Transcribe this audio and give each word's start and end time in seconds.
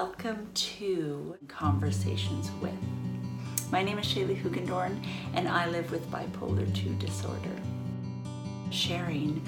Welcome 0.00 0.48
to 0.54 1.36
Conversations 1.48 2.52
with. 2.62 2.72
My 3.72 3.82
name 3.82 3.98
is 3.98 4.06
Shaley 4.06 4.36
Hoogendoorn, 4.36 5.04
and 5.34 5.48
I 5.48 5.68
live 5.68 5.90
with 5.90 6.08
bipolar 6.08 6.72
2 6.72 6.94
disorder. 7.04 7.60
Sharing 8.70 9.42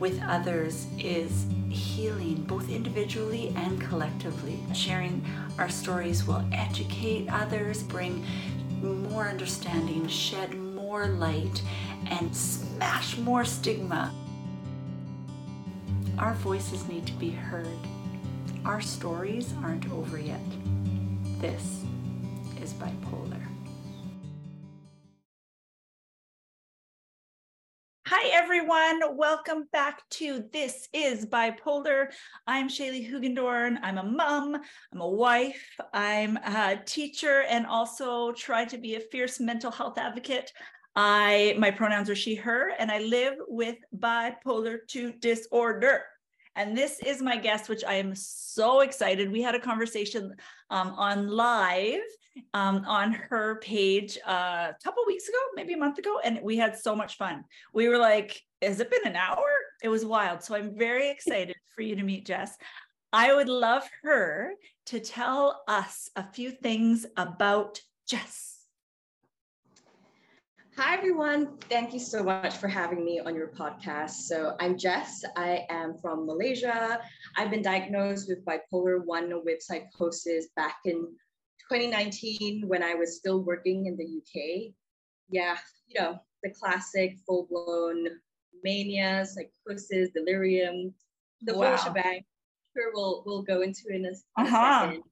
with 0.00 0.20
others 0.24 0.88
is 0.98 1.46
healing, 1.68 2.42
both 2.42 2.68
individually 2.68 3.54
and 3.54 3.80
collectively. 3.80 4.58
Sharing 4.74 5.24
our 5.56 5.68
stories 5.68 6.26
will 6.26 6.44
educate 6.50 7.28
others, 7.30 7.84
bring 7.84 8.26
more 8.82 9.28
understanding, 9.28 10.08
shed 10.08 10.52
more 10.58 11.06
light, 11.06 11.62
and 12.10 12.34
smash 12.36 13.18
more 13.18 13.44
stigma. 13.44 14.12
Our 16.18 16.34
voices 16.34 16.88
need 16.88 17.06
to 17.06 17.12
be 17.12 17.30
heard. 17.30 17.68
Our 18.64 18.80
stories 18.80 19.52
aren't 19.64 19.90
over 19.90 20.18
yet. 20.18 20.38
This 21.40 21.82
is 22.62 22.72
bipolar. 22.74 23.42
Hi, 28.06 28.28
everyone. 28.28 29.16
Welcome 29.16 29.66
back 29.72 30.08
to 30.10 30.44
This 30.52 30.88
is 30.92 31.26
Bipolar. 31.26 32.12
I'm 32.46 32.68
Shaley 32.68 33.04
Hoogendoorn. 33.04 33.80
I'm 33.82 33.98
a 33.98 34.04
mom, 34.04 34.54
I'm 34.92 35.00
a 35.00 35.08
wife, 35.08 35.76
I'm 35.92 36.36
a 36.36 36.80
teacher, 36.86 37.42
and 37.48 37.66
also 37.66 38.30
try 38.30 38.64
to 38.66 38.78
be 38.78 38.94
a 38.94 39.00
fierce 39.00 39.40
mental 39.40 39.72
health 39.72 39.98
advocate. 39.98 40.52
I 40.94 41.56
my 41.58 41.72
pronouns 41.72 42.08
are 42.08 42.14
she, 42.14 42.36
her, 42.36 42.70
and 42.78 42.92
I 42.92 43.00
live 43.00 43.34
with 43.48 43.78
bipolar 43.98 44.78
2 44.86 45.14
disorder. 45.14 46.04
And 46.54 46.76
this 46.76 47.00
is 47.00 47.22
my 47.22 47.36
guest, 47.36 47.68
which 47.68 47.84
I 47.84 47.94
am 47.94 48.14
so 48.14 48.80
excited. 48.80 49.32
We 49.32 49.42
had 49.42 49.54
a 49.54 49.60
conversation 49.60 50.34
um, 50.70 50.88
on 50.96 51.28
live 51.28 52.00
um, 52.54 52.84
on 52.86 53.12
her 53.12 53.56
page 53.56 54.18
uh, 54.26 54.70
a 54.70 54.76
couple 54.84 55.02
weeks 55.06 55.28
ago, 55.28 55.38
maybe 55.54 55.72
a 55.72 55.78
month 55.78 55.98
ago, 55.98 56.20
and 56.24 56.40
we 56.42 56.56
had 56.56 56.76
so 56.76 56.94
much 56.94 57.16
fun. 57.16 57.44
We 57.72 57.88
were 57.88 57.98
like, 57.98 58.40
has 58.60 58.80
it 58.80 58.90
been 58.90 59.06
an 59.06 59.16
hour? 59.16 59.44
It 59.82 59.88
was 59.88 60.04
wild. 60.04 60.42
So 60.42 60.54
I'm 60.54 60.76
very 60.76 61.10
excited 61.10 61.56
for 61.74 61.82
you 61.82 61.96
to 61.96 62.02
meet 62.02 62.26
Jess. 62.26 62.56
I 63.12 63.34
would 63.34 63.48
love 63.48 63.88
her 64.02 64.52
to 64.86 65.00
tell 65.00 65.62
us 65.68 66.08
a 66.16 66.30
few 66.32 66.50
things 66.50 67.04
about 67.16 67.80
Jess. 68.08 68.51
Hi, 70.78 70.96
everyone. 70.96 71.58
Thank 71.68 71.92
you 71.92 72.00
so 72.00 72.22
much 72.22 72.56
for 72.56 72.66
having 72.66 73.04
me 73.04 73.20
on 73.20 73.34
your 73.34 73.48
podcast. 73.48 74.22
So, 74.22 74.56
I'm 74.58 74.78
Jess. 74.78 75.22
I 75.36 75.66
am 75.68 75.98
from 76.00 76.24
Malaysia. 76.24 76.98
I've 77.36 77.50
been 77.50 77.60
diagnosed 77.60 78.26
with 78.26 78.42
bipolar 78.46 79.04
1 79.04 79.44
with 79.44 79.60
psychosis 79.60 80.46
back 80.56 80.76
in 80.86 81.08
2019 81.70 82.66
when 82.66 82.82
I 82.82 82.94
was 82.94 83.18
still 83.18 83.42
working 83.42 83.84
in 83.84 83.98
the 83.98 84.04
UK. 84.04 84.72
Yeah, 85.28 85.58
you 85.88 86.00
know, 86.00 86.18
the 86.42 86.48
classic 86.50 87.18
full 87.26 87.46
blown 87.50 88.06
mania, 88.64 89.26
psychosis, 89.26 90.08
delirium, 90.14 90.94
the 91.42 91.54
wow. 91.54 91.76
whole 91.76 91.84
shebang. 91.84 92.24
Sure, 92.74 92.92
we'll, 92.94 93.22
we'll 93.26 93.42
go 93.42 93.60
into 93.60 93.82
in 93.90 94.06
a, 94.06 94.40
uh-huh. 94.40 94.86
second 94.86 95.02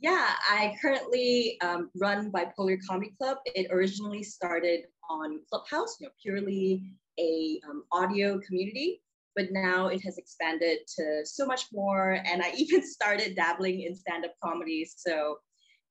yeah, 0.00 0.30
I 0.48 0.74
currently 0.80 1.58
um, 1.60 1.90
run 2.00 2.32
Bipolar 2.32 2.78
Comedy 2.88 3.12
Club. 3.18 3.36
It 3.44 3.66
originally 3.70 4.22
started 4.22 4.84
on 5.10 5.40
Clubhouse, 5.50 5.96
you 6.00 6.06
know, 6.06 6.12
purely 6.22 6.82
a 7.18 7.60
um, 7.68 7.84
audio 7.92 8.40
community, 8.40 9.02
but 9.36 9.46
now 9.50 9.88
it 9.88 10.00
has 10.02 10.16
expanded 10.16 10.78
to 10.96 11.20
so 11.24 11.44
much 11.44 11.66
more. 11.72 12.18
And 12.24 12.42
I 12.42 12.52
even 12.56 12.82
started 12.86 13.36
dabbling 13.36 13.82
in 13.82 13.94
stand-up 13.94 14.32
comedy. 14.42 14.88
So 14.96 15.36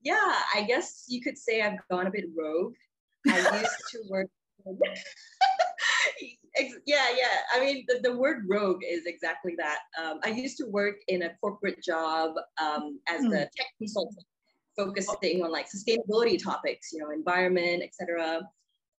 yeah, 0.01 0.33
I 0.55 0.63
guess 0.63 1.05
you 1.07 1.21
could 1.21 1.37
say 1.37 1.61
I've 1.61 1.77
gone 1.91 2.07
a 2.07 2.11
bit 2.11 2.25
rogue. 2.35 2.73
I 3.27 3.37
used 3.37 3.71
to 3.91 4.01
work. 4.09 4.27
yeah, 6.85 7.05
yeah. 7.15 7.37
I 7.53 7.59
mean, 7.59 7.85
the, 7.87 7.99
the 8.01 8.17
word 8.17 8.45
rogue 8.47 8.81
is 8.87 9.05
exactly 9.05 9.55
that. 9.57 9.79
Um, 10.01 10.19
I 10.23 10.29
used 10.29 10.57
to 10.57 10.65
work 10.67 10.95
in 11.07 11.23
a 11.23 11.31
corporate 11.41 11.83
job 11.83 12.35
um, 12.61 12.99
as 13.07 13.21
mm. 13.21 13.29
the 13.31 13.49
tech 13.55 13.67
consultant, 13.77 14.25
focusing 14.77 15.43
on 15.43 15.51
like 15.51 15.67
sustainability 15.67 16.41
topics, 16.41 16.91
you 16.91 16.99
know, 16.99 17.11
environment, 17.11 17.83
etc. 17.83 18.41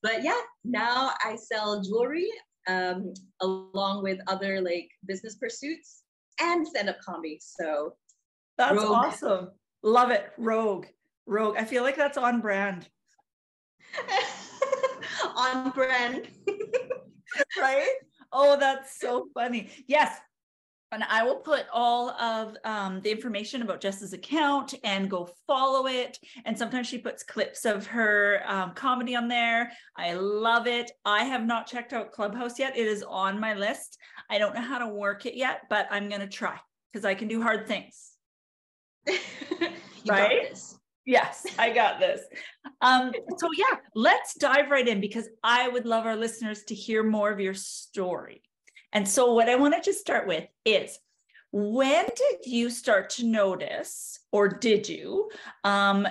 But 0.02 0.22
yeah, 0.22 0.40
now 0.64 1.12
I 1.24 1.36
sell 1.36 1.82
jewelry 1.82 2.28
um, 2.68 3.12
along 3.40 4.02
with 4.02 4.18
other 4.28 4.60
like 4.60 4.88
business 5.06 5.36
pursuits 5.36 6.02
and 6.40 6.66
stand-up 6.66 6.98
comedy. 7.04 7.40
So 7.40 7.94
that's 8.56 8.76
rogue. 8.76 8.90
awesome. 8.90 9.50
Love 9.82 10.10
it. 10.10 10.30
Rogue. 10.36 10.86
Rogue. 11.26 11.56
I 11.58 11.64
feel 11.64 11.82
like 11.82 11.96
that's 11.96 12.18
on 12.18 12.40
brand. 12.40 12.88
on 15.36 15.70
brand. 15.70 16.28
right? 17.60 17.94
Oh, 18.32 18.56
that's 18.58 18.98
so 19.00 19.26
funny. 19.34 19.70
Yes. 19.86 20.18
And 20.92 21.04
I 21.04 21.22
will 21.22 21.36
put 21.36 21.66
all 21.72 22.10
of 22.10 22.56
um, 22.64 23.00
the 23.02 23.12
information 23.12 23.62
about 23.62 23.80
Jess's 23.80 24.12
account 24.12 24.74
and 24.82 25.08
go 25.08 25.30
follow 25.46 25.86
it. 25.86 26.18
And 26.44 26.58
sometimes 26.58 26.88
she 26.88 26.98
puts 26.98 27.22
clips 27.22 27.64
of 27.64 27.86
her 27.86 28.42
um, 28.44 28.72
comedy 28.74 29.14
on 29.14 29.28
there. 29.28 29.70
I 29.96 30.14
love 30.14 30.66
it. 30.66 30.90
I 31.04 31.22
have 31.22 31.46
not 31.46 31.68
checked 31.68 31.92
out 31.92 32.10
Clubhouse 32.10 32.58
yet. 32.58 32.76
It 32.76 32.88
is 32.88 33.04
on 33.04 33.38
my 33.38 33.54
list. 33.54 33.98
I 34.28 34.38
don't 34.38 34.54
know 34.54 34.60
how 34.62 34.78
to 34.78 34.88
work 34.88 35.26
it 35.26 35.36
yet, 35.36 35.62
but 35.70 35.86
I'm 35.92 36.08
going 36.08 36.22
to 36.22 36.26
try 36.26 36.58
because 36.92 37.04
I 37.04 37.14
can 37.14 37.28
do 37.28 37.40
hard 37.40 37.68
things. 37.68 38.12
right? 40.08 40.60
Yes, 41.06 41.46
I 41.58 41.70
got 41.70 41.98
this. 41.98 42.20
Um, 42.82 43.12
so 43.38 43.48
yeah, 43.56 43.78
let's 43.94 44.34
dive 44.34 44.70
right 44.70 44.86
in 44.86 45.00
because 45.00 45.28
I 45.42 45.68
would 45.68 45.86
love 45.86 46.06
our 46.06 46.16
listeners 46.16 46.62
to 46.64 46.74
hear 46.74 47.02
more 47.02 47.30
of 47.30 47.40
your 47.40 47.54
story. 47.54 48.42
And 48.92 49.08
so 49.08 49.32
what 49.34 49.48
I 49.48 49.56
wanted 49.56 49.82
to 49.84 49.92
start 49.92 50.26
with 50.26 50.46
is 50.64 50.98
when 51.52 52.04
did 52.04 52.46
you 52.46 52.70
start 52.70 53.10
to 53.10 53.26
notice, 53.26 54.20
or 54.30 54.48
did 54.48 54.88
you 54.88 55.30
um, 55.64 56.06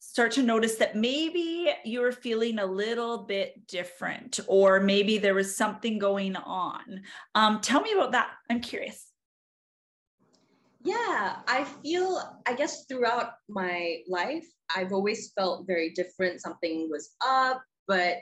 start 0.00 0.32
to 0.32 0.42
notice 0.42 0.76
that 0.76 0.96
maybe 0.96 1.72
you 1.84 2.00
were 2.00 2.12
feeling 2.12 2.58
a 2.58 2.66
little 2.66 3.18
bit 3.18 3.66
different, 3.68 4.40
or 4.48 4.80
maybe 4.80 5.18
there 5.18 5.34
was 5.34 5.56
something 5.56 5.98
going 5.98 6.34
on? 6.34 7.02
Um, 7.34 7.60
tell 7.60 7.82
me 7.82 7.92
about 7.92 8.12
that. 8.12 8.30
I'm 8.50 8.60
curious. 8.60 9.04
Yeah, 10.84 11.36
I 11.48 11.64
feel, 11.82 12.40
I 12.46 12.52
guess 12.52 12.84
throughout 12.84 13.32
my 13.48 14.02
life, 14.06 14.46
I've 14.74 14.92
always 14.92 15.32
felt 15.32 15.66
very 15.66 15.90
different. 15.90 16.42
Something 16.42 16.90
was 16.90 17.14
up, 17.26 17.62
but 17.88 18.18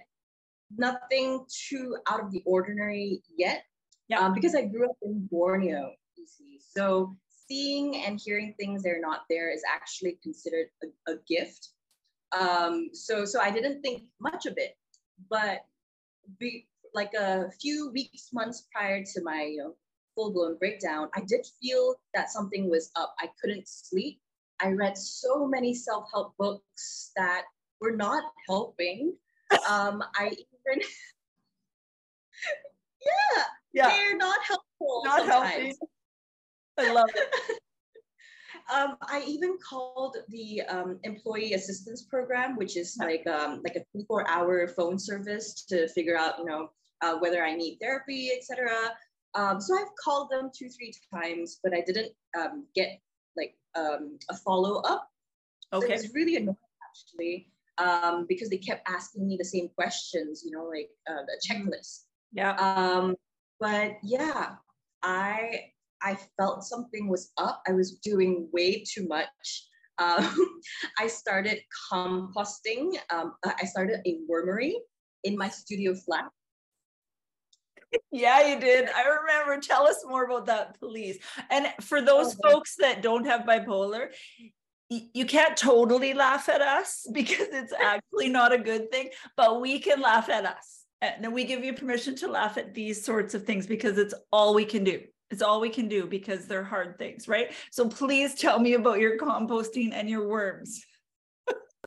nothing 0.76 1.44
too 1.68 1.96
out 2.08 2.20
of 2.20 2.30
the 2.30 2.42
ordinary 2.46 3.22
yet. 3.36 3.64
Yeah. 4.08 4.20
Um, 4.20 4.32
because 4.32 4.54
I 4.54 4.62
grew 4.62 4.88
up 4.88 4.96
in 5.02 5.26
Borneo, 5.30 5.90
you 6.16 6.26
see. 6.26 6.60
So 6.60 7.16
seeing 7.48 7.96
and 8.04 8.20
hearing 8.22 8.54
things 8.58 8.82
that 8.82 8.90
are 8.90 9.00
not 9.00 9.22
there 9.28 9.52
is 9.52 9.62
actually 9.68 10.18
considered 10.22 10.68
a, 10.82 11.12
a 11.12 11.16
gift. 11.28 11.70
Um, 12.38 12.90
so 12.92 13.24
so 13.24 13.40
I 13.40 13.50
didn't 13.50 13.82
think 13.82 14.04
much 14.20 14.46
of 14.46 14.54
it, 14.56 14.76
but 15.28 15.60
be, 16.38 16.68
like 16.94 17.12
a 17.14 17.50
few 17.60 17.90
weeks, 17.90 18.28
months 18.32 18.68
prior 18.72 19.02
to 19.02 19.22
my 19.22 19.42
you 19.42 19.58
know, 19.58 19.74
full 20.14 20.32
blown 20.32 20.56
breakdown, 20.58 21.08
I 21.14 21.20
did 21.20 21.46
feel 21.60 21.96
that 22.14 22.30
something 22.30 22.70
was 22.70 22.90
up. 22.96 23.14
I 23.20 23.28
couldn't 23.40 23.68
sleep. 23.68 24.20
I 24.60 24.68
read 24.68 24.96
so 24.96 25.46
many 25.46 25.74
self 25.74 26.06
help 26.12 26.34
books 26.38 27.10
that 27.16 27.42
were 27.80 27.96
not 27.96 28.24
helping. 28.48 29.14
Um, 29.68 30.02
I 30.16 30.28
even, 30.28 30.82
yeah, 33.04 33.42
yeah, 33.74 33.88
they're 33.90 34.16
not 34.16 34.38
helpful. 34.42 35.02
Not 35.04 35.18
sometimes. 35.18 35.52
helping. 35.52 35.74
I 36.78 36.92
love 36.92 37.10
it. 37.14 37.58
um, 38.74 38.96
I 39.02 39.24
even 39.26 39.58
called 39.58 40.16
the 40.28 40.62
um, 40.62 40.98
employee 41.02 41.52
assistance 41.52 42.04
program, 42.04 42.56
which 42.56 42.76
is 42.76 42.96
like 42.98 43.26
um, 43.26 43.60
like 43.62 43.76
a 43.76 43.84
24 43.92 44.28
hour 44.28 44.68
phone 44.68 44.98
service 44.98 45.64
to 45.68 45.88
figure 45.88 46.16
out, 46.16 46.38
you 46.38 46.44
know, 46.44 46.70
uh, 47.02 47.18
whether 47.18 47.44
I 47.44 47.54
need 47.54 47.78
therapy, 47.80 48.30
etc. 48.34 48.70
Um, 49.34 49.60
so 49.60 49.74
I've 49.74 49.94
called 50.02 50.30
them 50.30 50.50
two, 50.56 50.68
three 50.68 50.92
times, 51.12 51.58
but 51.62 51.74
I 51.74 51.80
didn't 51.80 52.12
um, 52.38 52.66
get 52.74 53.00
like 53.36 53.54
um, 53.74 54.18
a 54.30 54.36
follow 54.36 54.80
up. 54.82 55.08
Okay. 55.72 55.86
So 55.86 55.92
it 55.92 55.96
was 55.96 56.14
really 56.14 56.36
annoying 56.36 56.56
actually 56.84 57.48
um, 57.78 58.26
because 58.28 58.50
they 58.50 58.58
kept 58.58 58.88
asking 58.88 59.26
me 59.26 59.36
the 59.38 59.44
same 59.44 59.68
questions, 59.74 60.42
you 60.44 60.50
know, 60.50 60.64
like 60.64 60.90
uh, 61.08 61.22
the 61.26 61.54
mm-hmm. 61.54 61.68
checklist. 61.68 62.04
Yeah. 62.32 62.54
Um, 62.56 63.16
but 63.58 63.96
yeah, 64.02 64.56
I 65.02 65.72
I 66.02 66.18
felt 66.36 66.64
something 66.64 67.08
was 67.08 67.32
up. 67.38 67.62
I 67.66 67.72
was 67.72 67.92
doing 67.96 68.48
way 68.52 68.84
too 68.86 69.06
much. 69.06 69.68
Um, 69.98 70.60
I 70.98 71.06
started 71.06 71.60
composting. 71.92 72.98
Um, 73.10 73.34
I 73.44 73.64
started 73.64 74.00
a 74.04 74.18
wormery 74.30 74.72
in 75.24 75.36
my 75.36 75.48
studio 75.48 75.94
flat 75.94 76.24
yeah, 78.10 78.46
you 78.46 78.60
did. 78.60 78.88
I 78.88 79.04
remember. 79.04 79.60
Tell 79.60 79.86
us 79.86 80.04
more 80.06 80.24
about 80.24 80.46
that, 80.46 80.78
please. 80.78 81.18
And 81.50 81.68
for 81.80 81.98
oh, 81.98 82.04
those 82.04 82.34
okay. 82.34 82.50
folks 82.50 82.76
that 82.76 83.02
don't 83.02 83.24
have 83.26 83.42
bipolar, 83.42 84.08
you 84.88 85.24
can't 85.24 85.56
totally 85.56 86.14
laugh 86.14 86.48
at 86.48 86.60
us 86.60 87.06
because 87.12 87.48
it's 87.52 87.72
actually 87.72 88.28
not 88.28 88.52
a 88.52 88.58
good 88.58 88.90
thing, 88.90 89.10
but 89.36 89.60
we 89.60 89.78
can 89.78 90.00
laugh 90.00 90.28
at 90.28 90.44
us. 90.44 90.80
And 91.00 91.32
we 91.32 91.44
give 91.44 91.64
you 91.64 91.72
permission 91.72 92.14
to 92.16 92.28
laugh 92.28 92.56
at 92.56 92.74
these 92.74 93.04
sorts 93.04 93.34
of 93.34 93.44
things 93.44 93.66
because 93.66 93.98
it's 93.98 94.14
all 94.30 94.54
we 94.54 94.64
can 94.64 94.84
do. 94.84 95.00
It's 95.32 95.42
all 95.42 95.60
we 95.60 95.70
can 95.70 95.88
do 95.88 96.06
because 96.06 96.46
they're 96.46 96.62
hard 96.62 96.96
things, 96.98 97.26
right? 97.26 97.52
So 97.72 97.88
please 97.88 98.34
tell 98.34 98.60
me 98.60 98.74
about 98.74 99.00
your 99.00 99.18
composting 99.18 99.92
and 99.92 100.08
your 100.08 100.28
worms. 100.28 100.84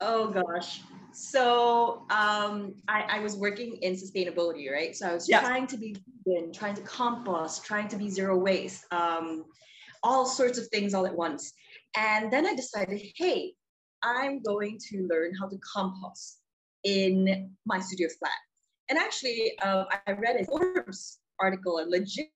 oh 0.02 0.28
gosh. 0.28 0.80
So 1.18 2.02
um, 2.10 2.74
I, 2.88 3.04
I, 3.08 3.18
was 3.20 3.36
working 3.36 3.76
in 3.76 3.94
sustainability, 3.94 4.70
right? 4.70 4.94
So 4.94 5.08
I 5.08 5.14
was 5.14 5.26
yeah. 5.26 5.40
trying 5.40 5.66
to 5.68 5.78
be 5.78 5.96
vegan, 6.26 6.52
trying 6.52 6.74
to 6.74 6.82
compost, 6.82 7.64
trying 7.64 7.88
to 7.88 7.96
be 7.96 8.10
zero 8.10 8.36
waste, 8.36 8.84
um, 8.90 9.46
all 10.02 10.26
sorts 10.26 10.58
of 10.58 10.66
things 10.68 10.92
all 10.92 11.06
at 11.06 11.16
once. 11.16 11.54
And 11.96 12.30
then 12.30 12.46
I 12.46 12.54
decided, 12.54 13.00
hey, 13.16 13.54
I'm 14.02 14.42
going 14.42 14.78
to 14.90 15.08
learn 15.10 15.32
how 15.40 15.48
to 15.48 15.56
compost 15.74 16.40
in 16.84 17.50
my 17.64 17.80
studio 17.80 18.08
flat. 18.18 18.32
And 18.90 18.98
actually, 18.98 19.52
uh, 19.62 19.84
I 20.06 20.12
read 20.12 20.36
a 20.36 20.44
Forbes 20.44 21.20
article, 21.40 21.78
a 21.78 21.88
legit 21.88 22.28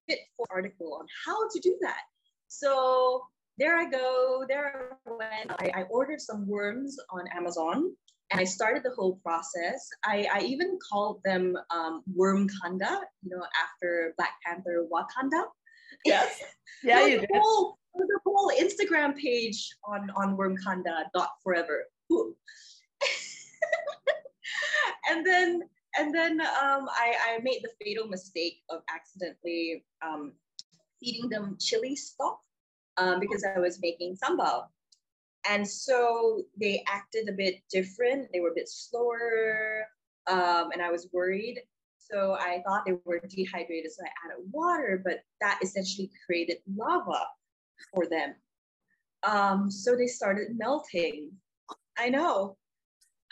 article 0.48 0.96
on 0.98 1.06
how 1.26 1.36
to 1.50 1.60
do 1.60 1.76
that. 1.82 2.00
So 2.48 3.24
there 3.58 3.76
I 3.76 3.90
go. 3.90 4.46
There 4.48 4.96
I 5.06 5.10
went. 5.10 5.50
I, 5.60 5.80
I 5.80 5.82
ordered 5.90 6.22
some 6.22 6.48
worms 6.48 6.96
on 7.10 7.26
Amazon 7.36 7.92
and 8.30 8.40
I 8.40 8.44
started 8.44 8.82
the 8.82 8.92
whole 8.96 9.16
process. 9.24 9.88
I, 10.04 10.28
I 10.32 10.40
even 10.42 10.78
called 10.90 11.20
them 11.24 11.56
um, 11.70 12.02
Worm 12.14 12.48
Kanda, 12.60 13.00
you 13.22 13.30
know, 13.36 13.44
after 13.60 14.14
Black 14.16 14.34
Panther 14.44 14.86
Wakanda. 14.92 15.44
Yes. 16.04 16.42
Yeah, 16.82 17.04
you 17.04 17.20
did. 17.20 17.28
Whole, 17.34 17.76
the 17.94 18.20
whole 18.24 18.50
Instagram 18.58 19.14
page 19.14 19.68
on, 19.84 20.08
on 20.16 20.34
Wormkanda 20.34 21.04
dot 21.12 21.28
forever. 21.44 21.84
and 25.10 25.26
then 25.26 25.60
and 25.98 26.14
then 26.14 26.40
um, 26.40 26.88
I, 26.88 27.14
I 27.28 27.38
made 27.42 27.60
the 27.62 27.70
fatal 27.84 28.06
mistake 28.08 28.62
of 28.70 28.80
accidentally 28.88 29.84
um, 30.02 30.32
feeding 31.00 31.28
them 31.28 31.58
chili 31.60 31.96
stock 31.96 32.38
um, 32.96 33.20
because 33.20 33.44
I 33.44 33.58
was 33.58 33.78
making 33.82 34.16
sambal. 34.16 34.68
And 35.48 35.66
so 35.66 36.42
they 36.58 36.84
acted 36.86 37.28
a 37.28 37.32
bit 37.32 37.56
different. 37.70 38.28
They 38.32 38.40
were 38.40 38.50
a 38.50 38.54
bit 38.54 38.68
slower, 38.68 39.84
um, 40.26 40.70
and 40.72 40.82
I 40.82 40.90
was 40.90 41.08
worried. 41.12 41.60
So 41.98 42.36
I 42.38 42.62
thought 42.66 42.84
they 42.84 42.94
were 43.04 43.20
dehydrated, 43.20 43.92
so 43.92 44.02
I 44.04 44.32
added 44.32 44.44
water, 44.50 45.00
but 45.04 45.20
that 45.40 45.60
essentially 45.62 46.10
created 46.26 46.58
lava 46.76 47.24
for 47.94 48.06
them. 48.06 48.34
Um, 49.22 49.70
so 49.70 49.96
they 49.96 50.06
started 50.06 50.58
melting. 50.58 51.30
I 51.98 52.08
know, 52.08 52.56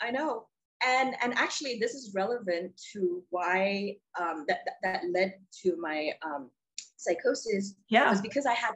I 0.01 0.11
know. 0.11 0.47
And, 0.85 1.15
and 1.21 1.33
actually, 1.33 1.77
this 1.77 1.93
is 1.93 2.13
relevant 2.15 2.71
to 2.93 3.21
why 3.31 3.97
um, 4.19 4.45
that, 4.47 4.59
that, 4.65 4.75
that 4.81 5.03
led 5.13 5.33
to 5.63 5.75
my 5.77 6.11
um, 6.25 6.49
psychosis. 6.95 7.75
Yeah. 7.89 8.09
Was 8.09 8.21
because 8.21 8.45
I 8.45 8.53
had 8.53 8.75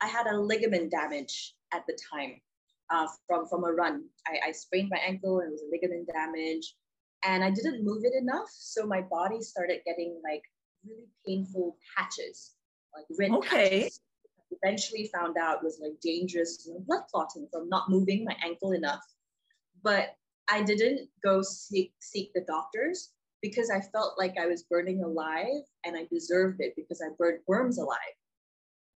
I 0.00 0.06
had 0.06 0.26
a 0.26 0.36
ligament 0.36 0.90
damage 0.90 1.54
at 1.72 1.84
the 1.86 1.96
time 2.12 2.40
uh, 2.94 3.06
from 3.26 3.46
from 3.48 3.64
a 3.64 3.72
run. 3.72 4.04
I, 4.26 4.48
I 4.48 4.52
sprained 4.52 4.90
my 4.90 4.98
ankle 4.98 5.40
and 5.40 5.48
it 5.48 5.52
was 5.52 5.62
a 5.62 5.70
ligament 5.70 6.08
damage, 6.12 6.74
and 7.24 7.42
I 7.42 7.50
didn't 7.50 7.84
move 7.84 8.04
it 8.04 8.12
enough, 8.20 8.48
so 8.50 8.86
my 8.86 9.02
body 9.02 9.40
started 9.42 9.80
getting 9.84 10.20
like 10.22 10.42
really 10.86 11.08
painful 11.26 11.76
patches, 11.96 12.52
like 12.94 13.06
red 13.18 13.32
okay. 13.38 13.80
patches 13.80 14.00
eventually 14.62 15.10
found 15.14 15.36
out 15.36 15.62
was 15.62 15.78
like 15.82 16.00
dangerous 16.00 16.64
you 16.66 16.74
know, 16.74 16.80
blood 16.86 17.02
clotting 17.10 17.48
from 17.52 17.68
not 17.68 17.90
moving 17.90 18.24
my 18.24 18.36
ankle 18.44 18.72
enough. 18.72 19.02
But 19.82 20.16
I 20.48 20.62
didn't 20.62 21.08
go 21.22 21.42
seek, 21.42 21.92
seek 22.00 22.32
the 22.34 22.44
doctors 22.46 23.12
because 23.42 23.70
I 23.70 23.80
felt 23.80 24.14
like 24.18 24.34
I 24.40 24.46
was 24.46 24.64
burning 24.64 25.02
alive 25.02 25.62
and 25.84 25.96
I 25.96 26.06
deserved 26.10 26.60
it 26.60 26.74
because 26.76 27.02
I 27.02 27.12
burned 27.18 27.40
worms 27.46 27.78
alive. 27.78 27.98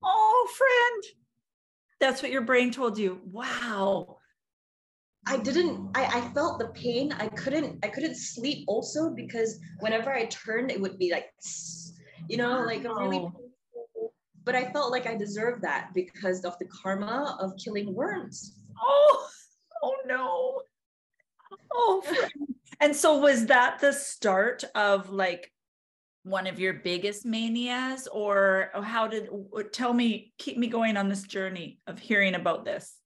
Oh, 0.02 0.48
friend. 0.56 1.27
That's 2.00 2.22
what 2.22 2.30
your 2.30 2.42
brain 2.42 2.70
told 2.70 2.98
you. 2.98 3.20
Wow. 3.24 4.18
I 5.26 5.36
didn't 5.36 5.90
I, 5.94 6.04
I 6.04 6.20
mm. 6.20 6.34
felt 6.34 6.58
the 6.58 6.68
pain. 6.68 7.12
I 7.12 7.28
couldn't 7.28 7.84
I 7.84 7.88
couldn't 7.88 8.16
sleep 8.16 8.64
also 8.66 9.10
because 9.10 9.58
whenever 9.80 10.10
I 10.10 10.26
turned 10.26 10.70
it 10.70 10.80
would 10.80 10.98
be 10.98 11.10
like 11.10 11.26
you 12.28 12.36
know 12.36 12.62
like 12.62 12.84
a 12.84 12.94
really 12.94 13.28
but 14.44 14.54
I 14.54 14.72
felt 14.72 14.90
like 14.90 15.06
I 15.06 15.14
deserved 15.14 15.62
that 15.62 15.90
because 15.94 16.42
of 16.46 16.58
the 16.58 16.64
karma 16.64 17.36
of 17.38 17.52
killing 17.62 17.94
worms. 17.94 18.56
Oh, 18.82 19.28
oh 19.82 19.94
no. 20.06 20.62
Oh, 21.70 22.02
and 22.80 22.96
so 22.96 23.18
was 23.18 23.44
that 23.46 23.78
the 23.80 23.92
start 23.92 24.64
of 24.74 25.10
like 25.10 25.52
one 26.24 26.46
of 26.46 26.58
your 26.58 26.74
biggest 26.74 27.24
manias, 27.24 28.06
or 28.08 28.70
how 28.74 29.06
did 29.06 29.28
tell 29.72 29.92
me, 29.92 30.32
keep 30.38 30.58
me 30.58 30.66
going 30.66 30.96
on 30.96 31.08
this 31.08 31.22
journey 31.22 31.80
of 31.86 31.98
hearing 31.98 32.34
about 32.34 32.64
this? 32.64 32.96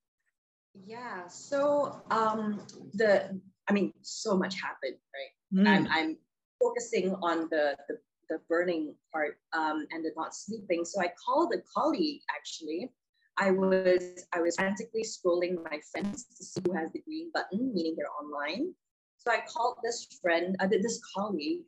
Yeah, 0.87 1.26
so 1.29 2.03
um, 2.11 2.61
the 2.94 3.41
I 3.69 3.73
mean, 3.73 3.93
so 4.03 4.37
much 4.37 4.56
happened, 4.61 4.99
right? 5.14 5.64
Mm. 5.64 5.69
I'm, 5.69 5.88
I'm 5.91 6.17
focusing 6.61 7.14
on 7.23 7.49
the, 7.50 7.76
the 7.88 7.99
the 8.32 8.41
burning 8.49 8.94
part 9.12 9.37
um, 9.53 9.87
and 9.91 10.05
the 10.05 10.11
not 10.17 10.35
sleeping. 10.35 10.85
So 10.85 11.00
I 11.00 11.12
called 11.25 11.53
a 11.55 11.61
colleague 11.76 12.23
actually. 12.35 12.91
I 13.38 13.50
was 13.50 14.26
I 14.32 14.41
was 14.41 14.56
frantically 14.56 15.05
scrolling 15.05 15.62
my 15.70 15.79
friends 15.91 16.26
to 16.37 16.44
see 16.44 16.61
who 16.67 16.73
has 16.73 16.91
the 16.93 17.00
green 17.00 17.31
button, 17.32 17.73
meaning 17.75 17.94
they're 17.97 18.06
online. 18.20 18.75
So 19.19 19.31
I 19.31 19.41
called 19.49 19.76
this 19.82 20.08
friend, 20.20 20.56
I 20.61 20.65
uh, 20.65 20.69
this 20.69 21.00
colleague, 21.15 21.62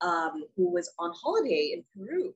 um, 0.00 0.44
who 0.56 0.72
was 0.72 0.90
on 0.98 1.12
holiday 1.14 1.74
in 1.74 1.84
Peru. 1.96 2.34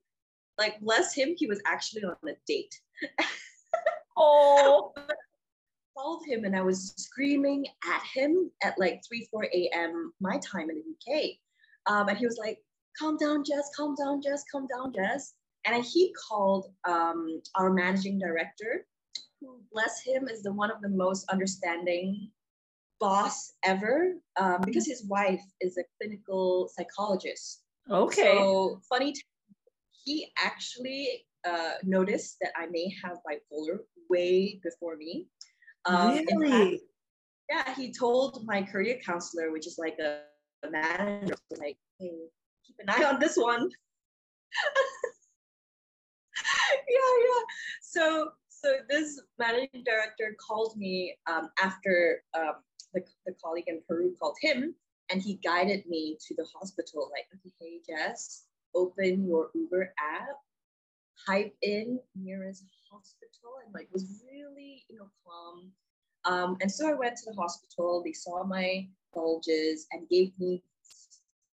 Like 0.57 0.79
bless 0.81 1.13
him, 1.13 1.35
he 1.37 1.47
was 1.47 1.61
actually 1.65 2.03
on 2.03 2.15
a 2.27 2.33
date. 2.47 2.75
oh. 4.17 4.93
called 5.97 6.23
him 6.27 6.45
and 6.45 6.55
I 6.55 6.61
was 6.61 6.93
screaming 6.97 7.65
at 7.85 8.01
him 8.13 8.51
at 8.63 8.77
like 8.77 9.01
3, 9.07 9.27
4 9.31 9.47
a.m. 9.53 10.13
my 10.19 10.39
time 10.39 10.69
in 10.69 10.81
the 10.81 11.13
UK. 11.13 11.31
Um, 11.85 12.09
and 12.09 12.17
he 12.17 12.25
was 12.25 12.37
like, 12.37 12.59
calm 12.97 13.17
down, 13.17 13.43
Jess, 13.43 13.71
calm 13.75 13.95
down, 13.95 14.21
Jess, 14.21 14.43
calm 14.51 14.67
down, 14.67 14.93
Jess. 14.93 15.33
And 15.65 15.83
he 15.83 16.13
called 16.29 16.67
um, 16.87 17.41
our 17.55 17.71
managing 17.71 18.19
director, 18.19 18.85
who, 19.39 19.61
bless 19.71 20.01
him, 20.01 20.27
is 20.27 20.41
the 20.41 20.53
one 20.53 20.71
of 20.71 20.81
the 20.81 20.89
most 20.89 21.29
understanding 21.29 22.29
boss 22.99 23.53
ever 23.63 24.13
um, 24.39 24.61
because 24.65 24.85
his 24.85 25.05
wife 25.05 25.43
is 25.61 25.77
a 25.77 25.83
clinical 25.97 26.69
psychologist. 26.75 27.63
Okay. 27.89 28.21
So 28.21 28.81
funny, 28.89 29.13
t- 29.13 29.21
he 30.05 30.31
actually 30.37 31.25
uh, 31.47 31.73
noticed 31.83 32.37
that 32.41 32.51
I 32.55 32.67
may 32.71 32.93
have 33.03 33.17
bipolar 33.27 33.79
way 34.09 34.59
before 34.63 34.95
me. 34.97 35.27
Um, 35.85 36.19
really? 36.31 36.71
Fact, 36.71 36.83
yeah, 37.49 37.75
he 37.75 37.91
told 37.91 38.45
my 38.45 38.61
career 38.61 38.99
counselor, 39.05 39.51
which 39.51 39.65
is 39.65 39.77
like 39.79 39.97
a, 39.99 40.21
a 40.65 40.71
manager, 40.71 41.35
like, 41.57 41.77
hey, 41.99 42.11
keep 42.65 42.75
an 42.79 42.89
eye 42.89 43.05
on 43.05 43.19
this 43.19 43.37
one. 43.37 43.61
yeah, 46.87 47.13
yeah. 47.23 47.43
So, 47.81 48.31
so 48.49 48.75
this 48.89 49.21
managing 49.39 49.83
director 49.85 50.35
called 50.45 50.75
me 50.77 51.15
um, 51.27 51.49
after 51.61 52.21
um, 52.37 52.55
the, 52.93 53.01
the 53.25 53.33
colleague 53.43 53.67
in 53.67 53.81
Peru 53.87 54.15
called 54.19 54.37
him, 54.41 54.75
and 55.11 55.21
he 55.21 55.35
guided 55.35 55.85
me 55.87 56.17
to 56.27 56.35
the 56.35 56.45
hospital. 56.55 57.09
Like, 57.11 57.27
okay, 57.33 57.53
hey 57.59 57.79
Jess, 57.87 58.45
open 58.75 59.25
your 59.25 59.49
Uber 59.53 59.93
app, 59.99 60.37
type 61.27 61.53
in 61.61 61.99
nearest 62.15 62.65
hospital, 62.91 63.59
and 63.65 63.73
like 63.73 63.87
was 63.91 64.23
really 64.31 64.83
you 64.89 64.97
know 64.97 65.09
calm. 65.25 65.71
Um, 66.25 66.57
and 66.61 66.71
so 66.71 66.89
I 66.89 66.93
went 66.93 67.15
to 67.17 67.31
the 67.31 67.35
hospital. 67.39 68.01
They 68.03 68.13
saw 68.13 68.43
my 68.43 68.87
bulges 69.13 69.87
and 69.91 70.07
gave 70.09 70.31
me 70.39 70.63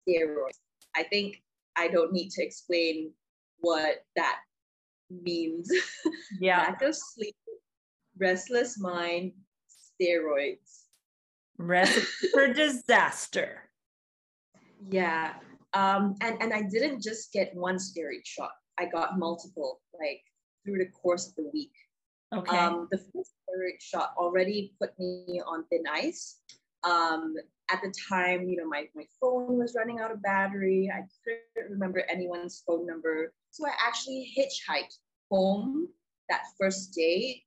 steroids. 0.08 0.60
I 0.96 1.04
think 1.04 1.44
I 1.76 1.88
don't 1.88 2.14
need 2.14 2.30
to 2.32 2.44
explain 2.44 3.12
what 3.60 4.06
that 4.16 4.40
means. 5.10 5.72
Yeah. 6.40 6.58
Lack 6.58 6.82
of 6.82 6.96
sleep, 6.96 7.36
restless 8.18 8.80
mind, 8.80 9.34
steroids. 9.70 10.83
Recipe 11.58 12.28
for 12.32 12.54
disaster. 12.54 13.70
Yeah. 14.90 15.34
Um, 15.74 16.16
and, 16.22 16.42
and 16.42 16.54
I 16.54 16.64
didn't 16.64 17.02
just 17.02 17.32
get 17.32 17.56
one 17.56 17.78
steroid 17.78 18.26
shot. 18.26 18.52
I 18.80 18.86
got 18.86 19.18
multiple, 19.18 19.82
like 20.00 20.22
through 20.66 20.80
the 20.80 20.90
course 20.92 21.30
of 21.30 21.36
the 21.36 21.50
week. 21.54 21.72
Okay. 22.34 22.58
Um, 22.58 22.88
the 22.92 22.98
first 22.98 23.32
steroid 23.42 23.80
shot 23.80 24.14
already 24.18 24.74
put 24.80 24.98
me 25.00 25.42
on 25.46 25.66
thin 25.70 25.84
ice. 25.92 26.40
Um, 26.84 27.36
at 27.72 27.82
the 27.82 27.94
time, 28.10 28.50
you 28.50 28.58
know, 28.58 28.68
my, 28.68 28.88
my 28.96 29.06
phone 29.22 29.58
was 29.58 29.74
running 29.76 30.00
out 30.00 30.12
of 30.12 30.22
battery. 30.22 30.92
I 30.94 31.02
couldn't 31.24 31.72
remember 31.72 32.04
anyone's 32.10 32.64
phone 32.68 32.86
number. 32.86 33.34
So 33.52 33.66
I 33.66 33.72
actually 33.80 34.32
hitchhiked 34.38 34.98
home 35.32 35.88
that 36.30 36.44
first 36.60 36.94
day. 36.94 37.44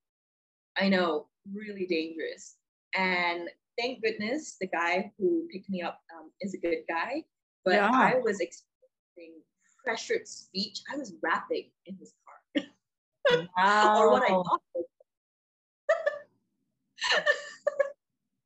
I 0.77 0.89
know, 0.89 1.27
really 1.53 1.87
dangerous. 1.87 2.57
And 2.95 3.49
thank 3.79 4.03
goodness 4.03 4.57
the 4.61 4.67
guy 4.67 5.13
who 5.19 5.47
picked 5.53 5.69
me 5.69 5.83
up 5.83 6.01
um, 6.17 6.31
is 6.41 6.55
a 6.55 6.59
good 6.59 6.83
guy. 6.89 7.25
But 7.65 7.75
yeah. 7.75 7.91
I 7.93 8.15
was 8.23 8.41
experiencing 8.41 9.43
pressured 9.85 10.27
speech. 10.27 10.83
I 10.93 10.97
was 10.97 11.15
rapping 11.23 11.71
in 11.87 11.97
his 11.97 12.13
car. 12.25 12.65
Wow. 13.57 13.99
or 13.99 14.11
what 14.11 14.23
I 14.23 14.29
thought. 14.29 14.61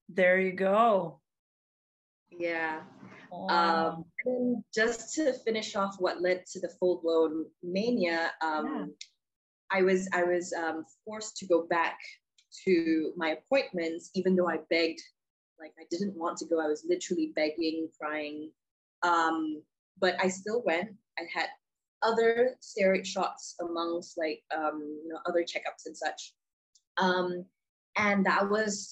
there 0.08 0.38
you 0.38 0.52
go. 0.52 1.20
Yeah. 2.30 2.80
Um, 3.49 4.04
and 4.25 4.64
just 4.75 5.14
to 5.14 5.32
finish 5.32 5.76
off 5.76 5.96
what 5.99 6.20
led 6.20 6.44
to 6.52 6.60
the 6.60 6.70
full 6.80 7.00
blown 7.02 7.46
mania, 7.62 8.32
um, 8.42 8.66
yeah. 8.66 8.87
I 9.70 9.82
was 9.82 10.08
I 10.12 10.25
was 10.25 10.52
um, 10.52 10.84
forced 11.04 11.37
to 11.38 11.46
go 11.46 11.66
back 11.68 11.99
to 12.64 13.12
my 13.16 13.30
appointments, 13.30 14.10
even 14.14 14.34
though 14.34 14.49
I 14.49 14.58
begged, 14.68 15.00
like 15.61 15.73
I 15.79 15.85
didn't 15.90 16.17
want 16.17 16.38
to 16.38 16.47
go. 16.47 16.61
I 16.61 16.67
was 16.67 16.85
literally 16.88 17.33
begging, 17.37 17.88
crying, 18.00 18.50
um, 19.02 19.62
but 20.00 20.17
I 20.21 20.29
still 20.29 20.62
went. 20.64 20.90
I 21.19 21.23
had 21.33 21.49
other 22.02 22.57
steroid 22.62 23.05
shots 23.05 23.57
amongst 23.61 24.17
like 24.17 24.43
um, 24.57 24.81
you 25.05 25.09
know 25.12 25.19
other 25.26 25.43
checkups 25.43 25.87
and 25.87 25.97
such, 25.97 26.33
um, 26.99 27.45
and 27.97 28.25
that 28.26 28.49
was 28.49 28.90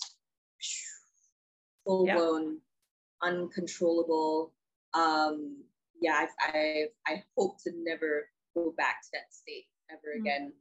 full 1.84 2.06
blown, 2.06 2.58
yeah. 3.22 3.28
uncontrollable. 3.28 4.52
Um, 4.94 5.62
yeah, 6.00 6.26
I 6.40 6.58
I 6.58 7.12
I 7.12 7.22
hope 7.36 7.62
to 7.64 7.72
never 7.76 8.28
go 8.54 8.74
back 8.76 9.02
to 9.02 9.08
that 9.14 9.32
state 9.32 9.66
ever 9.90 10.16
mm-hmm. 10.16 10.26
again. 10.26 10.52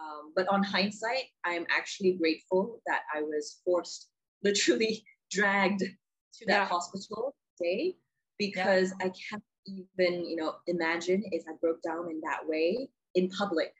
Um, 0.00 0.32
but 0.34 0.48
on 0.48 0.62
hindsight, 0.62 1.24
I 1.44 1.50
am 1.50 1.66
actually 1.70 2.14
grateful 2.14 2.80
that 2.86 3.02
I 3.14 3.20
was 3.22 3.60
forced, 3.64 4.08
literally 4.42 5.04
dragged 5.32 5.80
to 5.80 6.46
that 6.46 6.52
yeah. 6.52 6.64
hospital 6.66 7.34
day 7.58 7.96
because 8.38 8.92
yeah. 9.00 9.06
I 9.06 9.12
can't 9.30 9.42
even, 9.66 10.24
you 10.24 10.36
know, 10.36 10.54
imagine 10.66 11.22
if 11.32 11.44
I 11.48 11.52
broke 11.60 11.82
down 11.82 12.10
in 12.10 12.20
that 12.22 12.40
way 12.46 12.88
in 13.14 13.28
public 13.30 13.72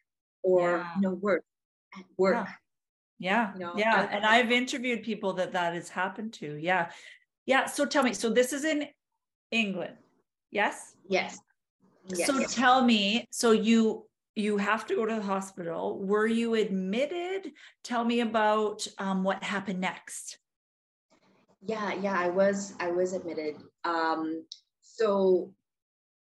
or, 0.43 0.79
yeah. 0.79 0.95
you 0.97 1.03
know, 1.03 1.15
work 1.15 1.45
at 1.99 2.05
work. 2.17 2.49
Yeah. 3.19 3.53
You 3.55 3.61
know, 3.61 3.73
yeah. 3.77 4.09
and 4.11 4.25
I've 4.25 4.51
interviewed 4.51 5.03
people 5.03 5.33
that 5.35 5.53
that 5.53 5.75
has 5.75 5.89
happened 5.89 6.33
to. 6.35 6.57
Yeah. 6.57 6.91
Yeah. 7.47 7.67
So 7.67 7.87
tell 7.87 8.03
me, 8.03 8.15
so 8.15 8.31
this 8.31 8.53
is 8.53 8.65
in 8.65 8.89
England. 9.51 9.95
Yes? 10.51 10.97
Yes. 11.09 11.39
yes. 12.09 12.27
So 12.27 12.45
tell 12.45 12.85
me, 12.85 13.27
so 13.31 13.53
you 13.53 14.07
you 14.35 14.57
have 14.57 14.87
to 14.87 14.95
go 14.95 15.05
to 15.05 15.15
the 15.17 15.23
hospital. 15.23 15.99
Were 15.99 16.27
you 16.27 16.55
admitted? 16.55 17.53
Tell 17.85 18.05
me 18.05 18.21
about 18.21 18.87
um, 18.99 19.25
what 19.25 19.43
happened 19.43 19.81
next. 19.81 20.39
Yeah, 21.65 21.95
yeah, 21.95 22.19
I 22.19 22.29
was 22.29 22.75
I 22.81 22.91
was 22.91 23.13
admitted. 23.13 23.57
Um, 23.85 24.45
so 24.81 25.53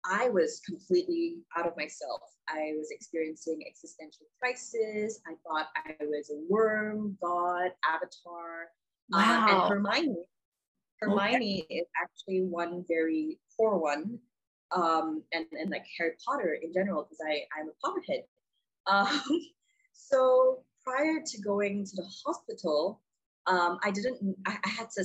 I 0.05 0.29
was 0.29 0.61
completely 0.65 1.37
out 1.57 1.67
of 1.67 1.75
myself. 1.77 2.21
I 2.49 2.73
was 2.77 2.89
experiencing 2.91 3.63
existential 3.67 4.25
crisis. 4.39 5.21
I 5.27 5.35
thought 5.45 5.67
I 5.75 5.95
was 6.01 6.31
a 6.31 6.39
worm, 6.49 7.17
God, 7.21 7.71
avatar. 7.87 8.69
Wow. 9.11 9.47
Um, 9.47 9.49
and 9.49 9.69
Hermione, 9.69 10.25
Hermione 10.99 11.63
okay. 11.65 11.75
is 11.75 11.87
actually 12.01 12.41
one 12.43 12.83
very 12.87 13.39
poor 13.57 13.77
one 13.77 14.19
um, 14.71 15.23
and, 15.33 15.45
and 15.51 15.69
like 15.69 15.85
Harry 15.97 16.13
Potter 16.25 16.57
in 16.61 16.73
general, 16.73 17.03
because 17.03 17.19
I, 17.25 17.41
I'm 17.59 17.69
a 17.69 17.87
Potterhead. 17.87 18.23
Um, 18.87 19.21
so 19.93 20.63
prior 20.83 21.21
to 21.23 21.41
going 21.41 21.85
to 21.85 21.95
the 21.95 22.09
hospital, 22.25 23.01
um, 23.47 23.79
I 23.83 23.91
didn't, 23.91 24.37
I, 24.45 24.57
I, 24.63 24.69
had 24.69 24.89
to 24.91 25.03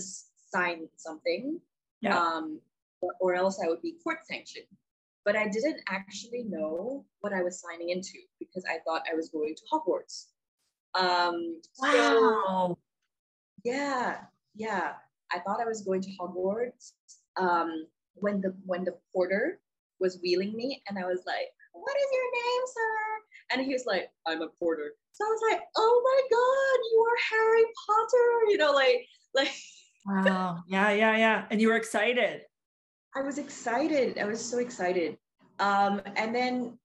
sign 0.51 0.89
something, 0.97 1.61
yeah. 2.01 2.19
um, 2.19 2.61
or, 3.01 3.13
or 3.21 3.35
else 3.35 3.61
I 3.63 3.69
would 3.69 3.83
be 3.83 3.97
court 4.03 4.19
sanctioned. 4.27 4.67
But 5.25 5.37
I 5.37 5.49
didn't 5.49 5.81
actually 5.89 6.45
know 6.45 7.05
what 7.21 7.33
I 7.33 7.43
was 7.43 7.61
signing 7.61 7.89
into 7.89 8.19
because 8.39 8.65
I 8.69 8.79
thought 8.85 9.03
I 9.11 9.15
was 9.15 9.31
going 9.31 9.55
to 9.55 9.63
Hogwarts. 9.73 10.27
Um, 10.95 11.61
wow. 11.79 12.77
So, 12.77 12.79
yeah, 13.65 14.19
yeah. 14.55 14.93
I 15.33 15.39
thought 15.39 15.61
I 15.61 15.65
was 15.65 15.81
going 15.81 16.03
to 16.03 16.11
Hogwarts. 16.21 16.93
Um, 17.37 17.87
when 18.15 18.41
the 18.41 18.55
when 18.65 18.85
the 18.85 18.95
porter 19.13 19.61
was 19.99 20.19
wheeling 20.23 20.55
me 20.55 20.83
and 20.89 20.99
I 20.99 21.05
was 21.05 21.23
like, 21.27 21.49
what 21.73 21.97
is 21.97 22.07
your 22.13 22.31
name, 22.33 22.63
sir? 22.67 23.57
And 23.57 23.67
he 23.67 23.73
was 23.73 23.87
like, 23.87 24.11
I'm 24.27 24.43
a 24.43 24.49
porter. 24.49 24.93
So 25.15 25.25
I 25.25 25.31
was 25.31 25.43
like, 25.49 25.61
oh 25.77 26.03
my 26.03 26.21
God, 26.37 26.79
you 26.91 27.07
are 27.07 27.19
Harry 27.31 27.65
Potter. 27.87 28.51
You 28.51 28.59
know, 28.59 28.73
like, 28.73 29.07
like 29.33 29.55
Wow. 30.07 30.63
Yeah, 30.67 30.91
yeah, 30.91 31.17
yeah. 31.17 31.45
And 31.51 31.61
you 31.61 31.69
were 31.69 31.77
excited. 31.77 32.43
I 33.15 33.23
was 33.23 33.39
excited. 33.39 34.19
I 34.19 34.25
was 34.25 34.45
so 34.45 34.59
excited. 34.59 35.17
Um, 35.61 36.03
and 36.17 36.35
then 36.35 36.79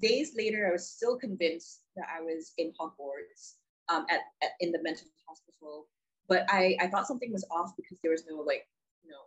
days 0.00 0.32
later, 0.36 0.68
I 0.68 0.72
was 0.72 0.90
still 0.90 1.18
convinced 1.18 1.82
that 1.96 2.06
I 2.08 2.22
was 2.22 2.52
in 2.56 2.72
Hogwarts 2.80 3.56
um, 3.88 4.06
at, 4.08 4.20
at 4.42 4.50
in 4.60 4.72
the 4.72 4.82
mental 4.82 5.06
hospital. 5.28 5.86
But 6.28 6.46
I, 6.48 6.76
I 6.80 6.88
thought 6.88 7.06
something 7.06 7.30
was 7.30 7.46
off 7.50 7.72
because 7.76 7.98
there 8.02 8.12
was 8.12 8.24
no 8.28 8.36
like, 8.36 8.66
you 9.04 9.10
know, 9.10 9.24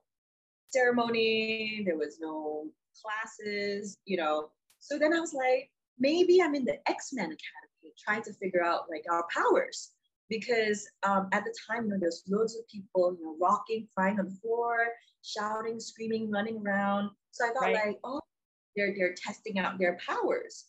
ceremony, 0.70 1.84
there 1.86 1.98
was 1.98 2.18
no 2.20 2.66
classes, 3.00 3.98
you 4.06 4.18
know. 4.18 4.50
So 4.80 4.98
then 4.98 5.14
I 5.14 5.20
was 5.20 5.34
like, 5.34 5.70
maybe 6.00 6.42
I'm 6.42 6.56
in 6.56 6.66
the 6.66 6.78
X-Men 6.90 7.26
Academy 7.26 7.73
trying 7.98 8.24
to 8.24 8.34
figure 8.34 8.64
out 8.64 8.86
like 8.90 9.04
our 9.10 9.26
powers. 9.34 9.92
Because 10.30 10.88
um, 11.04 11.28
at 11.32 11.44
the 11.44 11.54
time, 11.70 11.86
you 11.86 11.92
know, 11.92 11.98
there's 12.00 12.24
loads 12.28 12.56
of 12.56 12.68
people, 12.68 13.16
you 13.20 13.26
know, 13.26 13.36
rocking, 13.40 13.88
crying 13.96 14.20
on 14.20 14.26
the 14.26 14.38
floor, 14.42 14.78
shouting, 15.22 15.80
screaming, 15.80 16.32
running 16.32 16.64
around. 16.66 17.10
So 17.32 17.46
I 17.46 17.50
thought 17.50 17.62
right. 17.64 17.88
like, 17.88 18.00
oh, 18.04 18.22
they're 18.76 18.94
they're 18.98 19.16
testing 19.16 19.60
out 19.60 19.78
their 19.78 19.98
powers. 20.06 20.66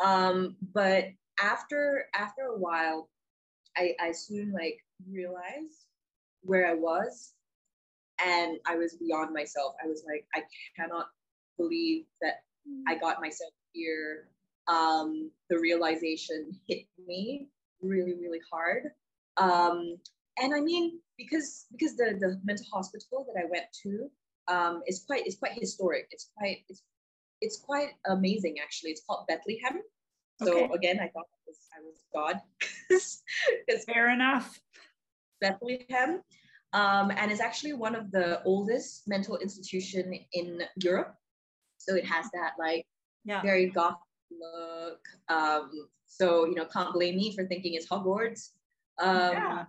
Um, 0.00 0.56
but 0.74 1.06
after 1.42 2.06
after 2.14 2.42
a 2.42 2.58
while, 2.58 3.08
I, 3.76 3.94
I 4.00 4.12
soon 4.12 4.52
like 4.52 4.78
realized 5.08 5.86
where 6.42 6.66
I 6.66 6.74
was 6.74 7.34
and 8.24 8.58
I 8.66 8.76
was 8.76 8.94
beyond 8.94 9.32
myself. 9.32 9.74
I 9.82 9.86
was 9.86 10.04
like, 10.06 10.26
I 10.34 10.42
cannot 10.76 11.06
believe 11.56 12.04
that 12.20 12.42
I 12.86 12.94
mm. 12.94 13.00
got 13.00 13.20
myself 13.20 13.52
here. 13.72 14.28
Um, 14.68 15.30
the 15.48 15.58
realization 15.58 16.50
hit 16.68 16.84
me 17.06 17.48
really, 17.80 18.14
really 18.14 18.40
hard. 18.50 18.90
Um, 19.36 19.96
and 20.38 20.54
I 20.54 20.60
mean, 20.60 21.00
because 21.16 21.66
because 21.72 21.96
the 21.96 22.16
the 22.18 22.40
mental 22.44 22.66
hospital 22.72 23.26
that 23.28 23.40
I 23.40 23.46
went 23.50 23.66
to 23.82 24.10
um, 24.48 24.82
is 24.86 25.04
quite 25.06 25.26
is 25.26 25.36
quite 25.36 25.52
historic. 25.52 26.08
It's 26.10 26.30
quite 26.36 26.58
it's 26.68 26.82
it's 27.40 27.60
quite 27.60 27.90
amazing 28.06 28.56
actually. 28.62 28.90
It's 28.90 29.02
called 29.06 29.26
Bethlehem. 29.26 29.80
So 30.42 30.64
okay. 30.64 30.74
again, 30.74 31.00
I 31.00 31.08
thought 31.08 31.26
I 31.26 31.40
was, 31.46 31.58
I 31.76 31.80
was 31.82 32.04
God. 32.14 32.40
Because 33.66 33.84
Fair 33.84 34.10
enough. 34.10 34.58
Bethlehem 35.40 36.22
um, 36.72 37.10
and 37.16 37.30
it's 37.30 37.40
actually 37.40 37.72
one 37.72 37.94
of 37.94 38.10
the 38.10 38.42
oldest 38.44 39.08
mental 39.08 39.38
institution 39.38 40.12
in 40.32 40.62
Europe. 40.82 41.14
So 41.78 41.94
it 41.94 42.04
has 42.04 42.26
that 42.34 42.52
like 42.58 42.86
yeah. 43.24 43.40
very 43.42 43.70
goth 43.70 43.98
look. 44.30 45.00
Um, 45.28 45.88
so 46.06 46.46
you 46.46 46.54
know, 46.54 46.66
can't 46.66 46.92
blame 46.92 47.16
me 47.16 47.34
for 47.34 47.46
thinking 47.46 47.74
it's 47.74 47.88
Hogwarts. 47.88 48.50
Um, 48.98 49.32
yeah. 49.32 49.64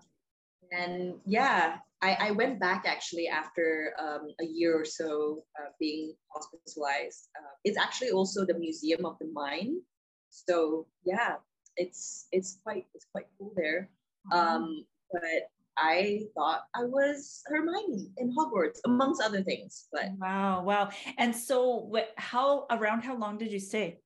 And 0.71 1.15
yeah, 1.25 1.77
I, 2.01 2.17
I 2.19 2.31
went 2.31 2.59
back 2.59 2.83
actually 2.85 3.27
after 3.27 3.93
um, 3.99 4.29
a 4.39 4.45
year 4.45 4.79
or 4.79 4.85
so 4.85 5.43
uh, 5.59 5.69
being 5.79 6.13
hospitalized. 6.31 7.29
Uh, 7.37 7.53
it's 7.63 7.77
actually 7.77 8.11
also 8.11 8.45
the 8.45 8.53
Museum 8.53 9.05
of 9.05 9.17
the 9.19 9.27
Mind. 9.33 9.81
So 10.29 10.85
yeah, 11.03 11.35
it's 11.75 12.27
it's 12.31 12.59
quite 12.63 12.85
it's 12.93 13.07
quite 13.11 13.25
cool 13.37 13.53
there. 13.55 13.89
Um, 14.31 14.85
but 15.11 15.49
I 15.77 16.21
thought 16.35 16.63
I 16.75 16.83
was 16.83 17.41
Hermione 17.47 18.11
in 18.17 18.35
Hogwarts, 18.35 18.79
amongst 18.85 19.21
other 19.21 19.41
things. 19.41 19.87
But 19.91 20.11
wow, 20.19 20.61
wow. 20.61 20.89
And 21.17 21.35
so, 21.35 21.87
what? 21.89 22.09
How 22.17 22.67
around? 22.69 23.01
How 23.01 23.15
long 23.15 23.37
did 23.37 23.51
you 23.51 23.59
stay? 23.59 23.99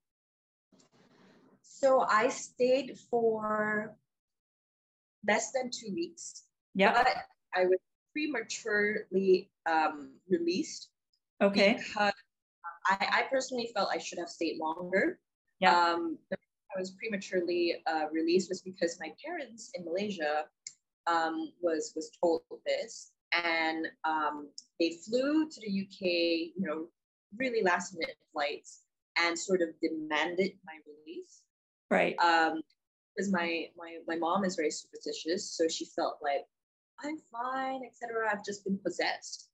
So 1.83 2.05
I 2.09 2.29
stayed 2.29 2.97
for 3.11 3.93
less 5.27 5.51
than 5.51 5.69
two 5.69 5.93
weeks. 5.93 6.43
Yeah. 6.73 6.93
But 6.93 7.07
I 7.53 7.65
was 7.65 7.79
prematurely 8.13 9.51
um, 9.69 10.13
released. 10.29 10.89
Okay. 11.41 11.77
Because 11.77 12.13
I, 12.87 12.95
I 12.99 13.23
personally 13.29 13.69
felt 13.75 13.89
I 13.91 13.97
should 13.97 14.19
have 14.19 14.29
stayed 14.29 14.59
longer. 14.59 15.19
Yeah. 15.59 15.77
Um, 15.77 16.17
I 16.31 16.79
was 16.79 16.91
prematurely 16.91 17.75
uh, 17.85 18.05
released 18.13 18.49
was 18.49 18.61
because 18.61 18.97
my 18.99 19.11
parents 19.23 19.71
in 19.75 19.83
Malaysia 19.83 20.45
um, 21.05 21.51
was 21.61 21.91
was 21.95 22.09
told 22.19 22.41
this, 22.65 23.11
and 23.31 23.87
um, 24.05 24.49
they 24.79 24.97
flew 25.05 25.49
to 25.49 25.61
the 25.61 25.81
UK, 25.81 26.01
you 26.01 26.65
know, 26.65 26.87
really 27.37 27.61
last 27.61 27.93
minute 27.93 28.17
flights 28.31 28.83
and 29.17 29.37
sort 29.37 29.61
of 29.61 29.69
demanded 29.81 30.53
my 30.65 30.77
release. 30.87 31.43
Right. 31.89 32.15
Um, 32.19 32.61
because 33.15 33.31
my 33.31 33.67
my 33.77 33.97
my 34.07 34.15
mom 34.15 34.43
is 34.43 34.55
very 34.55 34.71
superstitious, 34.71 35.51
so 35.55 35.67
she 35.67 35.85
felt 35.85 36.17
like 36.21 36.45
I'm 37.03 37.17
fine, 37.31 37.81
etc. 37.85 38.29
I've 38.31 38.45
just 38.45 38.63
been 38.63 38.79
possessed. 38.83 39.49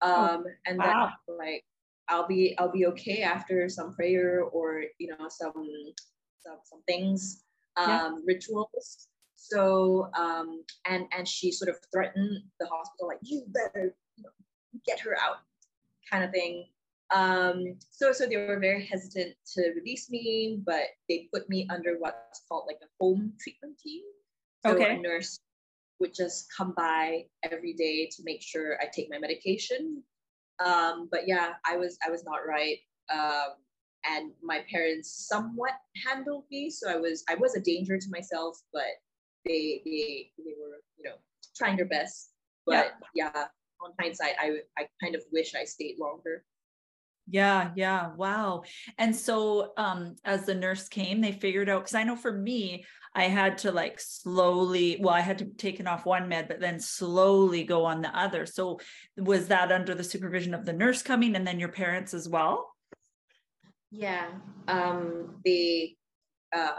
Oh, 0.00 0.14
um, 0.14 0.44
oh, 0.46 0.50
and 0.66 0.78
wow. 0.78 1.10
then 1.26 1.36
like 1.36 1.64
I'll 2.08 2.26
be 2.26 2.56
I'll 2.58 2.72
be 2.72 2.86
okay 2.86 3.22
after 3.22 3.68
some 3.68 3.94
prayer 3.94 4.42
or 4.42 4.84
you 4.98 5.08
know 5.08 5.28
some 5.28 5.52
some, 6.44 6.58
some 6.64 6.82
things 6.86 7.44
um, 7.76 7.88
yeah. 7.88 8.10
rituals. 8.26 9.08
So 9.36 10.10
um, 10.16 10.64
and 10.86 11.06
and 11.16 11.26
she 11.26 11.50
sort 11.50 11.70
of 11.70 11.76
threatened 11.92 12.42
the 12.60 12.66
hospital 12.66 13.08
like 13.08 13.18
you 13.22 13.44
better 13.48 13.94
you 14.16 14.24
know, 14.24 14.30
get 14.86 15.00
her 15.00 15.16
out, 15.20 15.38
kind 16.10 16.24
of 16.24 16.30
thing. 16.30 16.66
Um, 17.12 17.76
so 17.90 18.12
so 18.12 18.26
they 18.26 18.36
were 18.36 18.58
very 18.58 18.86
hesitant 18.86 19.34
to 19.54 19.72
release 19.76 20.10
me, 20.10 20.60
but 20.64 20.84
they 21.08 21.28
put 21.32 21.48
me 21.48 21.68
under 21.70 21.96
what's 21.98 22.42
called 22.48 22.64
like 22.66 22.80
a 22.82 22.88
home 23.00 23.34
treatment 23.40 23.78
team. 23.78 24.02
So 24.64 24.72
okay. 24.72 24.96
a 24.96 24.98
nurse 24.98 25.38
would 26.00 26.14
just 26.14 26.46
come 26.56 26.72
by 26.76 27.26
every 27.42 27.74
day 27.74 28.08
to 28.16 28.22
make 28.24 28.42
sure 28.42 28.78
I 28.80 28.86
take 28.86 29.10
my 29.10 29.18
medication. 29.18 30.02
Um, 30.64 31.08
but 31.10 31.26
yeah, 31.26 31.52
I 31.66 31.76
was 31.76 31.98
I 32.06 32.10
was 32.10 32.24
not 32.24 32.46
right. 32.46 32.78
Um, 33.12 33.54
and 34.04 34.32
my 34.42 34.64
parents 34.70 35.28
somewhat 35.28 35.72
handled 36.06 36.44
me, 36.50 36.70
so 36.70 36.90
I 36.90 36.96
was 36.96 37.24
I 37.28 37.34
was 37.34 37.56
a 37.56 37.60
danger 37.60 37.98
to 37.98 38.10
myself, 38.10 38.58
but 38.72 38.82
they 39.44 39.82
they 39.84 40.30
they 40.38 40.54
were 40.60 40.80
you 40.96 41.04
know 41.04 41.16
trying 41.56 41.76
their 41.76 41.86
best. 41.86 42.30
But 42.66 42.94
yeah, 43.14 43.32
yeah 43.34 43.44
on 43.84 43.92
hindsight, 44.00 44.34
I 44.40 44.60
I 44.78 44.88
kind 45.02 45.14
of 45.14 45.22
wish 45.32 45.54
I 45.54 45.64
stayed 45.64 45.98
longer. 45.98 46.44
Yeah, 47.28 47.70
yeah. 47.76 48.10
Wow. 48.14 48.64
And 48.98 49.14
so 49.14 49.72
um 49.76 50.16
as 50.24 50.44
the 50.44 50.54
nurse 50.54 50.88
came, 50.88 51.20
they 51.20 51.32
figured 51.32 51.68
out 51.68 51.84
cuz 51.84 51.94
I 51.94 52.04
know 52.04 52.16
for 52.16 52.32
me, 52.32 52.84
I 53.14 53.24
had 53.24 53.58
to 53.58 53.72
like 53.72 54.00
slowly, 54.00 54.98
well, 55.00 55.14
I 55.14 55.20
had 55.20 55.38
to 55.38 55.44
taken 55.44 55.86
off 55.86 56.06
one 56.06 56.28
med, 56.28 56.48
but 56.48 56.60
then 56.60 56.80
slowly 56.80 57.62
go 57.64 57.84
on 57.84 58.02
the 58.02 58.16
other. 58.18 58.46
So 58.46 58.80
was 59.16 59.48
that 59.48 59.70
under 59.70 59.94
the 59.94 60.04
supervision 60.04 60.54
of 60.54 60.64
the 60.64 60.72
nurse 60.72 61.02
coming 61.02 61.36
and 61.36 61.46
then 61.46 61.60
your 61.60 61.68
parents 61.68 62.14
as 62.14 62.28
well? 62.28 62.74
Yeah. 63.90 64.28
Um 64.66 65.40
they 65.44 65.96
uh 66.52 66.72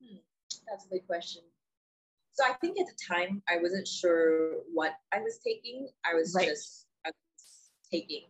hmm, 0.00 0.18
that's 0.68 0.86
a 0.86 0.88
good 0.88 1.06
question. 1.06 1.42
So 2.32 2.44
I 2.44 2.52
think 2.54 2.78
at 2.78 2.86
the 2.86 3.14
time 3.14 3.42
I 3.48 3.58
wasn't 3.58 3.88
sure 3.88 4.60
what 4.72 4.92
I 5.12 5.18
was 5.18 5.40
taking. 5.44 5.88
I 6.04 6.14
was 6.14 6.32
right. 6.36 6.46
just 6.46 6.86
taking. 7.90 8.24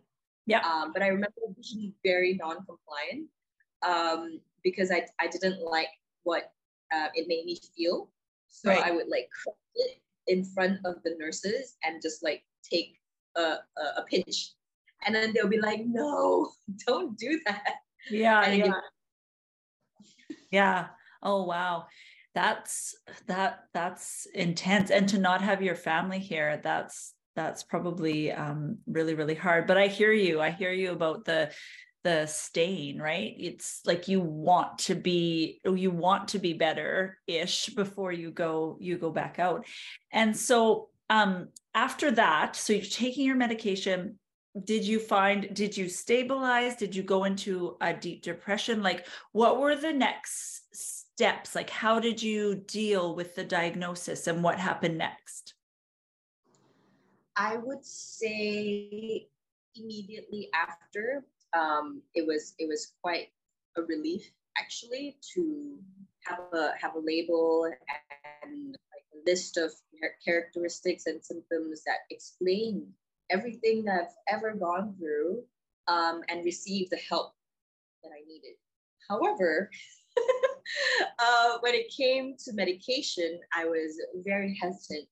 Yeah. 0.45 0.61
Um, 0.61 0.91
but 0.93 1.03
I 1.03 1.07
remember 1.07 1.35
being 1.61 1.93
very 2.03 2.33
non-compliant 2.33 3.27
um, 3.85 4.39
because 4.63 4.91
I, 4.91 5.05
I 5.19 5.27
didn't 5.27 5.61
like 5.61 5.89
what 6.23 6.51
uh, 6.93 7.07
it 7.13 7.27
made 7.27 7.45
me 7.45 7.59
feel. 7.75 8.09
So 8.47 8.69
right. 8.69 8.83
I 8.83 8.91
would 8.91 9.07
like 9.07 9.29
it 9.75 10.01
in 10.27 10.43
front 10.43 10.79
of 10.85 10.95
the 11.03 11.15
nurses 11.19 11.75
and 11.83 12.01
just 12.01 12.23
like 12.23 12.43
take 12.63 12.95
a, 13.35 13.41
a, 13.41 13.83
a 13.97 14.05
pinch. 14.09 14.53
And 15.05 15.15
then 15.15 15.33
they'll 15.33 15.47
be 15.47 15.61
like, 15.61 15.81
no, 15.85 16.49
don't 16.87 17.17
do 17.17 17.39
that. 17.45 17.75
Yeah. 18.09 18.49
Yeah. 18.49 18.73
yeah. 20.51 20.87
Oh, 21.21 21.43
wow. 21.43 21.85
That's 22.35 22.95
that 23.27 23.65
that's 23.73 24.27
intense. 24.33 24.91
And 24.91 25.09
to 25.09 25.17
not 25.17 25.41
have 25.41 25.61
your 25.61 25.75
family 25.75 26.19
here, 26.19 26.61
that's 26.63 27.13
that's 27.39 27.63
probably 27.63 28.31
um, 28.31 28.77
really 28.85 29.15
really 29.15 29.35
hard 29.35 29.65
but 29.65 29.77
i 29.77 29.87
hear 29.87 30.11
you 30.11 30.41
i 30.41 30.51
hear 30.51 30.73
you 30.73 30.91
about 30.91 31.23
the 31.23 31.49
the 32.03 32.25
stain 32.27 33.01
right? 33.01 33.35
It's 33.37 33.81
like 33.85 34.07
you 34.07 34.21
want 34.21 34.79
to 34.79 34.95
be 34.95 35.59
you 35.65 35.91
want 35.91 36.29
to 36.29 36.39
be 36.39 36.53
better 36.53 37.17
ish 37.27 37.67
before 37.67 38.11
you 38.11 38.31
go 38.31 38.77
you 38.79 38.97
go 38.97 39.11
back 39.11 39.39
out. 39.39 39.65
And 40.11 40.35
so 40.35 40.89
um 41.09 41.49
after 41.73 42.11
that 42.11 42.55
so 42.55 42.73
you're 42.73 42.83
taking 42.83 43.25
your 43.25 43.35
medication 43.35 44.17
did 44.63 44.83
you 44.85 44.99
find 44.99 45.53
did 45.53 45.77
you 45.77 45.89
stabilize? 45.89 46.75
Did 46.75 46.95
you 46.95 47.03
go 47.03 47.25
into 47.25 47.77
a 47.81 47.93
deep 47.93 48.23
depression? 48.23 48.81
Like 48.81 49.05
what 49.31 49.59
were 49.59 49.75
the 49.75 49.93
next 49.93 50.63
steps? 50.73 51.53
Like 51.53 51.69
how 51.69 51.99
did 51.99 52.23
you 52.23 52.55
deal 52.55 53.15
with 53.15 53.35
the 53.35 53.43
diagnosis 53.43 54.27
and 54.27 54.41
what 54.41 54.57
happened 54.57 54.97
next 54.97 55.53
I 57.39 57.55
would 57.55 57.85
say 57.85 59.29
immediately 59.73 60.49
after, 60.53 61.23
um, 61.53 62.01
it 62.13 62.27
was 62.27 62.53
it 62.59 62.67
was 62.67 62.91
quite 63.01 63.29
a 63.77 63.81
relief 63.81 64.29
actually 64.57 65.17
to 65.33 65.77
have 66.25 66.39
a 66.53 66.71
have 66.77 66.95
a 66.95 66.99
label 66.99 67.63
and 68.43 68.77
like 68.91 69.05
a 69.13 69.29
list 69.29 69.55
of 69.55 69.71
characteristics 70.25 71.05
and 71.05 71.23
symptoms 71.23 71.81
that 71.85 71.99
explain 72.11 72.85
everything 73.29 73.85
that 73.85 74.01
I've 74.01 74.37
ever 74.37 74.53
gone 74.53 74.95
through 74.99 75.41
um, 75.87 76.21
and 76.27 76.43
receive 76.43 76.89
the 76.89 76.99
help 77.09 77.35
that 78.03 78.09
I 78.09 78.27
needed. 78.27 78.55
However, 79.07 79.69
uh, 81.19 81.57
when 81.61 81.73
it 81.73 81.89
came 81.95 82.35
to 82.43 82.53
medication, 82.53 83.39
I 83.55 83.63
was 83.63 83.97
very 84.25 84.57
hesitant 84.61 85.07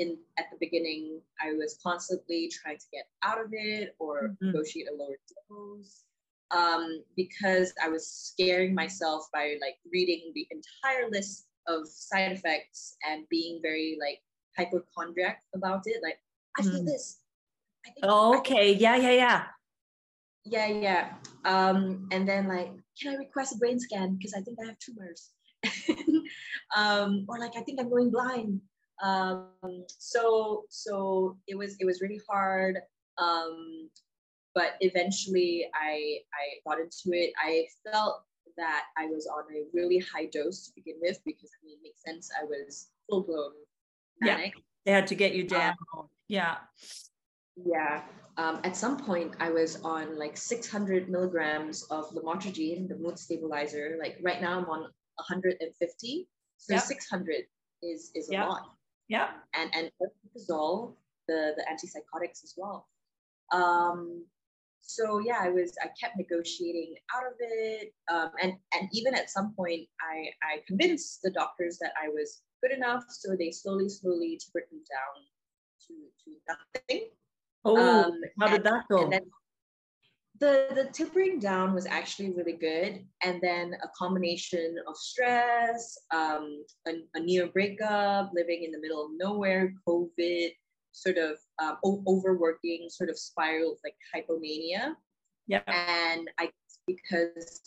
in 0.00 0.18
at 0.38 0.46
the 0.50 0.56
beginning, 0.58 1.20
I 1.40 1.52
was 1.52 1.78
constantly 1.82 2.50
trying 2.50 2.78
to 2.78 2.86
get 2.92 3.06
out 3.22 3.40
of 3.40 3.50
it 3.52 3.94
or 3.98 4.30
mm-hmm. 4.30 4.46
negotiate 4.46 4.88
a 4.90 4.96
lower 4.96 5.16
dose 5.48 6.04
um, 6.50 7.04
because 7.16 7.72
I 7.82 7.88
was 7.88 8.06
scaring 8.08 8.74
myself 8.74 9.28
by 9.32 9.56
like 9.60 9.76
reading 9.92 10.32
the 10.34 10.46
entire 10.50 11.08
list 11.10 11.46
of 11.68 11.86
side 11.86 12.32
effects 12.32 12.96
and 13.08 13.28
being 13.28 13.60
very 13.62 13.98
like 14.00 14.20
hypochondriac 14.56 15.42
about 15.54 15.82
it. 15.84 16.02
Like, 16.02 16.18
I 16.58 16.62
feel 16.62 16.82
mm. 16.82 16.86
this. 16.86 17.18
I 17.86 17.90
oh, 18.02 18.38
okay. 18.38 18.72
yeah, 18.72 18.96
yeah, 18.96 19.12
yeah. 19.12 19.44
Yeah, 20.44 20.66
yeah. 20.66 21.14
Um, 21.44 22.08
and 22.10 22.26
then 22.26 22.48
like, 22.48 22.72
can 23.00 23.14
I 23.14 23.16
request 23.16 23.54
a 23.54 23.58
brain 23.58 23.78
scan 23.78 24.16
because 24.16 24.34
I 24.34 24.40
think 24.40 24.58
I 24.62 24.66
have 24.66 24.78
tumors? 24.78 25.30
um, 26.76 27.26
or 27.28 27.38
like, 27.38 27.56
I 27.56 27.60
think 27.60 27.78
I'm 27.78 27.90
going 27.90 28.10
blind. 28.10 28.60
Um, 29.02 29.48
so 29.88 30.64
so 30.68 31.36
it 31.46 31.56
was 31.56 31.76
it 31.80 31.84
was 31.84 32.00
really 32.00 32.20
hard. 32.28 32.78
Um, 33.18 33.88
but 34.54 34.74
eventually 34.80 35.66
I 35.74 36.18
I 36.34 36.68
got 36.68 36.80
into 36.80 37.12
it. 37.12 37.32
I 37.42 37.66
felt 37.90 38.22
that 38.56 38.84
I 38.98 39.06
was 39.06 39.26
on 39.26 39.44
a 39.54 39.64
really 39.72 39.98
high 39.98 40.26
dose 40.26 40.66
to 40.66 40.72
begin 40.74 40.96
with 41.00 41.18
because 41.24 41.50
I 41.52 41.66
mean 41.66 41.76
it 41.78 41.82
makes 41.82 42.02
sense. 42.02 42.30
I 42.40 42.44
was 42.44 42.88
full 43.08 43.22
blown 43.22 43.52
manic. 44.20 44.54
Yeah. 44.54 44.62
They 44.86 44.92
had 44.92 45.06
to 45.08 45.14
get 45.14 45.34
you 45.34 45.44
down. 45.44 45.74
Um, 45.96 46.08
yeah. 46.28 46.56
Yeah. 47.56 48.02
Um, 48.36 48.60
at 48.64 48.76
some 48.76 48.96
point, 48.96 49.34
I 49.38 49.50
was 49.50 49.82
on 49.82 50.18
like 50.18 50.36
600 50.36 51.10
milligrams 51.10 51.82
of 51.90 52.10
lamotrigine, 52.10 52.88
the 52.88 52.96
mood 52.96 53.18
stabilizer. 53.18 53.98
Like 54.00 54.18
right 54.22 54.40
now, 54.40 54.58
I'm 54.58 54.64
on 54.70 54.80
150. 55.16 56.28
So 56.56 56.74
yep. 56.74 56.82
600 56.82 57.44
is 57.82 58.10
is 58.14 58.28
a 58.30 58.32
yep. 58.32 58.48
lot. 58.48 58.62
Yeah. 59.10 59.30
And 59.54 59.70
and 59.74 59.90
cortisol, 60.00 60.94
the 61.26 61.52
the 61.56 61.64
antipsychotics 61.70 62.44
as 62.44 62.54
well. 62.56 62.88
Um, 63.52 64.24
so 64.80 65.18
yeah, 65.18 65.40
I 65.42 65.50
was 65.50 65.72
I 65.82 65.88
kept 66.00 66.16
negotiating 66.16 66.94
out 67.14 67.26
of 67.26 67.32
it, 67.40 67.92
um, 68.10 68.30
and 68.40 68.52
and 68.72 68.88
even 68.92 69.14
at 69.14 69.28
some 69.28 69.52
point, 69.54 69.88
I 70.00 70.30
I 70.42 70.62
convinced 70.66 71.22
the 71.22 71.32
doctors 71.32 71.76
that 71.80 71.92
I 72.00 72.08
was 72.08 72.42
good 72.62 72.70
enough, 72.70 73.04
so 73.08 73.34
they 73.36 73.50
slowly 73.50 73.88
slowly 73.88 74.38
tapered 74.38 74.70
me 74.72 74.78
down 74.88 75.16
to 75.88 75.94
to 76.24 76.30
nothing. 76.48 77.08
Oh, 77.64 77.76
um, 77.76 78.20
how 78.38 78.46
did 78.46 78.62
that 78.62 78.84
go? 78.88 79.10
The 80.40 80.68
the 80.74 80.88
tipping 80.92 81.38
down 81.38 81.74
was 81.74 81.86
actually 81.86 82.32
really 82.32 82.54
good. 82.54 83.04
And 83.22 83.40
then 83.42 83.74
a 83.82 83.88
combination 83.96 84.76
of 84.88 84.96
stress 84.96 85.98
um, 86.10 86.64
a, 86.88 86.92
a, 87.14 87.20
near 87.20 87.48
breakup 87.48 88.30
living 88.34 88.64
in 88.64 88.72
the 88.72 88.80
middle 88.80 89.04
of 89.04 89.10
nowhere 89.16 89.74
covid 89.86 90.52
sort 90.92 91.18
of 91.18 91.36
um, 91.62 91.78
overworking 91.84 92.88
sort 92.88 93.10
of 93.10 93.18
spiraled 93.18 93.78
like 93.84 93.94
hypomania. 94.14 94.94
Yeah. 95.46 95.62
And 95.66 96.30
i 96.38 96.50
because 96.86 97.60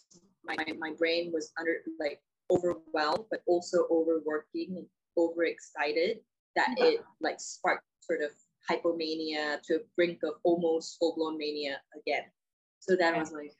my, 0.44 0.56
my 0.80 0.92
brain 0.98 1.32
was 1.34 1.52
under 1.60 1.78
like 2.00 2.20
overwhelmed 2.52 3.26
but 3.32 3.42
also 3.48 3.88
overworking 3.90 4.76
and 4.78 4.86
overexcited 5.18 6.20
that 6.56 6.76
yeah. 6.78 6.86
it 6.86 7.00
like 7.22 7.40
sparked 7.40 7.86
sort 8.02 8.22
of 8.22 8.32
hypomania 8.70 9.62
to 9.62 9.76
a 9.76 9.80
brink 9.96 10.20
of 10.24 10.34
almost 10.44 10.98
full-blown 11.00 11.38
mania 11.38 11.78
again 11.98 12.24
so 12.88 12.98
that 12.98 13.18
was 13.18 13.32
like, 13.32 13.54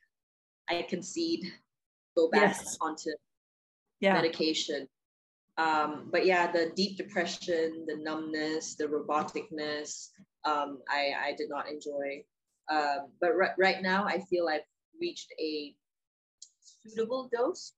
I 0.70 0.86
concede, 0.88 1.46
go 2.16 2.30
back 2.30 2.56
yes. 2.58 2.78
onto 2.82 3.12
yeah. 4.02 4.14
medication. 4.14 4.88
Um, 5.58 6.10
but 6.12 6.26
yeah, 6.26 6.52
the 6.52 6.74
deep 6.76 6.98
depression, 6.98 7.86
the 7.88 7.96
numbness, 7.96 8.76
the 8.76 8.86
roboticness, 8.86 10.10
um, 10.44 10.80
I, 10.90 11.12
I 11.28 11.36
did 11.38 11.50
not 11.50 11.70
enjoy. 11.70 12.26
Um, 12.70 13.12
but 13.22 13.32
r- 13.32 13.56
right 13.58 13.82
now, 13.82 14.06
I 14.06 14.20
feel 14.30 14.50
I've 14.50 14.62
reached 15.00 15.32
a 15.40 15.74
suitable 16.86 17.30
dose. 17.34 17.74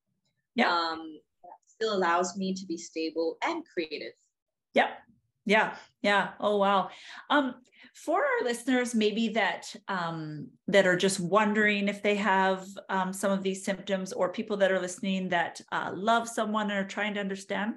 Yeah. 0.56 0.72
Um, 0.72 1.20
still 1.68 1.96
allows 1.96 2.38
me 2.38 2.56
to 2.56 2.66
be 2.66 2.78
stable 2.78 3.38
and 3.44 3.64
creative. 3.72 4.14
Yep. 4.74 4.88
Yeah. 5.46 5.76
Yeah. 6.02 6.30
Oh 6.40 6.58
wow. 6.58 6.90
Um, 7.30 7.56
for 7.96 8.20
our 8.20 8.44
listeners 8.44 8.94
maybe 8.94 9.30
that 9.30 9.74
um, 9.88 10.50
that 10.68 10.86
are 10.86 10.98
just 10.98 11.20
wondering 11.20 11.88
if 11.88 12.04
they 12.04 12.16
have 12.16 12.68
um, 12.90 13.14
some 13.14 13.32
of 13.32 13.42
these 13.42 13.64
symptoms 13.64 14.12
or 14.12 14.32
people 14.32 14.58
that 14.58 14.72
are 14.72 14.82
listening 14.82 15.30
that 15.30 15.62
uh, 15.72 15.92
love 15.96 16.28
someone 16.28 16.70
and 16.70 16.86
are 16.86 16.88
trying 16.88 17.14
to 17.14 17.22
understand 17.22 17.76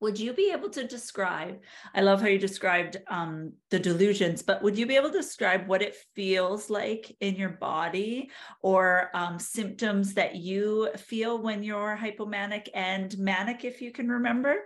would 0.00 0.18
you 0.18 0.32
be 0.32 0.52
able 0.52 0.70
to 0.70 0.86
describe 0.86 1.58
i 1.96 2.00
love 2.00 2.20
how 2.20 2.28
you 2.28 2.38
described 2.38 2.98
um, 3.08 3.52
the 3.70 3.78
delusions 3.78 4.40
but 4.40 4.62
would 4.62 4.78
you 4.78 4.86
be 4.86 4.94
able 4.94 5.10
to 5.10 5.18
describe 5.18 5.66
what 5.66 5.82
it 5.82 5.96
feels 6.14 6.70
like 6.70 7.16
in 7.20 7.34
your 7.34 7.50
body 7.50 8.30
or 8.62 9.10
um, 9.14 9.36
symptoms 9.36 10.14
that 10.14 10.36
you 10.36 10.88
feel 10.96 11.42
when 11.42 11.64
you're 11.64 11.98
hypomanic 12.00 12.68
and 12.72 13.18
manic 13.18 13.64
if 13.64 13.82
you 13.82 13.90
can 13.90 14.08
remember 14.08 14.58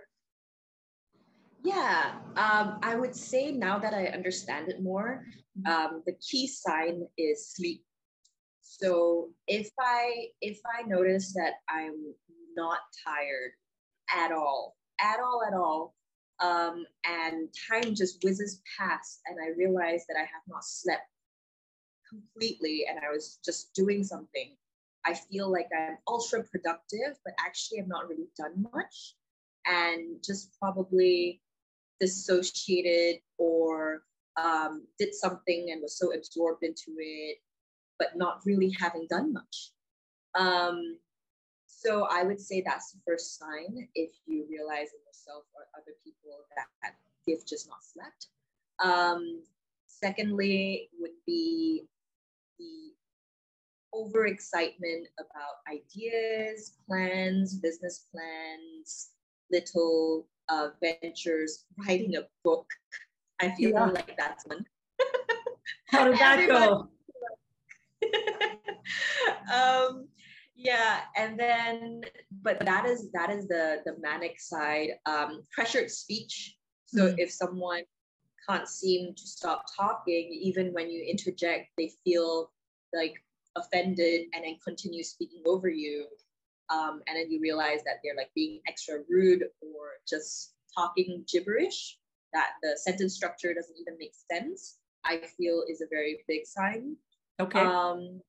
yeah, 1.65 2.11
um, 2.37 2.79
I 2.83 2.95
would 2.95 3.15
say 3.15 3.51
now 3.51 3.79
that 3.79 3.93
I 3.93 4.05
understand 4.07 4.69
it 4.69 4.83
more, 4.83 5.25
mm-hmm. 5.59 5.71
um, 5.71 6.03
the 6.05 6.13
key 6.13 6.47
sign 6.47 7.07
is 7.17 7.49
sleep. 7.49 7.83
So 8.61 9.29
if 9.47 9.69
I 9.79 10.27
if 10.41 10.59
I 10.65 10.87
notice 10.87 11.33
that 11.33 11.53
I'm 11.69 12.13
not 12.55 12.79
tired 13.05 13.51
at 14.15 14.31
all, 14.31 14.75
at 15.01 15.19
all, 15.19 15.41
at 15.47 15.53
all, 15.53 15.95
um, 16.39 16.85
and 17.05 17.49
time 17.71 17.95
just 17.95 18.23
whizzes 18.23 18.61
past, 18.77 19.21
and 19.25 19.37
I 19.43 19.57
realize 19.57 20.05
that 20.07 20.17
I 20.17 20.21
have 20.21 20.43
not 20.47 20.63
slept 20.63 21.09
completely, 22.07 22.85
and 22.87 22.99
I 22.99 23.11
was 23.11 23.39
just 23.43 23.73
doing 23.73 24.03
something, 24.03 24.55
I 25.05 25.15
feel 25.15 25.51
like 25.51 25.67
I'm 25.75 25.97
ultra 26.07 26.43
productive, 26.43 27.17
but 27.23 27.33
actually 27.39 27.79
I've 27.79 27.87
not 27.87 28.07
really 28.07 28.29
done 28.37 28.67
much, 28.73 29.15
and 29.65 30.23
just 30.23 30.55
probably 30.59 31.41
dissociated 31.99 33.21
or 33.37 34.03
um, 34.37 34.85
did 34.99 35.13
something 35.13 35.69
and 35.71 35.81
was 35.81 35.97
so 35.97 36.13
absorbed 36.13 36.63
into 36.63 36.95
it, 36.97 37.37
but 37.97 38.15
not 38.15 38.41
really 38.45 38.75
having 38.79 39.07
done 39.09 39.33
much. 39.33 39.71
Um, 40.35 40.97
so 41.65 42.07
I 42.09 42.23
would 42.23 42.39
say 42.39 42.61
that's 42.65 42.91
the 42.91 42.99
first 43.07 43.37
sign 43.37 43.87
if 43.95 44.11
you 44.25 44.45
realize 44.49 44.89
in 44.93 45.01
yourself 45.05 45.43
or 45.55 45.65
other 45.75 45.95
people 46.03 46.45
that, 46.55 46.65
that 46.83 46.95
they've 47.25 47.45
just 47.45 47.67
not 47.67 47.77
slept. 47.83 48.27
Um, 48.83 49.43
secondly, 49.87 50.89
would 50.99 51.11
be 51.25 51.85
the 52.59 52.91
overexcitement 53.93 55.05
about 55.19 55.61
ideas, 55.71 56.73
plans, 56.87 57.55
business 57.55 58.07
plans, 58.11 59.11
little 59.51 60.27
uh, 60.49 60.69
ventures, 60.81 61.65
writing 61.77 62.15
a 62.15 62.21
book. 62.43 62.67
I 63.41 63.51
feel 63.51 63.71
yeah. 63.71 63.85
like 63.85 64.15
that's 64.17 64.45
one. 64.45 64.65
How 65.87 66.05
did 66.05 66.17
that 66.19 66.47
go? 66.47 66.89
um, 69.53 70.07
yeah, 70.55 71.01
and 71.17 71.37
then, 71.37 72.01
but 72.41 72.59
that 72.65 72.85
is 72.85 73.11
that 73.11 73.29
is 73.29 73.47
the 73.47 73.81
the 73.85 73.95
manic 73.99 74.39
side. 74.39 74.91
Um, 75.05 75.43
pressured 75.51 75.91
speech. 75.91 76.55
So 76.85 77.07
mm-hmm. 77.07 77.19
if 77.19 77.31
someone 77.31 77.83
can't 78.47 78.67
seem 78.67 79.13
to 79.15 79.27
stop 79.27 79.65
talking, 79.75 80.31
even 80.41 80.71
when 80.71 80.89
you 80.89 81.03
interject, 81.03 81.69
they 81.77 81.91
feel 82.03 82.51
like 82.93 83.15
offended 83.55 84.27
and 84.33 84.43
then 84.43 84.57
continue 84.63 85.03
speaking 85.03 85.41
over 85.45 85.69
you 85.69 86.05
um, 86.69 87.01
and 87.07 87.17
then 87.17 87.31
you 87.31 87.39
realize 87.41 87.83
that 87.85 87.95
they're 88.03 88.15
like 88.15 88.31
being 88.35 88.59
extra 88.67 88.95
rude 89.09 89.43
or 89.61 89.99
just 90.07 90.53
talking 90.75 91.23
gibberish 91.31 91.97
that 92.33 92.51
the 92.61 92.77
sentence 92.77 93.15
structure 93.15 93.53
doesn't 93.53 93.77
even 93.79 93.97
make 93.97 94.13
sense 94.31 94.77
i 95.03 95.17
feel 95.37 95.63
is 95.69 95.81
a 95.81 95.87
very 95.89 96.19
big 96.27 96.45
sign. 96.45 96.95
Okay. 97.39 97.59
Um, 97.59 98.21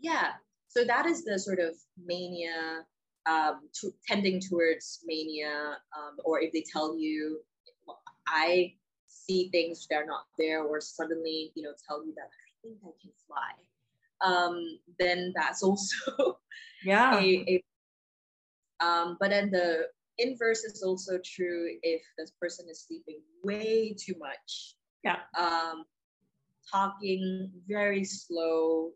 yeah 0.00 0.32
so 0.68 0.84
that 0.84 1.06
is 1.06 1.24
the 1.24 1.38
sort 1.38 1.58
of 1.58 1.74
mania 2.04 2.84
um, 3.26 3.68
to, 3.80 3.92
tending 4.06 4.40
towards 4.40 5.00
mania 5.06 5.78
um, 5.96 6.16
or 6.24 6.40
if 6.40 6.52
they 6.52 6.64
tell 6.70 6.96
you 6.96 7.40
i 8.26 8.72
see 9.08 9.48
things 9.50 9.86
that 9.90 9.96
are 9.96 10.06
not 10.06 10.26
there 10.38 10.62
or 10.62 10.80
suddenly 10.80 11.50
you 11.54 11.62
know 11.62 11.72
tell 11.88 12.04
you 12.04 12.12
that 12.14 12.28
i 12.28 12.50
think 12.62 12.78
i 12.84 12.92
can 13.00 13.10
fly 13.26 13.52
um, 14.20 14.78
then 14.98 15.32
that's 15.36 15.62
also 15.62 16.38
yeah. 16.84 17.18
A, 17.18 17.62
a, 18.80 18.84
um, 18.84 19.16
but 19.20 19.30
then 19.30 19.50
the 19.50 19.86
inverse 20.18 20.64
is 20.64 20.82
also 20.82 21.18
true 21.24 21.76
if 21.82 22.02
this 22.16 22.32
person 22.40 22.66
is 22.70 22.84
sleeping 22.86 23.20
way 23.42 23.94
too 23.98 24.14
much. 24.18 24.74
Yeah. 25.04 25.16
Um, 25.38 25.84
talking 26.70 27.50
very 27.68 28.04
slow, 28.04 28.90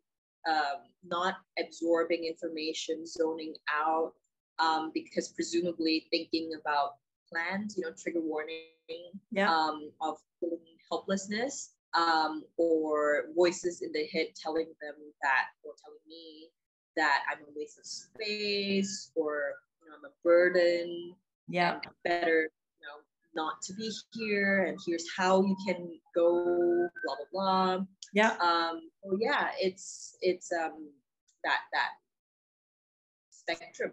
um, 0.49 0.89
not 1.05 1.37
absorbing 1.59 2.25
information, 2.25 3.07
zoning 3.07 3.55
out, 3.73 4.13
um, 4.59 4.91
because 4.95 5.29
presumably 5.29 6.07
thinking 6.11 6.51
about 6.61 6.97
plans, 7.33 7.77
you 7.77 7.85
know, 7.85 7.93
trigger 7.97 8.21
warning 8.21 8.67
yeah. 9.31 9.51
um, 9.53 9.91
of 10.01 10.19
helplessness 10.91 11.75
um, 11.95 12.45
or 12.57 13.25
voices 13.35 13.83
in 13.83 13.93
the 13.93 14.07
head 14.07 14.29
telling 14.41 14.67
them 14.81 14.95
that 15.23 15.47
or 15.65 15.73
telling 15.83 15.99
me 16.09 16.49
that 16.97 17.23
I'm 17.31 17.43
a 17.43 17.59
waste 17.59 17.79
of 17.79 17.87
space 17.87 19.11
or 19.15 19.55
you 19.83 19.89
know, 19.89 19.97
I'm 19.97 20.05
a 20.05 20.15
burden. 20.23 21.15
Yeah. 21.49 21.79
Better, 22.05 22.49
you 22.81 22.87
know, 22.87 23.03
not 23.35 23.61
to 23.63 23.75
be 23.75 23.91
here 24.13 24.65
and 24.65 24.79
here's 24.87 25.07
how 25.17 25.43
you 25.43 25.57
can 25.67 25.89
go, 26.15 26.89
blah 27.05 27.17
blah 27.17 27.27
blah. 27.77 27.85
Yeah. 28.15 28.37
Um, 28.41 28.83
so 29.03 29.17
yeah, 29.21 29.51
it's 29.61 30.17
it's 30.21 30.51
um 30.53 30.91
that 31.45 31.61
that 31.73 31.91
spectrum. 33.31 33.93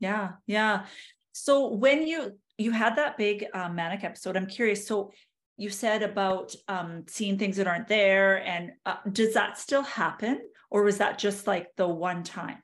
Yeah, 0.00 0.32
yeah. 0.46 0.86
So 1.32 1.68
when 1.68 2.06
you 2.06 2.38
you 2.58 2.70
had 2.70 2.96
that 2.96 3.18
big 3.18 3.46
uh, 3.52 3.68
manic 3.68 4.04
episode, 4.04 4.36
I'm 4.36 4.46
curious. 4.46 4.86
So 4.86 5.12
you 5.56 5.70
said 5.70 6.02
about 6.02 6.54
um, 6.68 7.04
seeing 7.06 7.38
things 7.38 7.56
that 7.56 7.66
aren't 7.66 7.88
there 7.88 8.44
and 8.46 8.72
uh, 8.86 8.96
does 9.12 9.34
that 9.34 9.58
still 9.58 9.82
happen 9.82 10.40
or 10.70 10.82
was 10.82 10.98
that 10.98 11.18
just 11.18 11.46
like 11.46 11.68
the 11.76 11.86
one 11.86 12.22
time? 12.22 12.58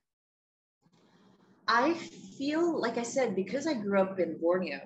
I 1.68 1.94
feel 2.37 2.81
like 2.81 2.98
i 2.98 3.03
said 3.03 3.37
because 3.37 3.66
i 3.66 3.74
grew 3.74 4.00
up 4.00 4.18
in 4.18 4.38
borneo 4.40 4.81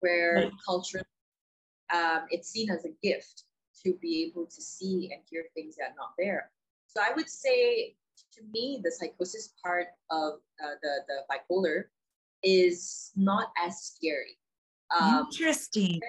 where 0.00 0.34
right. 0.34 0.52
culture 0.66 1.02
um, 1.94 2.26
it's 2.30 2.50
seen 2.50 2.70
as 2.70 2.84
a 2.84 2.90
gift 3.02 3.44
to 3.84 3.94
be 4.02 4.24
able 4.24 4.44
to 4.46 4.60
see 4.60 5.08
and 5.12 5.22
hear 5.30 5.44
things 5.54 5.76
that 5.76 5.92
are 5.92 5.94
not 5.96 6.10
there. 6.18 6.50
So 6.86 7.00
i 7.00 7.14
would 7.14 7.28
say 7.28 7.94
to 8.32 8.40
me 8.52 8.80
the 8.84 8.90
psychosis 8.90 9.54
part 9.64 9.86
of 10.10 10.34
uh, 10.62 10.74
the, 10.82 10.98
the 11.08 11.18
bipolar 11.30 11.84
is 12.42 13.12
not 13.16 13.48
as 13.64 13.80
scary. 13.80 14.38
Um, 14.90 15.26
interesting 15.30 16.00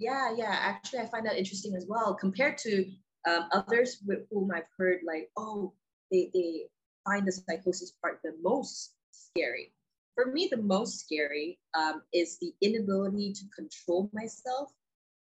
yeah, 0.00 0.34
yeah. 0.34 0.56
Actually, 0.58 1.00
I 1.00 1.06
find 1.06 1.26
that 1.26 1.36
interesting 1.36 1.76
as 1.76 1.86
well 1.86 2.14
compared 2.14 2.56
to 2.58 2.86
um, 3.28 3.48
others 3.52 3.98
with 4.06 4.20
whom 4.30 4.50
I've 4.50 4.64
heard 4.76 5.00
like, 5.06 5.30
oh, 5.36 5.74
they, 6.10 6.30
they 6.32 6.62
find 7.04 7.26
the 7.26 7.32
psychosis 7.32 7.92
part 8.02 8.20
the 8.24 8.32
most 8.42 8.94
scary. 9.12 9.72
For 10.14 10.26
me, 10.26 10.48
the 10.50 10.60
most 10.60 11.00
scary 11.00 11.58
um, 11.74 12.02
is 12.12 12.38
the 12.40 12.52
inability 12.62 13.34
to 13.34 13.42
control 13.54 14.10
myself 14.12 14.72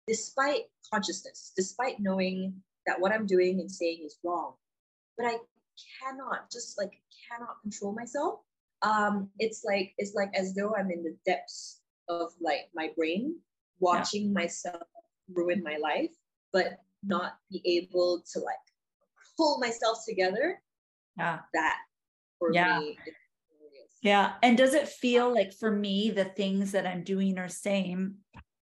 despite 0.08 0.70
consciousness, 0.94 1.52
despite 1.58 2.00
knowing 2.00 2.62
that 2.86 3.02
what 3.02 3.12
I'm 3.12 3.26
doing 3.26 3.60
and 3.60 3.70
saying 3.70 4.04
is 4.06 4.18
wrong. 4.24 4.54
But 5.18 5.26
I 5.26 5.38
cannot, 6.00 6.52
just 6.52 6.78
like 6.78 7.02
cannot 7.30 7.62
control 7.64 7.94
myself. 7.94 8.40
Um, 8.84 9.30
it's 9.40 9.64
like 9.66 9.94
it's 9.98 10.14
like 10.14 10.30
as 10.36 10.54
though 10.54 10.76
I'm 10.76 10.92
in 10.92 11.04
the 11.04 11.18
depths 11.26 11.82
of 12.08 12.32
like 12.40 12.70
my 12.76 12.92
brain 12.96 13.38
watching 13.80 14.28
yeah. 14.28 14.34
myself 14.34 14.84
ruin 15.34 15.64
my 15.64 15.78
life, 15.78 16.12
but 16.54 16.78
not 17.04 17.38
be 17.52 17.62
able 17.66 18.24
to 18.34 18.40
like 18.40 18.56
pull 19.36 19.60
myself 19.60 20.00
together. 20.08 20.62
Yeah. 21.18 21.40
That 21.54 21.78
for 22.40 22.54
yeah. 22.54 22.80
me. 22.80 22.98
Yeah. 24.02 24.34
And 24.44 24.58
does 24.58 24.74
it 24.74 24.88
feel 24.88 25.34
like 25.34 25.54
for 25.54 25.72
me, 25.72 26.12
the 26.12 26.26
things 26.26 26.72
that 26.74 26.86
I'm 26.86 27.04
doing 27.04 27.38
are 27.38 27.50
same 27.50 28.16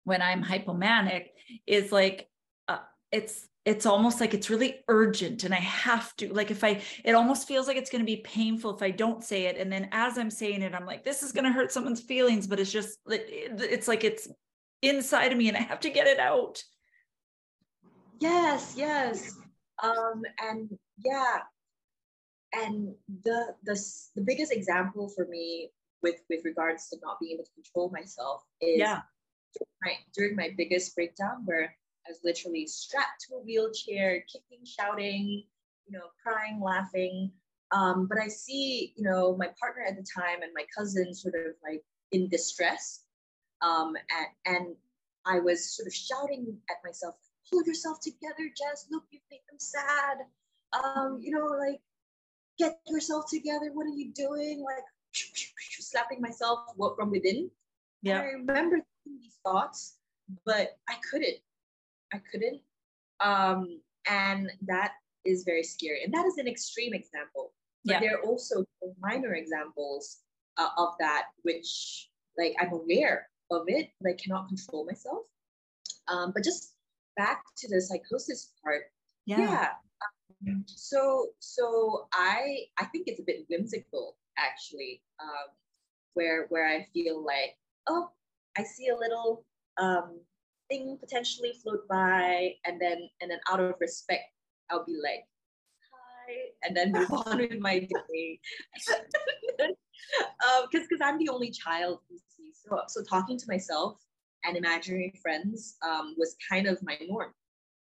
when 0.05 0.23
I'm 0.23 0.43
hypomanic 0.43 1.27
is 1.67 1.93
like, 1.93 2.29
uh, 2.67 2.79
it's, 3.13 3.47
it's 3.69 3.85
almost 3.85 4.19
like 4.19 4.33
it's 4.33 4.49
really 4.49 4.77
urgent 4.89 5.45
and 5.45 5.53
I 5.53 5.59
have 5.59 6.17
to 6.17 6.33
like 6.33 6.51
if 6.51 6.65
I 6.65 6.81
it 7.05 7.13
almost 7.13 7.47
feels 7.47 7.69
like 7.69 7.77
it's 7.77 7.91
going 7.91 8.01
to 8.01 8.07
be 8.07 8.23
painful 8.23 8.75
if 8.75 8.83
I 8.83 8.91
don't 8.91 9.23
say 9.23 9.45
it 9.45 9.59
and 9.59 9.71
then 9.71 9.91
as 9.93 10.17
I'm 10.17 10.31
saying 10.31 10.63
it 10.63 10.75
I'm 10.75 10.87
like 10.87 11.05
this 11.05 11.23
is 11.23 11.33
going 11.33 11.45
to 11.45 11.53
hurt 11.53 11.71
someone's 11.71 12.01
feelings 12.01 12.47
but 12.47 12.59
it's 12.59 12.73
just 12.73 12.99
it's 13.07 13.87
like 13.87 14.05
it's 14.05 14.27
inside 14.83 15.33
of 15.33 15.39
me 15.39 15.49
and 15.49 15.57
I 15.57 15.61
have 15.61 15.81
to 15.81 15.91
get 15.91 16.07
it 16.07 16.19
out. 16.19 16.63
Yes, 18.21 18.75
yes. 18.77 19.37
Um 19.83 20.23
and 20.41 20.77
yeah. 21.05 21.39
And 22.53 22.95
the 23.25 23.55
the 23.65 23.79
the 24.17 24.23
biggest 24.23 24.53
example 24.53 25.09
for 25.15 25.27
me 25.27 25.71
with 26.03 26.21
with 26.31 26.45
regards 26.45 26.89
to 26.89 26.97
not 27.03 27.19
being 27.21 27.35
able 27.35 27.45
to 27.45 27.55
control 27.55 27.91
myself 27.91 28.43
is 28.61 28.79
yeah. 28.79 29.01
during 29.55 29.77
my, 29.83 29.93
during 30.15 30.37
my 30.37 30.55
biggest 30.57 30.95
breakdown 30.95 31.43
where 31.45 31.75
I 32.07 32.11
was 32.11 32.21
literally 32.25 32.67
strapped 32.67 33.27
to 33.29 33.37
a 33.37 33.41
wheelchair, 33.41 34.25
kicking, 34.33 34.65
shouting, 34.65 35.45
you 35.87 35.93
know, 35.93 36.07
crying, 36.23 36.61
laughing. 36.61 37.33
Um, 37.71 38.07
but 38.09 38.19
I 38.19 38.29
see, 38.29 38.95
you 38.97 39.05
know, 39.05 39.37
my 39.37 39.51
partner 39.61 39.85
at 39.87 39.97
the 39.97 40.07
time 40.17 40.43
and 40.43 40.53
my 40.55 40.65
cousin 40.77 41.13
sort 41.15 41.35
of 41.35 41.53
like 41.63 41.83
in 42.13 42.29
distress. 42.29 43.05
Um, 43.63 43.95
and, 44.47 44.57
and 44.57 44.77
I 45.27 45.41
was 45.41 45.77
sort 45.77 45.87
of 45.87 45.95
shouting 45.95 46.57
at 46.71 46.77
myself, 46.85 47.17
pull 47.51 47.65
yourself 47.65 48.01
together, 48.01 48.51
Jess. 48.57 48.87
Look, 48.91 49.05
you've 49.11 49.23
made 49.31 49.41
them 49.51 49.59
sad. 49.59 50.19
Um, 50.73 51.19
you 51.23 51.33
know, 51.33 51.47
like, 51.47 51.81
get 52.59 52.81
yourself 52.87 53.25
together. 53.31 53.71
What 53.73 53.87
are 53.87 53.97
you 53.97 54.13
doing? 54.13 54.65
Like, 54.65 54.85
slapping 55.81 56.21
myself 56.21 56.61
from 56.97 57.11
within. 57.11 57.51
Yeah. 58.03 58.21
I 58.21 58.25
remember 58.25 58.79
these 59.05 59.39
thoughts, 59.45 59.97
but 60.45 60.77
I 60.89 60.95
couldn't. 61.11 61.39
I 62.13 62.21
couldn't. 62.31 62.61
Um, 63.21 63.81
and 64.09 64.51
that 64.67 64.93
is 65.25 65.45
very 65.45 65.63
scary. 65.63 66.05
And 66.05 66.15
that 66.15 66.27
is 66.27 66.39
an 66.39 66.47
extreme 66.47 66.95
example. 66.95 67.53
But 67.85 67.95
yeah. 67.95 68.01
there 68.01 68.19
are 68.19 68.23
also 68.23 68.65
minor 69.01 69.35
examples 69.35 70.19
uh, 70.57 70.69
of 70.77 70.95
that, 71.01 71.27
which 71.43 72.09
like 72.37 72.55
I'm 72.61 72.73
aware 72.73 73.29
of 73.51 73.65
it, 73.67 73.91
but 74.01 74.11
I 74.11 74.17
cannot 74.23 74.49
control 74.49 74.85
myself. 74.87 75.27
Um, 76.09 76.33
but 76.35 76.45
just 76.45 76.75
back 77.17 77.43
to 77.59 77.69
the 77.69 77.81
psychosis 77.81 78.53
part. 78.63 78.83
Yeah. 79.27 79.41
yeah. 79.41 79.69
Um, 80.49 80.65
so 80.67 81.29
so 81.41 82.07
I 82.13 82.67
I 82.79 82.85
think 82.87 83.09
it's 83.09 83.21
a 83.21 83.25
bit 83.25 83.47
whimsical 83.51 84.17
actually, 84.39 85.03
um, 85.21 85.51
where 86.15 86.47
where 86.49 86.69
I 86.69 86.87
feel 86.95 87.25
like 87.25 87.57
oh 87.89 88.11
I 88.57 88.63
see 88.63 88.89
a 88.89 88.97
little 88.97 89.45
um, 89.79 90.21
thing 90.69 90.99
potentially 91.01 91.53
float 91.63 91.87
by 91.89 92.51
and 92.65 92.81
then 92.81 93.09
and 93.21 93.31
then 93.31 93.39
out 93.51 93.61
of 93.61 93.75
respect 93.81 94.25
i'll 94.71 94.85
be 94.85 94.99
like 95.03 95.25
hi 95.91 96.35
and 96.63 96.77
then 96.77 96.93
move 96.93 97.11
on 97.13 97.39
with 97.39 97.59
my 97.59 97.79
day 97.79 98.41
because 98.75 99.01
um, 99.61 100.67
because 100.71 100.87
i'm 101.03 101.19
the 101.19 101.29
only 101.29 101.51
child 101.51 102.01
see 102.11 102.21
so 102.69 102.83
so 102.89 103.03
talking 103.03 103.39
to 103.39 103.47
myself 103.49 103.99
and 104.45 104.57
imaginary 104.57 105.13
friends 105.21 105.77
um, 105.87 106.15
was 106.17 106.37
kind 106.49 106.67
of 106.67 106.83
my 106.83 106.99
norm 107.09 107.33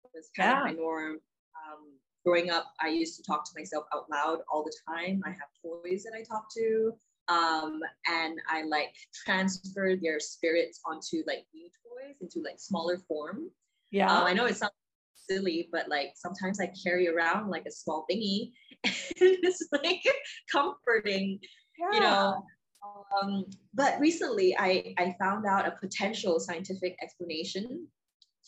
it 0.04 0.12
was 0.13 0.30
kind 0.36 0.52
yeah. 0.52 0.60
of 0.60 0.65
my 0.65 0.71
norm 0.73 1.13
um, 1.13 1.93
growing 2.26 2.50
up 2.50 2.73
i 2.82 2.88
used 2.88 3.15
to 3.15 3.23
talk 3.23 3.45
to 3.45 3.52
myself 3.58 3.86
out 3.93 4.10
loud 4.10 4.39
all 4.52 4.63
the 4.63 4.73
time 4.88 5.21
i 5.26 5.30
have 5.30 5.50
toys 5.62 6.04
that 6.04 6.13
i 6.17 6.23
talk 6.23 6.47
to 6.54 6.93
um, 7.30 7.82
and 8.08 8.39
I 8.47 8.63
like 8.63 8.93
transfer 9.26 9.95
their 10.02 10.19
spirits 10.19 10.80
onto 10.86 11.23
like 11.28 11.45
new 11.54 11.67
toys 11.84 12.15
into 12.21 12.39
like 12.39 12.60
smaller 12.60 13.00
form. 13.08 13.50
Yeah, 13.91 14.12
um, 14.12 14.26
I 14.26 14.34
know 14.34 14.45
it 14.45 14.56
sounds 14.56 14.71
silly, 15.15 15.67
but 15.71 15.89
like 15.89 16.13
sometimes 16.15 16.60
I 16.60 16.71
carry 16.84 17.10
around 17.10 17.50
like 17.50 17.65
a 17.67 17.71
small 17.71 18.06
thingy, 18.10 18.52
and 18.86 18.93
it's 19.19 19.67
like 19.71 20.02
comforting, 20.52 21.39
yeah. 21.78 21.93
you 21.93 22.00
know. 22.00 22.43
Um, 22.83 23.45
but 23.73 23.99
recently, 23.99 24.55
I 24.57 24.93
I 24.97 25.15
found 25.19 25.45
out 25.45 25.67
a 25.67 25.71
potential 25.71 26.39
scientific 26.39 26.97
explanation 27.01 27.87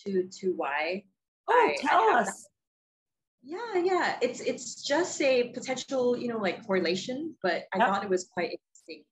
to 0.06 0.30
to 0.40 0.54
why. 0.56 1.04
Oh, 1.48 1.54
I, 1.54 1.78
tell 1.82 2.16
I 2.16 2.22
us. 2.22 2.28
That 2.28 2.50
yeah 3.42 3.82
yeah 3.84 4.18
it's 4.22 4.42
it's 4.42 4.86
just 4.86 5.22
a 5.22 5.50
potential 5.54 6.18
you 6.18 6.28
know 6.28 6.38
like 6.38 6.66
correlation 6.66 7.34
but 7.42 7.64
i 7.74 7.78
yep. 7.78 7.88
thought 7.88 8.04
it 8.04 8.10
was 8.10 8.28
quite 8.34 8.52
interesting. 8.52 9.06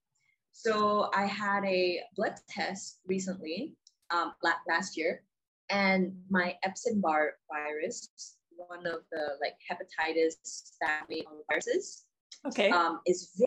so 0.52 1.08
I 1.14 1.24
had 1.24 1.64
a 1.64 2.00
blood 2.16 2.34
test 2.48 3.00
recently, 3.06 3.76
um, 4.10 4.32
last 4.68 4.96
year, 4.96 5.22
and 5.70 6.12
my 6.28 6.56
Epstein-Barr 6.64 7.34
virus, 7.50 8.08
one 8.50 8.86
of 8.86 9.00
the 9.12 9.38
like 9.40 9.54
hepatitis 9.70 10.72
family 10.82 11.24
viruses, 11.48 12.04
okay, 12.46 12.70
um, 12.70 13.00
is 13.06 13.40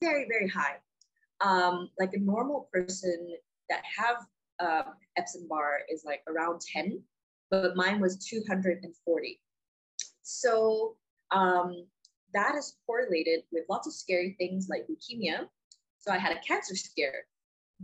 very 0.00 0.26
very 0.28 0.48
high. 0.48 0.76
Um, 1.40 1.90
like 1.98 2.12
a 2.14 2.20
normal 2.20 2.68
person 2.72 3.34
that 3.70 3.82
have 3.96 4.26
uh, 4.58 4.90
Epstein-Barr 5.16 5.80
is 5.90 6.04
like 6.04 6.22
around 6.28 6.60
10, 6.60 7.02
but 7.50 7.76
mine 7.76 7.98
was 7.98 8.18
240. 8.28 9.40
So 10.22 10.96
um, 11.30 11.86
that 12.34 12.56
is 12.56 12.76
correlated 12.86 13.40
with 13.52 13.64
lots 13.70 13.86
of 13.86 13.94
scary 13.94 14.36
things 14.38 14.68
like 14.68 14.86
leukemia, 14.86 15.46
so 16.00 16.10
I 16.10 16.18
had 16.18 16.32
a 16.36 16.40
cancer 16.40 16.74
scare, 16.74 17.26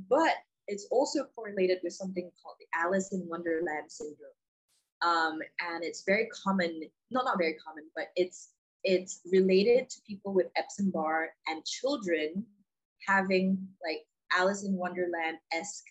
but 0.09 0.35
it's 0.69 0.87
also 0.91 1.27
correlated 1.37 1.79
with 1.85 1.93
something 1.93 2.31
called 2.43 2.57
the 2.59 2.67
Alice 2.75 3.13
in 3.13 3.29
Wonderland 3.29 3.91
syndrome. 3.91 4.17
Um, 5.03 5.39
and 5.61 5.85
it's 5.85 6.03
very 6.05 6.27
common, 6.29 6.81
not 7.11 7.27
not 7.27 7.39
very 7.39 7.55
common, 7.55 7.85
but 7.95 8.07
it's 8.17 8.49
it's 8.87 9.21
related 9.33 9.91
to 9.91 10.01
people 10.07 10.33
with 10.33 10.47
Epstein 10.57 10.91
Barr 10.91 11.31
and 11.49 11.65
children 11.65 12.47
having 13.07 13.59
like 13.85 14.07
Alice 14.33 14.65
in 14.65 14.75
Wonderland 14.75 15.39
esque 15.53 15.85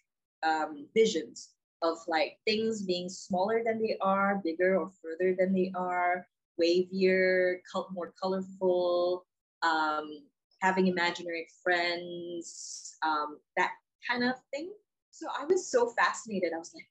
um, 0.43 0.88
visions 0.95 1.49
of 1.81 1.97
like 2.08 2.38
things 2.47 2.84
being 2.84 3.10
smaller 3.10 3.62
than 3.65 3.81
they 3.81 3.97
are, 4.01 4.41
bigger 4.43 4.77
or 4.77 4.89
further 5.03 5.36
than 5.38 5.53
they 5.53 5.71
are, 5.75 6.25
wavier, 6.60 7.58
more 7.91 8.13
colorful, 8.21 9.25
um, 9.62 10.23
having 10.62 10.88
imaginary 10.88 11.47
friends, 11.62 12.95
um, 13.03 13.39
that 13.58 13.71
kind 14.10 14.23
of 14.23 14.36
thing. 14.53 14.71
So 15.12 15.27
I 15.38 15.43
was 15.45 15.69
so 15.69 15.89
fascinated. 15.97 16.53
I 16.55 16.60
was 16.60 16.71
like, 16.73 16.88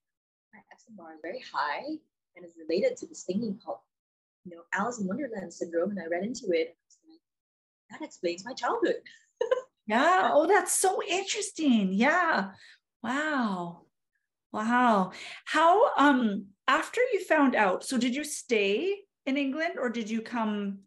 my 0.53 0.61
Epstein 0.71 0.97
Barr 0.97 1.15
is 1.15 1.21
very 1.23 1.43
high 1.51 1.97
and 2.37 2.45
is 2.45 2.53
related 2.69 2.99
to 2.99 3.07
this 3.07 3.23
thing 3.23 3.59
called, 3.65 3.79
you 4.45 4.57
know, 4.57 4.63
Alice 4.73 5.01
in 5.01 5.07
Wonderland 5.07 5.53
syndrome. 5.53 5.91
And 5.91 6.01
I 6.01 6.07
read 6.07 6.25
into 6.25 6.47
it. 6.51 6.77
Like, 7.09 7.21
that 7.91 8.07
explains 8.07 8.45
my 8.45 8.53
childhood. 8.53 8.97
yeah. 9.87 10.31
Oh, 10.33 10.47
that's 10.47 10.73
so 10.73 11.03
interesting. 11.03 11.93
Yeah. 11.93 12.51
Wow. 13.03 13.83
Wow. 14.53 15.13
How 15.47 15.95
um 15.97 16.47
after 16.67 17.01
you 17.13 17.25
found 17.25 17.55
out, 17.55 17.85
so 17.85 17.99
did 17.99 18.15
you 18.15 18.25
stay 18.25 19.01
in 19.27 19.37
England 19.37 19.75
or 19.79 19.91
did 19.91 20.09
you 20.09 20.21
come 20.21 20.81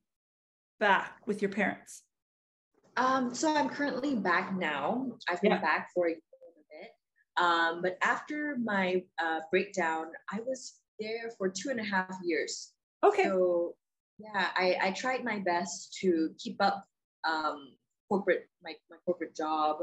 back 0.80 1.20
with 1.26 1.42
your 1.42 1.52
parents? 1.52 2.04
Um, 2.96 3.34
so 3.36 3.56
I'm 3.56 3.70
currently 3.70 4.16
back 4.16 4.56
now. 4.56 5.08
I've 5.30 5.42
been 5.42 5.52
yeah. 5.52 5.62
back 5.62 5.90
for 5.94 6.08
a 6.08 6.10
little 6.10 6.66
bit. 6.72 7.44
Um, 7.44 7.82
but 7.84 7.98
after 8.02 8.58
my 8.64 9.04
uh, 9.22 9.42
breakdown, 9.52 10.08
I 10.32 10.40
was 10.48 10.80
there 11.00 11.32
for 11.38 11.48
two 11.48 11.70
and 11.70 11.80
a 11.80 11.84
half 11.84 12.16
years. 12.24 12.74
Okay. 13.04 13.24
So 13.24 13.76
yeah, 14.18 14.48
I, 14.56 14.78
I 14.82 14.92
tried 14.92 15.24
my 15.24 15.40
best 15.40 15.98
to 16.02 16.32
keep 16.40 16.58
up 16.62 16.86
um, 17.28 17.74
corporate 18.10 18.50
my, 18.64 18.74
my 18.90 18.98
corporate 19.06 19.36
job 19.36 19.78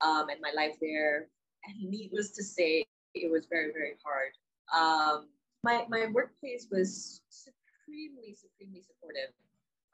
um, 0.00 0.28
and 0.28 0.40
my 0.40 0.52
life 0.54 0.76
there. 0.80 1.28
And 1.66 1.90
needless 1.90 2.30
to 2.32 2.42
say, 2.42 2.84
it 3.14 3.30
was 3.30 3.46
very 3.50 3.72
very 3.72 3.94
hard. 4.04 4.32
Um, 4.72 5.28
my 5.62 5.84
my 5.88 6.06
workplace 6.12 6.66
was 6.70 7.22
supremely 7.28 8.34
supremely 8.34 8.82
supportive, 8.82 9.32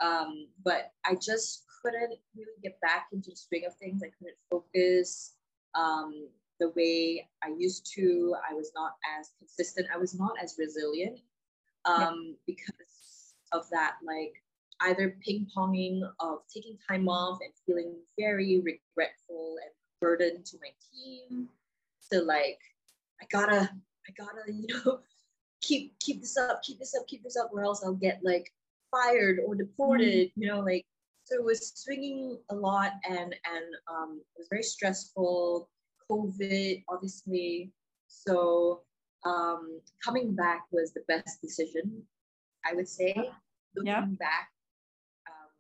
um, 0.01 0.47
but 0.65 0.93
I 1.05 1.15
just 1.15 1.65
couldn't 1.83 2.19
really 2.37 2.59
get 2.63 2.81
back 2.81 3.07
into 3.13 3.31
the 3.31 3.37
swing 3.37 3.65
of 3.67 3.75
things. 3.77 4.03
I 4.03 4.11
couldn't 4.19 4.37
focus 4.51 5.35
um, 5.75 6.29
the 6.59 6.71
way 6.71 7.29
I 7.43 7.49
used 7.57 7.91
to. 7.95 8.35
I 8.49 8.55
was 8.55 8.73
not 8.75 8.93
as 9.19 9.31
consistent. 9.39 9.89
I 9.93 9.99
was 9.99 10.15
not 10.15 10.33
as 10.43 10.57
resilient 10.59 11.21
um, 11.85 12.37
yeah. 12.47 12.55
because 12.55 13.35
of 13.53 13.69
that, 13.71 13.97
like 14.05 14.33
either 14.83 15.17
ping 15.25 15.47
ponging 15.57 16.03
of 16.21 16.39
taking 16.53 16.79
time 16.89 17.09
off 17.09 17.39
and 17.43 17.53
feeling 17.67 17.95
very 18.19 18.59
regretful 18.59 19.57
and 19.63 19.71
burdened 20.01 20.45
to 20.47 20.57
my 20.61 20.71
team 20.93 21.49
to 22.11 22.23
like, 22.23 22.59
I 23.21 23.27
gotta, 23.31 23.71
I 24.09 24.13
gotta, 24.17 24.53
you 24.53 24.67
know, 24.69 25.01
keep 25.61 25.99
keep 25.99 26.21
this 26.21 26.37
up, 26.37 26.63
keep 26.63 26.79
this 26.79 26.95
up, 26.95 27.07
keep 27.07 27.23
this 27.23 27.37
up, 27.37 27.51
or 27.53 27.65
else 27.65 27.83
I'll 27.85 27.93
get 27.93 28.21
like 28.23 28.51
fired 28.91 29.39
or 29.47 29.55
deported, 29.55 30.29
mm-hmm. 30.29 30.43
you 30.43 30.49
know, 30.49 30.61
like 30.61 30.87
so 31.31 31.37
it 31.37 31.45
was 31.45 31.73
swinging 31.75 32.39
a 32.51 32.55
lot 32.55 32.93
and 33.09 33.35
and 33.35 33.65
um, 33.89 34.21
it 34.35 34.39
was 34.39 34.49
very 34.51 34.63
stressful 34.63 35.69
covid 36.11 36.83
obviously 36.89 37.71
so 38.09 38.83
um, 39.25 39.81
coming 40.03 40.35
back 40.35 40.65
was 40.71 40.93
the 40.93 41.03
best 41.09 41.41
decision, 41.41 42.03
I 42.65 42.75
would 42.75 42.89
say. 42.89 43.15
Looking 43.77 43.93
yeah. 43.93 44.05
back, 44.19 44.49
um, 45.29 45.51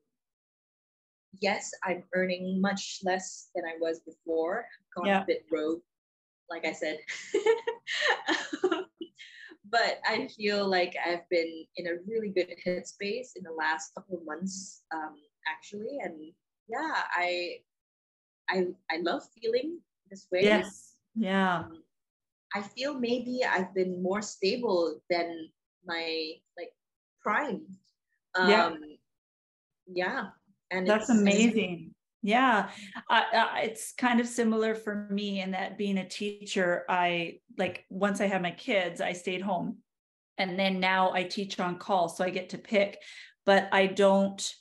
yes, 1.40 1.70
I'm 1.85 2.03
earning 2.14 2.61
much 2.61 3.01
less 3.05 3.51
than 3.55 3.64
I 3.64 3.75
was 3.81 4.01
before. 4.01 4.66
Gone 4.96 5.07
yeah. 5.07 5.23
a 5.23 5.27
bit 5.27 5.44
rogue, 5.51 5.81
like 6.49 6.66
I 6.66 6.73
said. 6.73 6.99
but 9.70 10.01
I 10.09 10.27
feel 10.37 10.68
like 10.68 10.96
I've 11.07 11.29
been 11.29 11.64
in 11.77 11.87
a 11.87 12.01
really 12.09 12.31
good 12.31 12.53
headspace 12.66 13.37
in 13.37 13.44
the 13.44 13.55
last 13.57 13.94
couple 13.94 14.18
of 14.18 14.25
months, 14.25 14.83
um, 14.92 15.14
actually, 15.46 15.99
and 16.03 16.33
yeah, 16.68 17.03
I, 17.14 17.59
I, 18.49 18.66
I 18.90 18.99
love 19.03 19.23
feeling 19.40 19.79
this 20.11 20.27
way. 20.33 20.40
Yes. 20.42 20.96
Yeah. 21.14 21.61
Um, 21.61 21.83
I 22.54 22.62
feel 22.62 22.98
maybe 22.98 23.40
I've 23.48 23.74
been 23.74 24.02
more 24.02 24.22
stable 24.22 25.00
than 25.08 25.48
my 25.86 26.32
like 26.56 26.72
prime. 27.22 27.62
Um, 28.34 28.48
yeah. 28.48 28.70
Yeah. 29.92 30.26
And 30.70 30.86
that's 30.86 31.10
amazing. 31.10 31.94
Yeah, 32.22 32.68
i 33.08 33.62
it's 33.64 33.92
kind 33.92 34.20
of 34.20 34.26
similar 34.26 34.74
for 34.74 35.08
me 35.10 35.40
in 35.40 35.52
that 35.52 35.78
being 35.78 35.96
a 35.96 36.08
teacher, 36.08 36.84
I 36.86 37.38
like 37.56 37.86
once 37.88 38.20
I 38.20 38.26
had 38.26 38.42
my 38.42 38.50
kids, 38.50 39.00
I 39.00 39.14
stayed 39.14 39.40
home. 39.40 39.78
And 40.36 40.58
then 40.58 40.80
now 40.80 41.12
I 41.12 41.22
teach 41.24 41.58
on 41.60 41.78
call, 41.78 42.08
so 42.08 42.24
I 42.24 42.30
get 42.30 42.50
to 42.50 42.58
pick, 42.58 42.98
but 43.46 43.68
I 43.72 43.86
don't 43.86 44.54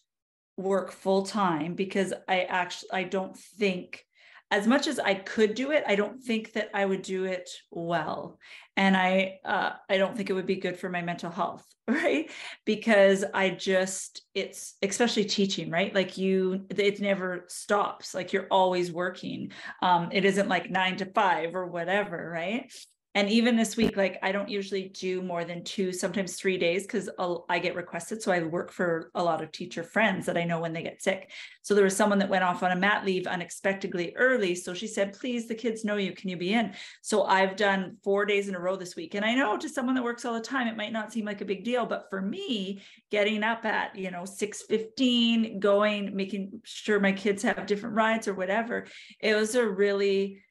work 0.57 0.91
full 0.91 1.23
time 1.23 1.73
because 1.73 2.13
I 2.27 2.41
actually 2.43 2.89
I 2.93 3.03
don't 3.03 3.37
think 3.37 4.05
as 4.51 4.65
much 4.65 4.87
as 4.87 4.99
I 4.99 5.13
could 5.13 5.53
do 5.53 5.71
it, 5.71 5.83
I 5.87 5.95
don't 5.95 6.21
think 6.21 6.53
that 6.53 6.69
I 6.73 6.83
would 6.83 7.03
do 7.03 7.25
it 7.25 7.49
well, 7.69 8.39
and 8.75 8.97
I 8.97 9.39
uh, 9.45 9.71
I 9.87 9.97
don't 9.97 10.17
think 10.17 10.29
it 10.29 10.33
would 10.33 10.47
be 10.47 10.55
good 10.55 10.77
for 10.77 10.89
my 10.89 11.01
mental 11.01 11.29
health, 11.29 11.65
right? 11.87 12.31
Because 12.65 13.23
I 13.33 13.51
just 13.51 14.23
it's 14.33 14.75
especially 14.81 15.25
teaching, 15.25 15.69
right? 15.69 15.93
Like 15.93 16.17
you, 16.17 16.65
it 16.69 16.99
never 16.99 17.45
stops. 17.47 18.13
Like 18.15 18.33
you're 18.33 18.47
always 18.49 18.91
working. 18.91 19.51
Um, 19.81 20.09
it 20.11 20.25
isn't 20.25 20.49
like 20.49 20.71
nine 20.71 20.97
to 20.97 21.05
five 21.05 21.55
or 21.55 21.67
whatever, 21.67 22.29
right? 22.33 22.71
And 23.15 23.29
even 23.29 23.55
this 23.55 23.75
week 23.75 23.97
like 23.97 24.19
i 24.21 24.31
don't 24.31 24.49
usually 24.49 24.89
do 24.89 25.21
more 25.21 25.43
than 25.43 25.63
two 25.63 25.91
sometimes 25.91 26.35
three 26.35 26.57
days 26.57 26.83
because 26.83 27.09
i 27.49 27.57
get 27.59 27.75
requested. 27.75 28.21
So 28.21 28.31
i 28.31 28.41
work 28.43 28.71
for 28.71 29.09
a 29.15 29.23
lot 29.23 29.41
of 29.41 29.51
teacher 29.51 29.83
friends 29.83 30.25
that 30.25 30.37
i 30.37 30.43
know 30.43 30.59
when 30.59 30.73
they 30.73 30.83
get 30.83 31.01
sick. 31.01 31.31
So 31.61 31.75
there 31.75 31.83
was 31.83 31.95
someone 31.95 32.19
that 32.19 32.29
went 32.29 32.43
off 32.43 32.63
on 32.63 32.71
a 32.71 32.75
mat 32.75 33.05
leave 33.05 33.27
unexpectedly 33.27 34.13
early. 34.15 34.55
So 34.55 34.73
she 34.73 34.87
said 34.87 35.13
please 35.13 35.47
the 35.47 35.55
kids 35.55 35.83
know 35.85 35.97
you. 35.97 36.13
Can 36.13 36.29
you 36.29 36.37
be 36.37 36.53
in? 36.53 36.73
So 37.01 37.23
i've 37.23 37.55
done 37.55 37.97
four 38.03 38.25
days 38.25 38.47
in 38.47 38.55
a 38.55 38.59
row 38.59 38.75
this 38.75 38.95
week. 38.95 39.15
And 39.15 39.25
i 39.25 39.33
know 39.33 39.57
to 39.57 39.69
someone 39.69 39.95
that 39.95 40.03
works 40.03 40.25
all 40.25 40.33
the 40.33 40.41
time 40.41 40.67
it 40.67 40.77
might 40.77 40.93
not 40.93 41.11
seem 41.11 41.25
like 41.25 41.41
a 41.41 41.45
big 41.45 41.63
deal 41.63 41.85
but 41.85 42.05
for 42.09 42.21
me 42.21 42.81
getting 43.11 43.43
up 43.43 43.65
at 43.65 43.95
you 43.95 44.11
know 44.11 44.25
6 44.25 44.63
15 44.63 45.59
going 45.59 46.15
making 46.15 46.61
sure 46.63 46.99
my 46.99 47.11
kids 47.11 47.43
have 47.43 47.65
different 47.65 47.95
rides 47.95 48.27
or 48.27 48.33
whatever 48.33 48.85
it 49.19 49.35
was 49.35 49.55
a 49.55 49.67
really 49.67 50.41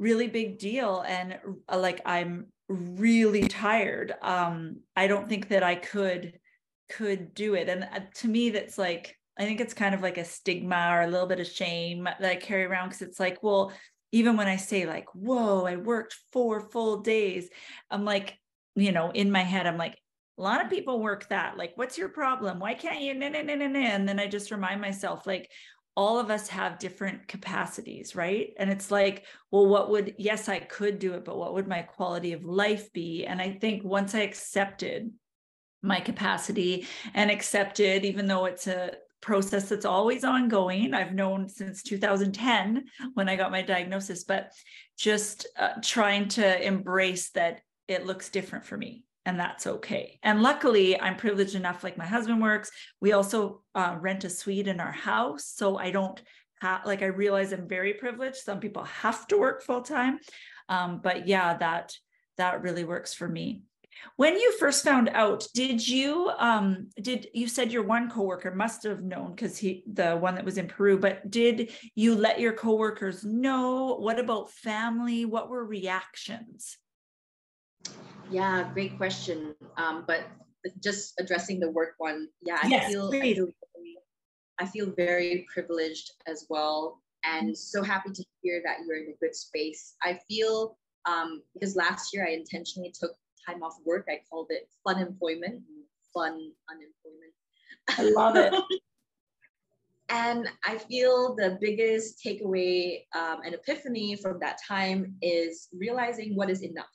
really 0.00 0.26
big 0.26 0.58
deal 0.58 1.04
and 1.06 1.38
uh, 1.68 1.78
like 1.78 2.00
i'm 2.06 2.46
really 2.68 3.46
tired 3.46 4.14
um 4.22 4.78
i 4.96 5.06
don't 5.06 5.28
think 5.28 5.48
that 5.48 5.62
i 5.62 5.74
could 5.74 6.32
could 6.90 7.34
do 7.34 7.54
it. 7.54 7.68
And 7.68 7.84
uh, 7.84 8.00
to 8.16 8.28
me 8.28 8.50
that's 8.50 8.76
like 8.76 9.16
i 9.38 9.44
think 9.44 9.60
it's 9.60 9.74
kind 9.74 9.94
of 9.94 10.02
like 10.02 10.18
a 10.18 10.24
stigma 10.24 10.88
or 10.90 11.02
a 11.02 11.06
little 11.06 11.28
bit 11.28 11.38
of 11.38 11.46
shame 11.46 12.04
that 12.04 12.24
i 12.24 12.34
carry 12.34 12.64
around 12.64 12.88
because 12.88 13.02
it's 13.02 13.20
like 13.20 13.42
well 13.42 13.72
even 14.10 14.36
when 14.36 14.48
i 14.48 14.56
say 14.56 14.86
like 14.86 15.06
whoa 15.14 15.64
i 15.66 15.76
worked 15.76 16.16
four 16.32 16.68
full 16.70 17.00
days 17.00 17.48
i'm 17.92 18.04
like 18.04 18.36
you 18.74 18.90
know 18.90 19.10
in 19.10 19.30
my 19.30 19.42
head 19.42 19.68
i'm 19.68 19.78
like 19.78 19.96
a 20.40 20.42
lot 20.42 20.64
of 20.64 20.70
people 20.70 21.00
work 21.00 21.28
that 21.28 21.58
like 21.58 21.72
what's 21.76 21.98
your 21.98 22.08
problem? 22.08 22.58
Why 22.58 22.72
can't 22.72 23.02
you 23.02 23.12
and 23.12 24.08
then 24.08 24.18
i 24.18 24.26
just 24.26 24.50
remind 24.50 24.80
myself 24.80 25.26
like 25.26 25.50
all 26.00 26.18
of 26.18 26.30
us 26.30 26.48
have 26.48 26.78
different 26.78 27.28
capacities, 27.28 28.16
right? 28.16 28.54
And 28.56 28.70
it's 28.70 28.90
like, 28.90 29.26
well, 29.50 29.66
what 29.66 29.90
would, 29.90 30.14
yes, 30.16 30.48
I 30.48 30.58
could 30.58 30.98
do 30.98 31.12
it, 31.12 31.26
but 31.26 31.36
what 31.36 31.52
would 31.52 31.68
my 31.68 31.82
quality 31.82 32.32
of 32.32 32.42
life 32.42 32.90
be? 32.94 33.26
And 33.26 33.38
I 33.38 33.50
think 33.50 33.84
once 33.84 34.14
I 34.14 34.20
accepted 34.20 35.12
my 35.82 36.00
capacity 36.00 36.86
and 37.12 37.30
accepted, 37.30 38.06
even 38.06 38.26
though 38.26 38.46
it's 38.46 38.66
a 38.66 38.92
process 39.20 39.68
that's 39.68 39.84
always 39.84 40.24
ongoing, 40.24 40.94
I've 40.94 41.12
known 41.12 41.50
since 41.50 41.82
2010 41.82 42.86
when 43.12 43.28
I 43.28 43.36
got 43.36 43.52
my 43.52 43.60
diagnosis, 43.60 44.24
but 44.24 44.52
just 44.98 45.48
uh, 45.58 45.74
trying 45.82 46.28
to 46.28 46.66
embrace 46.66 47.28
that 47.32 47.60
it 47.88 48.06
looks 48.06 48.30
different 48.30 48.64
for 48.64 48.78
me 48.78 49.04
and 49.30 49.38
that's 49.38 49.64
okay. 49.64 50.18
And 50.24 50.42
luckily, 50.42 51.00
I'm 51.00 51.14
privileged 51.14 51.54
enough, 51.54 51.84
like 51.84 51.96
my 51.96 52.04
husband 52.04 52.42
works. 52.42 52.68
We 53.00 53.12
also 53.12 53.62
uh, 53.76 53.96
rent 54.00 54.24
a 54.24 54.28
suite 54.28 54.66
in 54.66 54.80
our 54.80 54.90
house. 54.90 55.46
So 55.46 55.78
I 55.78 55.92
don't 55.92 56.20
have, 56.60 56.84
like, 56.84 57.02
I 57.02 57.06
realize 57.06 57.52
I'm 57.52 57.68
very 57.68 57.94
privileged. 57.94 58.38
Some 58.38 58.58
people 58.58 58.82
have 58.82 59.28
to 59.28 59.38
work 59.38 59.62
full 59.62 59.82
time. 59.82 60.18
Um, 60.68 61.00
but 61.00 61.28
yeah, 61.28 61.56
that, 61.58 61.94
that 62.38 62.62
really 62.62 62.82
works 62.82 63.14
for 63.14 63.28
me. 63.28 63.62
When 64.16 64.34
you 64.34 64.58
first 64.58 64.82
found 64.82 65.08
out, 65.10 65.46
did 65.54 65.86
you 65.86 66.30
um 66.38 66.88
did 67.00 67.28
you 67.34 67.46
said 67.48 67.70
your 67.70 67.82
one 67.82 68.08
coworker 68.10 68.54
must 68.54 68.82
have 68.84 69.02
known 69.02 69.34
because 69.34 69.58
he 69.58 69.84
the 69.92 70.16
one 70.16 70.36
that 70.36 70.44
was 70.44 70.58
in 70.58 70.68
Peru, 70.68 70.98
but 70.98 71.30
did 71.30 71.72
you 71.94 72.14
let 72.14 72.40
your 72.40 72.54
coworkers 72.54 73.24
know? 73.24 73.96
What 73.96 74.18
about 74.18 74.52
family? 74.52 75.24
What 75.24 75.50
were 75.50 75.64
reactions? 75.64 76.78
Yeah, 78.30 78.70
great 78.72 78.96
question. 78.96 79.54
Um, 79.76 80.04
but 80.06 80.24
just 80.82 81.14
addressing 81.18 81.60
the 81.60 81.70
work 81.70 81.94
one, 81.98 82.28
yeah, 82.42 82.58
I 82.62 82.68
yes, 82.68 82.90
feel 82.90 83.10
I 83.12 83.20
feel, 83.20 83.48
I 84.60 84.66
feel 84.66 84.92
very 84.96 85.46
privileged 85.52 86.12
as 86.26 86.46
well, 86.48 87.00
and 87.24 87.56
so 87.56 87.82
happy 87.82 88.10
to 88.12 88.24
hear 88.42 88.62
that 88.64 88.78
you're 88.86 88.98
in 88.98 89.12
a 89.14 89.16
good 89.20 89.34
space. 89.34 89.94
I 90.02 90.18
feel 90.28 90.76
um, 91.06 91.42
because 91.54 91.76
last 91.76 92.14
year 92.14 92.26
I 92.26 92.32
intentionally 92.32 92.92
took 92.98 93.12
time 93.46 93.62
off 93.62 93.76
work. 93.84 94.06
I 94.08 94.20
called 94.30 94.48
it 94.50 94.68
fun 94.84 95.00
employment, 95.00 95.62
fun 96.14 96.52
unemployment. 96.70 97.34
I 97.88 98.02
love 98.10 98.36
it. 98.36 98.54
and 100.10 100.48
I 100.64 100.76
feel 100.76 101.34
the 101.34 101.58
biggest 101.60 102.22
takeaway 102.24 103.04
um, 103.14 103.40
and 103.44 103.54
epiphany 103.54 104.16
from 104.16 104.38
that 104.40 104.58
time 104.66 105.14
is 105.22 105.68
realizing 105.72 106.36
what 106.36 106.50
is 106.50 106.62
enough 106.62 106.86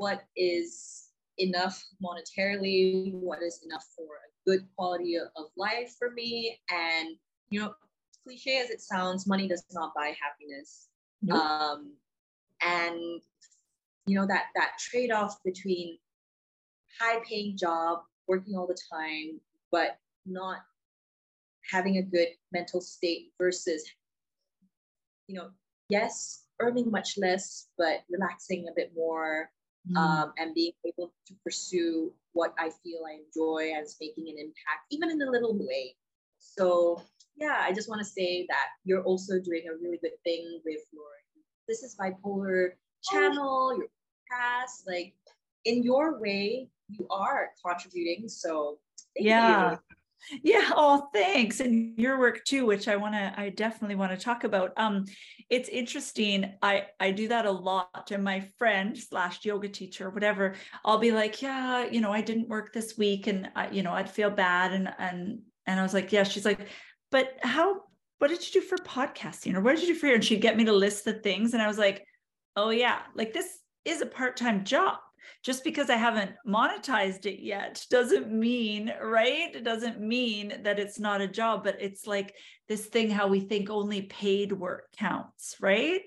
what 0.00 0.22
is 0.34 1.10
enough 1.36 1.84
monetarily, 2.02 3.12
what 3.12 3.42
is 3.42 3.60
enough 3.66 3.84
for 3.94 4.04
a 4.04 4.50
good 4.50 4.66
quality 4.74 5.16
of 5.18 5.26
life 5.58 5.94
for 5.98 6.10
me. 6.12 6.58
And, 6.70 7.16
you 7.50 7.60
know, 7.60 7.74
cliche 8.24 8.62
as 8.64 8.70
it 8.70 8.80
sounds, 8.80 9.26
money 9.26 9.46
does 9.46 9.62
not 9.72 9.92
buy 9.94 10.14
happiness. 10.18 10.88
Nope. 11.20 11.36
Um, 11.36 11.92
and, 12.62 13.20
you 14.06 14.16
know, 14.16 14.26
that, 14.26 14.44
that 14.54 14.78
trade 14.78 15.12
off 15.12 15.36
between 15.44 15.98
high 16.98 17.20
paying 17.28 17.58
job, 17.58 17.98
working 18.26 18.56
all 18.56 18.66
the 18.66 18.78
time, 18.90 19.38
but 19.70 19.98
not 20.24 20.60
having 21.70 21.98
a 21.98 22.02
good 22.02 22.28
mental 22.52 22.80
state 22.80 23.32
versus, 23.36 23.84
you 25.26 25.34
know, 25.34 25.50
yes, 25.90 26.44
earning 26.58 26.90
much 26.90 27.18
less, 27.18 27.66
but 27.76 28.00
relaxing 28.10 28.66
a 28.66 28.74
bit 28.74 28.92
more, 28.96 29.50
mm. 29.88 29.96
um, 29.96 30.32
and 30.38 30.54
being 30.54 30.72
able 30.84 31.12
to 31.26 31.34
pursue 31.44 32.12
what 32.32 32.54
I 32.58 32.70
feel 32.82 33.02
I 33.08 33.18
enjoy 33.24 33.72
as 33.76 33.96
making 34.00 34.28
an 34.28 34.36
impact, 34.38 34.86
even 34.90 35.10
in 35.10 35.22
a 35.22 35.30
little 35.30 35.56
way. 35.56 35.96
So 36.38 37.02
yeah, 37.36 37.60
I 37.62 37.72
just 37.72 37.88
want 37.88 38.00
to 38.00 38.04
say 38.04 38.46
that 38.48 38.68
you're 38.84 39.02
also 39.02 39.40
doing 39.40 39.64
a 39.68 39.76
really 39.82 39.98
good 40.02 40.18
thing 40.24 40.60
with 40.64 40.80
your 40.92 41.04
this 41.70 41.82
is 41.84 41.96
bipolar 41.96 42.72
channel, 43.04 43.76
your 43.78 43.86
past, 44.30 44.86
like 44.88 45.14
in 45.64 45.82
your 45.84 46.18
way, 46.18 46.68
you 46.88 47.06
are 47.10 47.50
contributing. 47.64 48.28
So 48.28 48.78
yeah. 49.16 49.72
You. 49.72 49.78
Yeah. 50.42 50.70
Oh, 50.74 51.08
thanks. 51.12 51.60
And 51.60 51.98
your 51.98 52.18
work 52.18 52.44
too, 52.44 52.66
which 52.66 52.88
I 52.88 52.96
want 52.96 53.14
to, 53.14 53.32
I 53.36 53.48
definitely 53.50 53.96
want 53.96 54.12
to 54.12 54.24
talk 54.24 54.44
about. 54.44 54.72
Um, 54.76 55.04
it's 55.48 55.68
interesting. 55.68 56.52
I, 56.62 56.86
I 56.98 57.10
do 57.10 57.28
that 57.28 57.46
a 57.46 57.50
lot. 57.50 58.10
And 58.10 58.22
my 58.22 58.40
friend 58.58 58.96
slash 58.96 59.44
yoga 59.44 59.68
teacher, 59.68 60.10
whatever, 60.10 60.54
I'll 60.84 60.98
be 60.98 61.12
like, 61.12 61.42
yeah, 61.42 61.86
you 61.90 62.00
know, 62.00 62.12
I 62.12 62.20
didn't 62.20 62.48
work 62.48 62.72
this 62.72 62.96
week 62.96 63.26
and 63.26 63.50
I, 63.56 63.70
you 63.70 63.82
know, 63.82 63.92
I'd 63.92 64.10
feel 64.10 64.30
bad. 64.30 64.72
And, 64.72 64.92
and, 64.98 65.40
and 65.66 65.80
I 65.80 65.82
was 65.82 65.94
like, 65.94 66.12
yeah, 66.12 66.24
she's 66.24 66.44
like, 66.44 66.68
but 67.10 67.38
how, 67.42 67.80
what 68.18 68.28
did 68.28 68.46
you 68.46 68.60
do 68.60 68.66
for 68.66 68.76
podcasting 68.78 69.54
or 69.54 69.60
what 69.60 69.76
did 69.76 69.88
you 69.88 69.94
do 69.94 69.98
for 69.98 70.06
your, 70.06 70.16
and 70.16 70.24
she'd 70.24 70.42
get 70.42 70.56
me 70.56 70.64
to 70.64 70.72
list 70.72 71.04
the 71.04 71.14
things. 71.14 71.54
And 71.54 71.62
I 71.62 71.66
was 71.66 71.78
like, 71.78 72.04
oh 72.56 72.70
yeah, 72.70 73.00
like 73.14 73.32
this 73.32 73.58
is 73.84 74.02
a 74.02 74.06
part-time 74.06 74.64
job 74.64 74.98
just 75.42 75.64
because 75.64 75.90
I 75.90 75.96
haven't 75.96 76.32
monetized 76.46 77.26
it 77.26 77.42
yet 77.42 77.84
doesn't 77.90 78.30
mean, 78.30 78.92
right? 79.02 79.54
It 79.54 79.64
doesn't 79.64 80.00
mean 80.00 80.60
that 80.62 80.78
it's 80.78 80.98
not 80.98 81.20
a 81.20 81.28
job, 81.28 81.64
but 81.64 81.80
it's 81.80 82.06
like 82.06 82.34
this 82.68 82.86
thing 82.86 83.10
how 83.10 83.26
we 83.26 83.40
think 83.40 83.70
only 83.70 84.02
paid 84.02 84.52
work 84.52 84.92
counts, 84.96 85.56
right? 85.60 86.02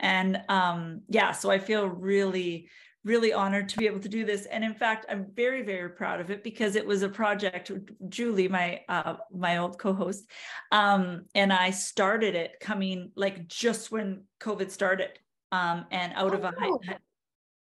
And 0.00 0.42
um, 0.48 1.02
yeah, 1.08 1.32
so 1.32 1.50
I 1.50 1.58
feel 1.58 1.86
really, 1.86 2.68
really 3.04 3.32
honored 3.32 3.68
to 3.70 3.78
be 3.78 3.86
able 3.86 4.00
to 4.00 4.08
do 4.08 4.24
this. 4.24 4.46
And 4.46 4.62
in 4.62 4.74
fact, 4.74 5.06
I'm 5.08 5.26
very, 5.34 5.62
very 5.62 5.90
proud 5.90 6.20
of 6.20 6.30
it 6.30 6.44
because 6.44 6.76
it 6.76 6.86
was 6.86 7.02
a 7.02 7.08
project, 7.08 7.70
Julie, 8.08 8.48
my 8.48 8.80
uh, 8.88 9.16
my 9.32 9.58
old 9.58 9.78
co-host, 9.78 10.30
um, 10.72 11.24
and 11.34 11.52
I 11.52 11.70
started 11.70 12.34
it 12.34 12.60
coming 12.60 13.10
like 13.16 13.48
just 13.48 13.90
when 13.90 14.24
COVID 14.40 14.70
started. 14.70 15.18
Um, 15.50 15.86
and 15.90 16.12
out 16.14 16.34
oh. 16.34 16.36
of 16.36 16.44
a 16.44 16.52
oh. 16.60 16.78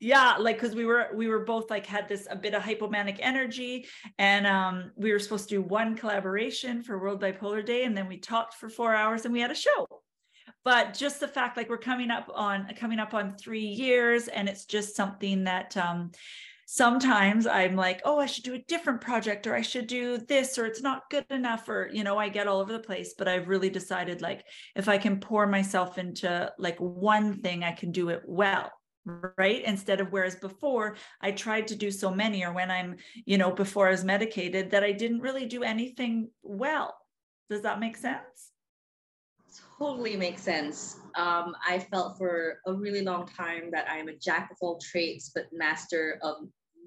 Yeah 0.01 0.37
like 0.39 0.57
because 0.57 0.75
we 0.75 0.85
were 0.85 1.09
we 1.15 1.29
were 1.29 1.45
both 1.45 1.71
like 1.71 1.87
had 1.87 2.09
this 2.09 2.27
a 2.31 2.37
bit 2.37 2.55
of 2.55 2.63
hypomanic 2.63 3.19
energy 3.21 3.87
and 4.19 4.47
um 4.47 4.91
we 4.97 5.11
were 5.11 5.19
supposed 5.19 5.49
to 5.49 5.57
do 5.57 5.63
one 5.63 5.97
collaboration 5.97 6.83
for 6.83 6.99
world 6.99 7.21
bipolar 7.21 7.65
day 7.65 7.85
and 7.85 7.97
then 7.97 8.07
we 8.07 8.19
talked 8.19 8.55
for 8.55 8.69
four 8.69 8.95
hours 8.95 9.25
and 9.25 9.33
we 9.33 9.41
had 9.41 9.51
a 9.51 9.55
show. 9.55 9.87
But 10.65 10.95
just 10.95 11.21
the 11.21 11.29
fact 11.29 11.57
like 11.57 11.69
we're 11.69 11.79
coming 11.79 12.11
up 12.11 12.29
on 12.35 12.69
coming 12.77 12.99
up 12.99 13.15
on 13.15 13.37
three 13.37 13.67
years 13.67 14.29
and 14.29 14.49
it's 14.49 14.65
just 14.65 14.97
something 14.97 15.45
that 15.45 15.77
um, 15.77 16.11
sometimes 16.69 17.47
i'm 17.47 17.77
like 17.77 18.03
oh 18.05 18.19
i 18.19 18.27
should 18.27 18.43
do 18.43 18.55
a 18.55 18.65
different 18.67 19.01
project 19.01 19.47
or 19.47 19.55
i 19.55 19.63
should 19.63 19.87
do 19.87 20.19
this 20.19 20.59
or 20.59 20.67
it's 20.67 20.83
not 20.83 21.09
good 21.11 21.25
enough 21.31 21.69
or 21.69 21.89
you 21.93 22.03
know 22.03 22.19
i 22.19 22.29
get 22.29 22.49
all 22.49 22.59
over 22.59 22.73
the 22.73 22.79
place 22.81 23.15
but 23.17 23.29
i've 23.29 23.47
really 23.47 23.71
decided 23.71 24.21
like 24.21 24.45
if 24.75 24.89
i 24.89 24.99
can 24.99 25.21
pour 25.21 25.47
myself 25.47 25.97
into 25.97 26.53
like 26.59 26.77
one 26.79 27.41
thing 27.41 27.63
i 27.63 27.71
can 27.71 27.93
do 27.93 28.09
it 28.09 28.21
well 28.27 28.73
right 29.39 29.63
instead 29.65 30.01
of 30.01 30.11
whereas 30.11 30.35
before 30.37 30.97
i 31.21 31.31
tried 31.31 31.67
to 31.67 31.77
do 31.77 31.91
so 31.91 32.11
many 32.11 32.45
or 32.45 32.53
when 32.53 32.71
i'm 32.71 32.97
you 33.25 33.39
know 33.39 33.53
before 33.53 33.87
i 33.87 33.91
was 33.91 34.05
medicated 34.05 34.71
that 34.71 34.83
i 34.83 34.91
didn't 34.91 35.21
really 35.21 35.47
do 35.47 35.63
anything 35.63 36.29
well 36.43 36.97
does 37.49 37.63
that 37.63 37.79
make 37.79 37.97
sense 37.97 38.51
totally 39.79 40.17
makes 40.17 40.43
sense. 40.43 41.01
Um, 41.17 41.55
I 41.67 41.79
felt 41.79 42.19
for 42.19 42.61
a 42.67 42.73
really 42.73 43.03
long 43.03 43.27
time 43.27 43.71
that 43.73 43.89
I 43.91 43.99
am 43.99 44.09
a 44.09 44.15
jack 44.15 44.51
of 44.51 44.57
all 44.61 44.79
trades, 44.79 45.31
but 45.35 45.45
master 45.53 46.19
of 46.23 46.37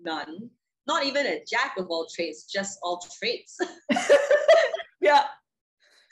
none. 0.04 0.50
Not 0.88 1.06
even 1.06 1.26
a 1.26 1.44
jack 1.50 1.76
of 1.78 1.88
all 1.90 2.08
trades, 2.14 2.46
just 2.46 2.80
all 2.82 3.02
traits. 3.20 3.58
yeah. 5.02 5.24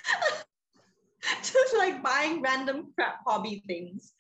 just 1.42 1.76
like 1.78 2.04
buying 2.04 2.42
random 2.42 2.92
crap 2.96 3.20
hobby 3.26 3.64
things. 3.68 4.14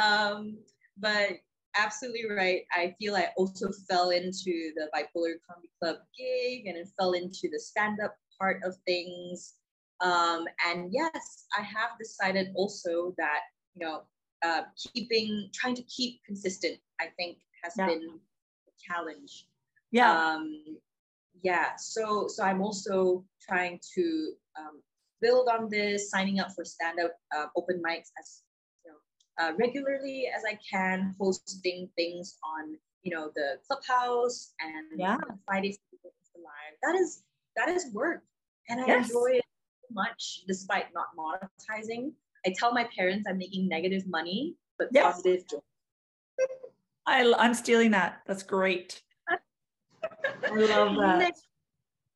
Um, 0.00 0.58
but 0.98 1.30
absolutely 1.76 2.30
right. 2.30 2.62
I 2.72 2.94
feel 2.98 3.16
I 3.16 3.30
also 3.36 3.70
fell 3.88 4.10
into 4.10 4.72
the 4.76 4.88
bipolar 4.94 5.34
comedy 5.48 5.70
club 5.80 5.96
gig 6.16 6.66
and 6.66 6.76
it 6.76 6.88
fell 6.98 7.12
into 7.12 7.48
the 7.50 7.58
stand-up 7.58 8.16
part 8.38 8.60
of 8.64 8.76
things 8.86 9.54
um, 10.00 10.46
and 10.66 10.92
yes, 10.92 11.46
I 11.58 11.62
have 11.62 11.90
decided 11.98 12.48
also 12.54 13.14
that, 13.16 13.40
you 13.74 13.86
know, 13.86 14.02
uh, 14.44 14.62
keeping, 14.76 15.48
trying 15.54 15.74
to 15.76 15.82
keep 15.84 16.20
consistent, 16.24 16.78
I 17.00 17.06
think 17.16 17.38
has 17.62 17.74
yeah. 17.78 17.86
been 17.86 18.20
a 18.68 18.72
challenge. 18.78 19.46
Yeah. 19.90 20.12
Um, 20.12 20.78
yeah. 21.42 21.76
So, 21.78 22.26
so 22.28 22.42
I'm 22.42 22.60
also 22.60 23.24
trying 23.40 23.80
to 23.94 24.32
um, 24.58 24.82
build 25.22 25.48
on 25.48 25.70
this, 25.70 26.10
signing 26.10 26.40
up 26.40 26.52
for 26.54 26.64
stand-up 26.64 27.12
uh, 27.34 27.46
open 27.56 27.82
mics 27.86 28.10
as 28.20 28.42
uh, 29.40 29.52
regularly 29.58 30.28
as 30.34 30.42
I 30.48 30.58
can, 30.70 31.14
hosting 31.18 31.88
things 31.96 32.38
on, 32.44 32.76
you 33.02 33.14
know, 33.14 33.30
the 33.34 33.58
clubhouse 33.66 34.54
and 34.60 34.98
yeah. 34.98 35.16
Fridays 35.46 35.78
live. 36.36 36.74
That 36.82 36.94
is 37.00 37.22
that 37.56 37.68
is 37.68 37.86
work, 37.92 38.22
and 38.68 38.80
I 38.80 38.86
yes. 38.86 39.08
enjoy 39.08 39.36
it 39.36 39.44
so 39.82 39.88
much 39.92 40.40
despite 40.46 40.86
not 40.94 41.06
monetizing. 41.18 42.12
I 42.46 42.54
tell 42.58 42.72
my 42.72 42.86
parents 42.96 43.26
I'm 43.28 43.38
making 43.38 43.68
negative 43.68 44.06
money, 44.06 44.56
but 44.78 44.88
yes. 44.92 45.14
positive 45.14 45.48
joy. 45.48 45.58
I, 47.06 47.32
I'm 47.38 47.54
stealing 47.54 47.90
that. 47.92 48.20
That's 48.26 48.42
great. 48.42 49.02
I 50.44 50.50
love 50.50 50.96
that. 50.96 51.34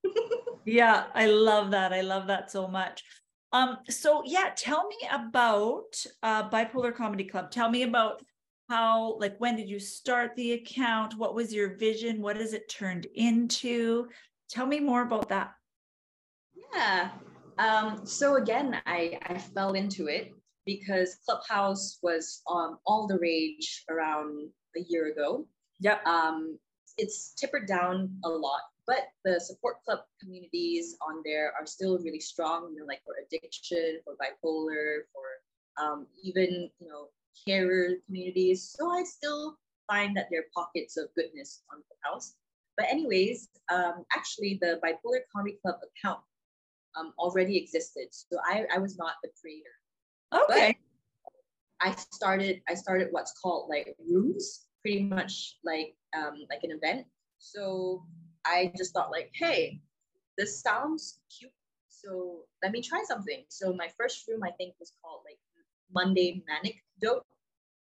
yeah, 0.64 1.04
I 1.14 1.26
love 1.26 1.70
that. 1.70 1.92
I 1.92 2.00
love 2.00 2.26
that 2.26 2.50
so 2.50 2.66
much. 2.68 3.04
Um, 3.53 3.78
so 3.88 4.22
yeah, 4.24 4.51
tell 4.55 4.86
me 4.88 4.96
about 5.11 6.05
uh, 6.22 6.49
Bipolar 6.51 6.94
Comedy 6.94 7.24
Club. 7.24 7.51
Tell 7.51 7.70
me 7.70 7.82
about 7.82 8.22
how, 8.68 9.16
like, 9.18 9.38
when 9.38 9.57
did 9.57 9.68
you 9.68 9.78
start 9.78 10.36
the 10.36 10.53
account? 10.53 11.16
What 11.16 11.34
was 11.34 11.55
your 11.55 11.76
vision? 11.76 12.20
What 12.20 12.36
has 12.36 12.53
it 12.53 12.68
turned 12.68 13.07
into? 13.14 14.09
Tell 14.51 14.66
me 14.66 14.80
more 14.80 15.03
about 15.03 15.30
that. 15.30 15.55
Yeah. 16.74 17.11
Um, 17.59 18.05
so 18.05 18.36
again, 18.36 18.80
I, 18.86 19.18
I 19.22 19.38
fell 19.38 19.72
into 19.72 20.07
it 20.07 20.34
because 20.66 21.16
Clubhouse 21.24 21.99
was 22.03 22.42
um, 22.51 22.78
all 22.86 23.07
the 23.07 23.18
rage 23.18 23.84
around 23.88 24.51
a 24.76 24.80
year 24.88 25.11
ago. 25.11 25.46
Yeah. 25.80 25.99
Um, 26.05 26.59
it's 26.99 27.34
tippered 27.40 27.66
down 27.66 28.11
a 28.24 28.28
lot, 28.28 28.61
but 28.89 29.09
the 29.24 29.39
support 29.39 29.76
club 29.84 30.01
communities 30.20 30.97
on 31.07 31.22
there 31.24 31.53
are 31.53 31.66
still 31.66 31.99
really 31.99 32.18
strong. 32.18 32.72
You 32.72 32.80
know, 32.80 32.86
like 32.86 33.03
for 33.05 33.14
addiction, 33.24 34.01
for 34.05 34.14
bipolar, 34.14 35.03
for 35.12 35.84
um, 35.84 36.07
even 36.24 36.70
you 36.80 36.89
know 36.89 37.09
carer 37.47 37.97
communities. 38.07 38.74
So 38.76 38.91
I 38.91 39.05
still 39.05 39.59
find 39.86 40.16
that 40.16 40.26
there 40.30 40.41
are 40.41 40.45
pockets 40.55 40.97
of 40.97 41.09
goodness 41.14 41.62
on 41.70 41.82
Clubhouse. 41.86 42.34
But 42.78 42.86
anyways, 42.91 43.49
um, 43.70 44.05
actually, 44.14 44.59
the 44.61 44.80
Bipolar 44.82 45.20
Comedy 45.34 45.59
Club 45.62 45.76
account 45.84 46.20
um, 46.99 47.12
already 47.18 47.57
existed. 47.57 48.07
So 48.11 48.39
I, 48.49 48.64
I 48.74 48.78
was 48.78 48.97
not 48.97 49.14
the 49.22 49.30
creator. 49.41 49.68
Okay. 50.32 50.76
But 51.80 51.89
I 51.89 51.95
started 52.11 52.62
I 52.68 52.74
started 52.74 53.09
what's 53.11 53.39
called 53.41 53.68
like 53.68 53.95
rooms, 54.11 54.66
pretty 54.80 55.03
much 55.03 55.59
like 55.64 55.95
um, 56.16 56.47
like 56.51 56.61
an 56.62 56.70
event. 56.70 57.07
So 57.39 58.05
I 58.49 58.72
just 58.76 58.92
thought 58.94 59.11
like, 59.11 59.30
hey, 59.34 59.80
this 60.36 60.61
sounds 60.61 61.20
cute. 61.36 61.53
So 61.88 62.44
let 62.62 62.72
me 62.72 62.80
try 62.80 63.03
something. 63.07 63.44
So 63.49 63.72
my 63.72 63.88
first 63.99 64.26
room 64.28 64.42
I 64.42 64.51
think 64.53 64.74
was 64.80 64.92
called 65.03 65.20
like 65.24 65.38
Monday 65.92 66.42
Manic 66.49 66.82
Dote, 67.01 67.26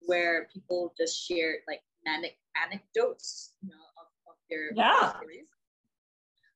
where 0.01 0.47
people 0.53 0.93
just 0.97 1.27
shared 1.27 1.57
like 1.67 1.81
manic 2.05 2.37
anecdotes, 2.61 3.53
you 3.61 3.69
know, 3.69 3.75
of, 3.97 4.07
of 4.27 4.35
their 4.49 4.71
yeah. 4.75 5.17
stories 5.17 5.47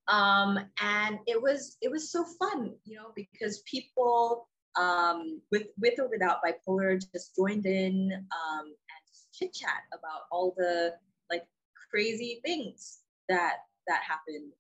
um, 0.08 0.60
and 0.82 1.20
it 1.28 1.41
was 1.41 1.78
it 1.82 1.91
was 1.91 2.12
so 2.12 2.24
fun 2.39 2.74
you 2.86 2.95
know 2.95 3.12
because 3.16 3.60
people 3.60 4.47
um, 4.80 5.41
with 5.51 5.68
with 5.80 5.99
or 5.99 6.10
without 6.10 6.38
bipolar 6.43 7.01
just 7.14 7.36
joined 7.36 7.66
in 7.66 8.12
um, 8.14 8.66
and 8.66 9.34
chit 9.34 9.53
chat 9.53 9.84
about 9.93 10.22
all 10.32 10.53
the 10.58 10.93
like 11.30 11.45
crazy 11.91 12.41
things 12.45 12.99
that 13.30 13.58
that 13.88 14.01
happened 14.03 14.51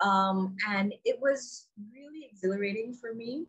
um, 0.00 0.54
and 0.68 0.92
it 1.04 1.18
was 1.20 1.68
really 1.92 2.28
exhilarating 2.30 2.94
for 2.94 3.14
me 3.14 3.46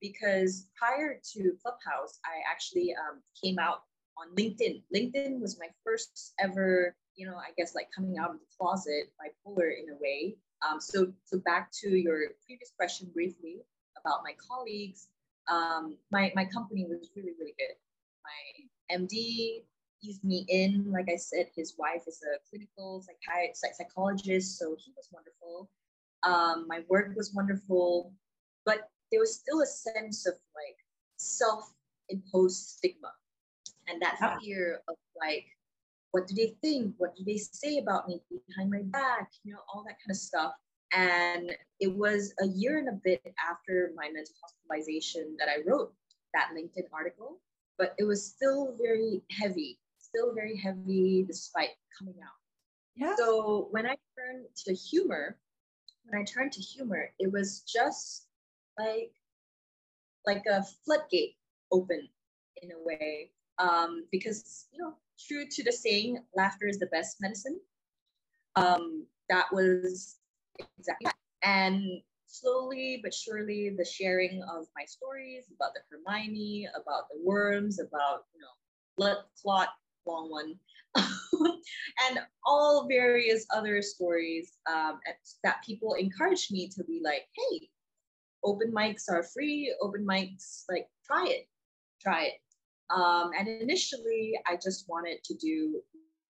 because 0.00 0.68
prior 0.76 1.20
to 1.24 1.52
clubhouse 1.62 2.18
i 2.24 2.38
actually 2.50 2.94
um, 2.94 3.20
came 3.42 3.58
out 3.58 3.82
on 4.16 4.34
linkedin 4.36 4.82
linkedin 4.94 5.40
was 5.40 5.58
my 5.58 5.68
first 5.84 6.34
ever 6.40 6.94
you 7.16 7.26
know 7.26 7.36
i 7.36 7.50
guess 7.56 7.74
like 7.74 7.88
coming 7.94 8.18
out 8.18 8.30
of 8.30 8.36
the 8.38 8.46
closet 8.58 9.12
bipolar 9.20 9.70
in 9.70 9.90
a 9.90 9.96
way 10.00 10.36
um, 10.66 10.80
so, 10.80 11.12
so 11.24 11.38
back 11.38 11.70
to 11.82 11.90
your 11.90 12.20
previous 12.44 12.72
question 12.76 13.10
briefly 13.12 13.58
about 14.00 14.20
my 14.24 14.32
colleagues. 14.48 15.08
Um, 15.50 15.96
my, 16.10 16.32
my 16.34 16.44
company 16.44 16.84
was 16.88 17.10
really, 17.14 17.32
really 17.38 17.54
good. 17.58 17.76
My 18.24 18.96
MD 18.96 19.62
eased 20.02 20.24
me 20.24 20.44
in. 20.48 20.90
Like 20.90 21.08
I 21.12 21.16
said, 21.16 21.46
his 21.54 21.74
wife 21.78 22.02
is 22.06 22.22
a 22.22 22.38
clinical 22.48 23.04
psychi- 23.04 23.54
psychologist, 23.54 24.58
so 24.58 24.76
he 24.78 24.92
was 24.96 25.08
wonderful. 25.12 25.70
Um, 26.22 26.66
my 26.68 26.82
work 26.88 27.12
was 27.16 27.32
wonderful, 27.34 28.12
but 28.64 28.90
there 29.10 29.20
was 29.20 29.36
still 29.36 29.62
a 29.62 29.66
sense 29.66 30.26
of 30.26 30.34
like 30.54 30.76
self-imposed 31.16 32.56
stigma 32.56 33.12
and 33.88 34.02
that 34.02 34.38
fear 34.40 34.80
of 34.88 34.96
like 35.20 35.46
what 36.10 36.26
do 36.26 36.34
they 36.34 36.54
think? 36.62 36.94
What 36.98 37.14
do 37.16 37.24
they 37.24 37.36
say 37.36 37.78
about 37.78 38.08
me 38.08 38.20
behind 38.46 38.70
my 38.70 38.82
back? 38.82 39.30
You 39.44 39.52
know, 39.52 39.60
all 39.72 39.84
that 39.84 39.96
kind 40.00 40.10
of 40.10 40.16
stuff. 40.16 40.52
And 40.92 41.54
it 41.80 41.94
was 41.94 42.32
a 42.40 42.46
year 42.46 42.78
and 42.78 42.88
a 42.88 43.00
bit 43.04 43.22
after 43.48 43.92
my 43.94 44.06
mental 44.06 44.34
hospitalization 44.42 45.36
that 45.38 45.48
I 45.48 45.58
wrote 45.68 45.92
that 46.32 46.50
LinkedIn 46.56 46.86
article, 46.92 47.40
but 47.76 47.94
it 47.98 48.04
was 48.04 48.24
still 48.24 48.74
very 48.80 49.22
heavy, 49.30 49.78
still 50.08 50.34
very 50.34 50.56
heavy 50.56 51.24
despite 51.26 51.70
coming 51.98 52.14
out. 52.22 52.38
Yeah. 52.96 53.14
So 53.16 53.68
when 53.70 53.86
I 53.86 53.96
turned 54.16 54.46
to 54.64 54.74
humor, 54.74 55.38
when 56.04 56.20
I 56.20 56.24
turned 56.24 56.52
to 56.52 56.60
humor, 56.60 57.12
it 57.18 57.32
was 57.32 57.60
just 57.60 58.26
like 58.78 59.12
like 60.26 60.44
a 60.50 60.62
floodgate 60.84 61.36
open 61.72 62.08
in 62.62 62.70
a 62.72 62.84
way 62.84 63.30
um, 63.58 64.04
because 64.10 64.66
you 64.72 64.82
know 64.82 64.94
true 65.18 65.46
to 65.50 65.64
the 65.64 65.72
saying, 65.72 66.22
laughter 66.36 66.66
is 66.66 66.78
the 66.78 66.86
best 66.86 67.16
medicine. 67.20 67.58
Um, 68.56 69.06
that 69.28 69.46
was 69.52 70.16
exactly 70.78 71.06
that. 71.06 71.14
And 71.42 72.02
slowly 72.26 73.00
but 73.02 73.14
surely, 73.14 73.74
the 73.76 73.84
sharing 73.84 74.42
of 74.42 74.66
my 74.76 74.84
stories 74.86 75.44
about 75.54 75.72
the 75.74 75.80
Hermione, 75.90 76.68
about 76.74 77.08
the 77.10 77.20
worms, 77.22 77.78
about 77.78 78.24
you 78.34 78.40
know 78.40 78.48
blood 78.96 79.18
clot 79.40 79.68
long 80.08 80.30
one, 80.30 80.54
and 80.96 82.18
all 82.46 82.86
various 82.88 83.46
other 83.54 83.82
stories 83.82 84.52
um, 84.70 85.00
that 85.44 85.62
people 85.64 85.94
encouraged 85.94 86.52
me 86.52 86.68
to 86.68 86.84
be 86.84 87.00
like, 87.04 87.26
hey, 87.36 87.68
open 88.44 88.72
mics 88.72 89.04
are 89.10 89.22
free. 89.22 89.74
Open 89.80 90.06
mics, 90.06 90.64
like 90.68 90.88
try 91.06 91.26
it, 91.28 91.48
try 92.00 92.24
it. 92.24 92.34
Um, 92.90 93.30
and 93.38 93.48
initially, 93.48 94.32
I 94.46 94.56
just 94.56 94.88
wanted 94.88 95.22
to 95.24 95.34
do 95.34 95.82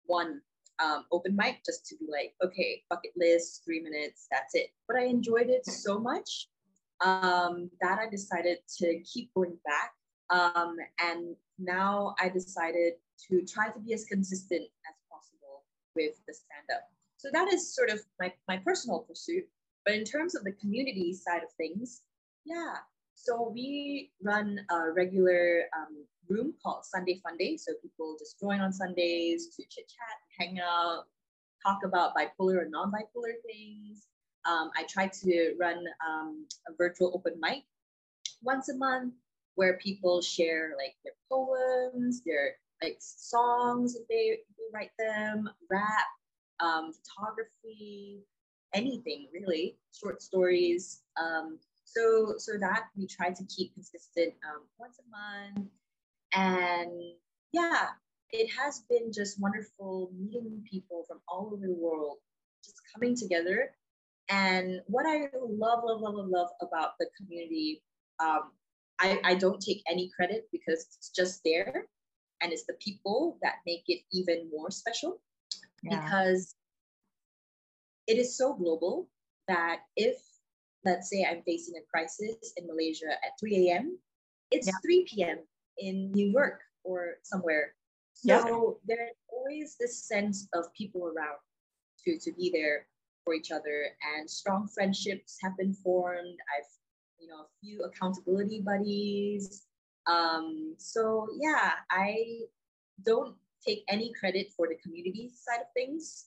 one 0.06 0.40
um, 0.82 1.04
open 1.12 1.36
mic 1.36 1.60
just 1.64 1.86
to 1.86 1.96
be 1.96 2.06
like, 2.10 2.34
okay, 2.44 2.82
bucket 2.90 3.12
list, 3.16 3.62
three 3.64 3.80
minutes, 3.80 4.26
that's 4.30 4.54
it. 4.54 4.68
But 4.88 4.96
I 4.96 5.04
enjoyed 5.04 5.48
it 5.48 5.66
so 5.66 5.98
much 5.98 6.48
um, 7.04 7.70
that 7.80 7.98
I 7.98 8.08
decided 8.08 8.58
to 8.78 9.00
keep 9.00 9.32
going 9.34 9.56
back. 9.64 9.92
Um, 10.30 10.76
and 11.00 11.36
now 11.58 12.14
I 12.20 12.28
decided 12.28 12.94
to 13.28 13.44
try 13.44 13.68
to 13.68 13.78
be 13.80 13.92
as 13.94 14.04
consistent 14.04 14.62
as 14.62 14.94
possible 15.10 15.64
with 15.94 16.14
the 16.26 16.34
stand 16.34 16.66
up. 16.74 16.82
So 17.16 17.28
that 17.32 17.52
is 17.52 17.74
sort 17.74 17.90
of 17.90 18.00
my, 18.20 18.32
my 18.48 18.58
personal 18.58 19.00
pursuit. 19.00 19.44
But 19.84 19.94
in 19.94 20.04
terms 20.04 20.34
of 20.34 20.44
the 20.44 20.52
community 20.52 21.12
side 21.12 21.42
of 21.42 21.50
things, 21.56 22.02
yeah. 22.44 22.74
So 23.14 23.50
we 23.54 24.10
run 24.22 24.60
a 24.70 24.92
regular 24.92 25.64
um, 25.76 26.04
room 26.28 26.54
called 26.62 26.84
Sunday 26.84 27.20
Fun 27.22 27.36
Day. 27.38 27.56
So 27.56 27.72
people 27.80 28.16
just 28.18 28.40
join 28.40 28.60
on 28.60 28.72
Sundays 28.72 29.48
to 29.56 29.62
chit 29.70 29.88
chat, 29.88 30.18
hang 30.38 30.58
out, 30.60 31.04
talk 31.64 31.80
about 31.84 32.14
bipolar 32.14 32.62
or 32.62 32.68
non 32.68 32.90
bipolar 32.90 33.34
things. 33.46 34.06
Um, 34.46 34.70
I 34.76 34.84
try 34.88 35.08
to 35.08 35.54
run 35.58 35.84
um, 36.06 36.46
a 36.68 36.72
virtual 36.76 37.12
open 37.14 37.34
mic 37.40 37.64
once 38.42 38.68
a 38.68 38.76
month 38.76 39.14
where 39.54 39.78
people 39.78 40.20
share 40.20 40.74
like 40.76 40.94
their 41.04 41.14
poems, 41.30 42.22
their 42.24 42.56
like 42.84 42.96
songs 43.00 43.96
if 43.96 44.06
they, 44.08 44.36
if 44.36 44.40
write 44.72 44.90
them, 44.98 45.48
rap, 45.70 46.06
um, 46.60 46.92
photography, 46.92 48.20
anything 48.74 49.28
really, 49.32 49.76
short 49.92 50.22
stories. 50.22 51.02
Um, 51.20 51.58
so 51.84 52.34
so 52.38 52.52
that 52.58 52.84
we 52.96 53.06
try 53.06 53.30
to 53.30 53.44
keep 53.44 53.72
consistent 53.74 54.34
um, 54.48 54.62
once 54.78 54.98
a 54.98 55.56
month, 55.56 55.68
and 56.34 56.90
yeah, 57.52 57.88
it 58.30 58.50
has 58.58 58.82
been 58.90 59.12
just 59.12 59.40
wonderful 59.40 60.10
meeting 60.18 60.62
people 60.70 61.04
from 61.06 61.18
all 61.28 61.52
over 61.52 61.66
the 61.66 61.72
world, 61.72 62.18
just 62.64 62.76
coming 62.92 63.16
together. 63.16 63.70
And 64.28 64.80
what 64.86 65.06
I 65.06 65.28
love, 65.34 65.82
love, 65.84 66.00
love, 66.00 66.14
love, 66.14 66.28
love 66.28 66.48
about 66.62 66.92
the 66.98 67.06
community, 67.16 67.82
um, 68.18 68.52
I, 68.98 69.20
I 69.22 69.34
don't 69.34 69.60
take 69.60 69.82
any 69.88 70.10
credit 70.16 70.48
because 70.50 70.86
it's 70.96 71.10
just 71.14 71.42
there 71.44 71.86
and 72.44 72.52
it's 72.52 72.64
the 72.64 72.74
people 72.74 73.38
that 73.42 73.54
make 73.66 73.84
it 73.88 74.00
even 74.12 74.48
more 74.54 74.70
special 74.70 75.20
yeah. 75.82 76.00
because 76.00 76.54
it 78.06 78.18
is 78.18 78.36
so 78.36 78.52
global 78.54 79.08
that 79.48 79.80
if 79.96 80.16
let's 80.84 81.08
say 81.08 81.26
i'm 81.28 81.42
facing 81.42 81.74
a 81.76 81.86
crisis 81.90 82.52
in 82.56 82.66
malaysia 82.66 83.10
at 83.24 83.32
3 83.40 83.70
a.m 83.70 83.98
it's 84.50 84.66
yeah. 84.66 84.72
3 84.84 85.06
p.m 85.08 85.38
in 85.78 86.12
new 86.12 86.26
york 86.26 86.60
or 86.84 87.14
somewhere 87.22 87.74
so 88.12 88.28
yeah. 88.86 88.96
there's 88.96 89.16
always 89.32 89.76
this 89.80 90.04
sense 90.04 90.46
of 90.54 90.72
people 90.74 91.06
around 91.06 91.38
to 92.04 92.18
to 92.18 92.30
be 92.32 92.50
there 92.52 92.86
for 93.24 93.32
each 93.32 93.50
other 93.50 93.86
and 94.16 94.28
strong 94.28 94.68
friendships 94.68 95.38
have 95.42 95.56
been 95.56 95.72
formed 95.72 96.38
i've 96.54 96.72
you 97.18 97.26
know 97.26 97.40
a 97.40 97.48
few 97.62 97.82
accountability 97.84 98.60
buddies 98.60 99.66
um, 100.06 100.74
so 100.78 101.28
yeah, 101.38 101.72
I 101.90 102.40
don't 103.04 103.34
take 103.66 103.84
any 103.88 104.12
credit 104.18 104.48
for 104.56 104.68
the 104.68 104.76
community 104.76 105.30
side 105.34 105.60
of 105.60 105.66
things, 105.74 106.26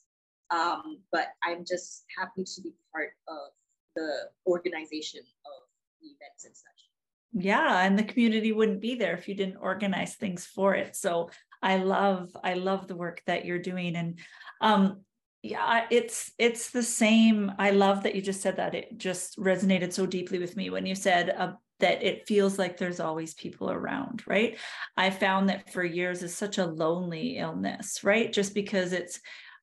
um, 0.49 0.99
but 1.11 1.27
I'm 1.43 1.63
just 1.65 2.05
happy 2.17 2.43
to 2.43 2.61
be 2.61 2.73
part 2.93 3.11
of 3.27 3.51
the 3.95 4.29
organization 4.45 5.21
of 5.21 5.63
the 6.01 6.07
events 6.07 6.45
and 6.45 6.55
such. 6.55 7.43
Yeah, 7.45 7.85
and 7.85 7.97
the 7.97 8.03
community 8.03 8.51
wouldn't 8.51 8.81
be 8.81 8.95
there 8.95 9.13
if 9.13 9.27
you 9.27 9.35
didn't 9.35 9.57
organize 9.57 10.15
things 10.15 10.45
for 10.45 10.73
it. 10.73 10.95
So 10.95 11.29
I 11.61 11.77
love 11.77 12.35
I 12.43 12.53
love 12.53 12.87
the 12.87 12.95
work 12.95 13.21
that 13.25 13.45
you're 13.45 13.59
doing 13.59 13.95
and 13.95 14.19
um 14.61 15.01
yeah 15.43 15.85
it's 15.89 16.31
it's 16.37 16.71
the 16.71 16.83
same 16.83 17.51
i 17.57 17.71
love 17.71 18.03
that 18.03 18.15
you 18.15 18.21
just 18.21 18.41
said 18.41 18.57
that 18.57 18.75
it 18.75 18.97
just 18.97 19.37
resonated 19.37 19.93
so 19.93 20.05
deeply 20.05 20.39
with 20.39 20.55
me 20.55 20.69
when 20.69 20.85
you 20.85 20.95
said 20.95 21.29
uh, 21.29 21.53
that 21.79 22.03
it 22.03 22.27
feels 22.27 22.57
like 22.57 22.77
there's 22.77 22.99
always 22.99 23.33
people 23.33 23.69
around, 23.69 24.23
right? 24.25 24.57
I 24.95 25.09
found 25.09 25.49
that 25.49 25.71
for 25.71 25.83
years 25.83 26.23
is 26.23 26.35
such 26.35 26.57
a 26.57 26.65
lonely 26.65 27.37
illness, 27.37 28.03
right? 28.03 28.31
Just 28.31 28.53
because 28.53 28.93
it's, 28.93 29.19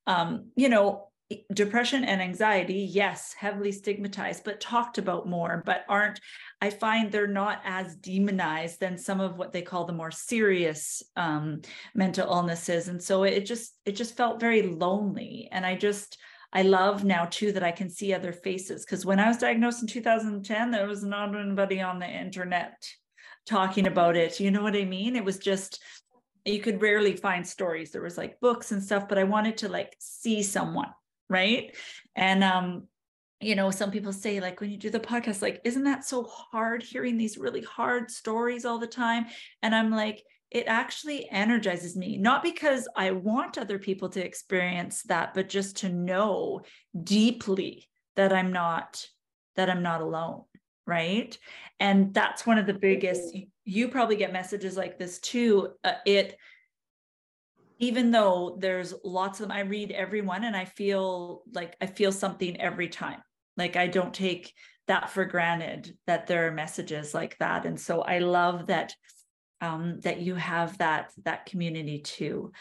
um, 0.07 0.51
you 0.57 0.69
know, 0.69 1.09
depression 1.53 2.05
and 2.05 2.21
anxiety, 2.21 2.89
yes, 2.93 3.35
heavily 3.37 3.73
stigmatized, 3.73 4.45
but 4.45 4.61
talked 4.61 4.99
about 4.99 5.29
more, 5.29 5.63
but 5.65 5.85
aren't, 5.89 6.21
I 6.61 6.71
find 6.71 7.11
they're 7.11 7.27
not 7.27 7.61
as 7.65 7.97
demonized 7.97 8.79
than 8.79 8.99
some 8.99 9.21
of 9.21 9.37
what 9.37 9.53
they 9.53 9.63
call 9.63 9.87
the 9.87 9.93
more 9.93 10.11
serious 10.11 11.03
um, 11.17 11.63
mental 11.95 12.31
illnesses. 12.31 12.89
And 12.89 13.03
so 13.03 13.25
it 13.25 13.47
just, 13.47 13.75
it 13.85 13.97
just 13.97 14.17
felt 14.17 14.39
very 14.39 14.63
lonely. 14.63 15.49
And 15.51 15.65
I 15.65 15.77
just, 15.77 16.19
I 16.55 16.63
love 16.63 17.05
now 17.05 17.27
too 17.27 17.53
that 17.53 17.65
I 17.65 17.73
can 17.73 17.91
see 17.91 18.15
other 18.15 18.33
faces 18.33 18.85
because 18.85 19.05
when 19.05 19.19
I 19.19 19.29
was 19.29 19.39
diagnosed 19.39 19.83
in 19.83 19.89
2010, 19.89 20.71
there 20.71 20.87
was 20.87 21.03
not 21.03 21.35
anybody 21.35 21.81
on 21.81 21.99
the 21.99 22.07
internet 22.07 22.89
talking 23.45 23.87
about 23.89 24.17
it. 24.17 24.39
You 24.39 24.53
know 24.53 24.63
what 24.63 24.77
I 24.77 24.85
mean? 24.85 25.17
It 25.17 25.25
was 25.25 25.39
just 25.39 25.83
you 26.45 26.61
could 26.61 26.81
rarely 26.81 27.17
find 27.17 27.47
stories. 27.47 27.91
There 27.91 28.03
was 28.03 28.17
like 28.17 28.41
books 28.41 28.71
and 28.71 28.83
stuff, 28.83 29.09
but 29.09 29.19
I 29.19 29.25
wanted 29.25 29.59
to 29.59 29.69
like 29.69 29.97
see 29.99 30.43
someone, 30.43 30.91
right? 31.29 31.75
And 32.15 32.45
um 32.45 32.89
you 33.41 33.55
know, 33.55 33.71
some 33.71 33.91
people 33.91 34.13
say, 34.13 34.41
like, 34.41 34.61
when 34.61 34.71
you 34.71 34.79
do 34.79 34.89
the 34.89 35.01
podcast, 35.01 35.43
like, 35.43 35.61
isn't 35.65 35.85
that 35.85 36.05
so 36.05 36.23
hard 36.23 36.83
hearing 36.83 37.19
these 37.19 37.37
really 37.37 37.61
hard 37.61 38.11
stories 38.11 38.65
all 38.65 38.79
the 38.79 38.87
time? 38.87 39.27
And 39.63 39.75
I'm 39.75 39.91
like, 39.91 40.23
it 40.55 40.67
actually 40.69 41.29
energizes 41.31 41.97
me, 41.97 42.17
not 42.17 42.41
because 42.43 42.89
I 42.97 43.11
want 43.11 43.59
other 43.59 43.79
people 43.79 44.09
to 44.11 44.25
experience 44.25 45.03
that, 45.03 45.35
but 45.35 45.49
just 45.49 45.79
to 45.79 45.89
know 45.89 46.63
deeply 47.03 47.89
that 48.15 48.33
I'm 48.33 48.53
not 48.53 49.05
that 49.57 49.69
I'm 49.69 49.83
not 49.83 50.01
alone, 50.01 50.45
right? 50.87 51.37
And 51.81 52.15
that's 52.15 52.47
one 52.47 52.59
of 52.59 52.67
the 52.67 52.75
biggest 52.75 53.37
you 53.65 53.89
probably 53.89 54.17
get 54.17 54.33
messages 54.33 54.77
like 54.77 54.97
this 54.97 55.19
too. 55.19 55.71
Uh, 55.83 55.95
it 56.07 56.37
even 57.81 58.13
though 58.13 58.57
there's 58.61 58.95
lots 59.03 59.41
of 59.41 59.49
them, 59.49 59.57
I 59.57 59.61
read 59.63 59.91
everyone 59.91 60.45
and 60.45 60.57
I 60.57 60.67
feel 60.67 61.43
like 61.53 61.75
I 61.81 61.87
feel 61.87 62.13
something 62.13 62.61
every 62.61 62.89
time. 62.89 63.21
Like 63.57 63.75
I 63.75 63.89
don't 63.89 64.15
take 64.15 64.55
that 64.87 65.11
for 65.11 65.25
granted 65.25 65.97
that 66.07 66.29
there 66.29 66.47
are 66.47 66.53
messages 66.53 67.13
like 67.13 67.37
that. 67.39 67.67
And 67.67 67.81
so 67.81 68.03
I 68.03 68.21
love 68.21 68.69
that 68.69 68.95
um, 69.65 70.01
that 70.01 70.21
you 70.21 70.35
have 70.35 70.79
that 70.79 71.13
that 71.25 71.47
community 71.47 71.99
too. 71.99 72.53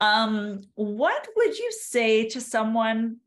Um, 0.00 0.62
what 0.74 1.28
would 1.36 1.58
you 1.58 1.70
say 1.72 2.28
to 2.30 2.40
someone 2.40 3.18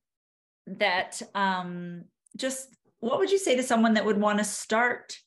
that 0.65 1.21
um, 1.35 2.05
just 2.35 2.75
what 2.99 3.19
would 3.19 3.31
you 3.31 3.37
say 3.37 3.55
to 3.55 3.63
someone 3.63 3.93
that 3.93 4.05
would 4.05 4.19
want 4.19 4.39
to 4.39 4.43
start 4.43 5.17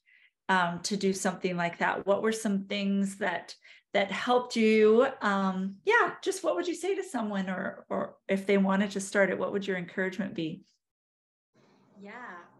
um, 0.48 0.80
to 0.80 0.96
do 0.96 1.12
something 1.12 1.56
like 1.56 1.78
that? 1.78 2.06
What 2.06 2.22
were 2.22 2.32
some 2.32 2.64
things 2.64 3.18
that 3.18 3.54
that 3.94 4.10
helped 4.10 4.56
you? 4.56 5.06
Um, 5.20 5.76
yeah, 5.84 6.14
just 6.22 6.42
what 6.42 6.56
would 6.56 6.66
you 6.66 6.74
say 6.74 6.94
to 6.94 7.04
someone, 7.04 7.48
or 7.48 7.86
or 7.88 8.16
if 8.28 8.46
they 8.46 8.58
wanted 8.58 8.90
to 8.92 9.00
start 9.00 9.30
it, 9.30 9.38
what 9.38 9.52
would 9.52 9.66
your 9.66 9.76
encouragement 9.76 10.34
be? 10.34 10.62
Yeah, 12.00 12.12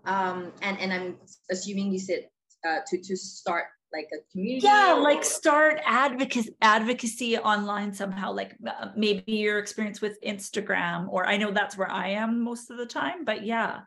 um, 0.05 0.53
and 0.63 0.79
and 0.79 0.93
I'm 0.93 1.17
assuming 1.51 1.93
you 1.93 1.99
said 1.99 2.29
uh, 2.67 2.79
to 2.89 3.03
to 3.03 3.17
start 3.17 3.67
like 3.93 4.09
a 4.13 4.33
community 4.33 4.65
yeah 4.65 4.95
like 4.95 5.23
start 5.25 5.81
advocacy 5.85 6.55
advocacy 6.63 7.37
online 7.39 7.93
somehow 7.93 8.33
like 8.33 8.57
uh, 8.67 8.89
maybe 8.97 9.33
your 9.33 9.59
experience 9.59 10.01
with 10.01 10.21
instagram 10.23 11.09
or 11.11 11.27
i 11.27 11.37
know 11.37 11.51
that's 11.51 11.77
where 11.77 11.91
i 11.91 12.09
am 12.09 12.43
most 12.43 12.71
of 12.71 12.79
the 12.79 12.87
time 12.87 13.25
but 13.25 13.45
yeah. 13.45 13.81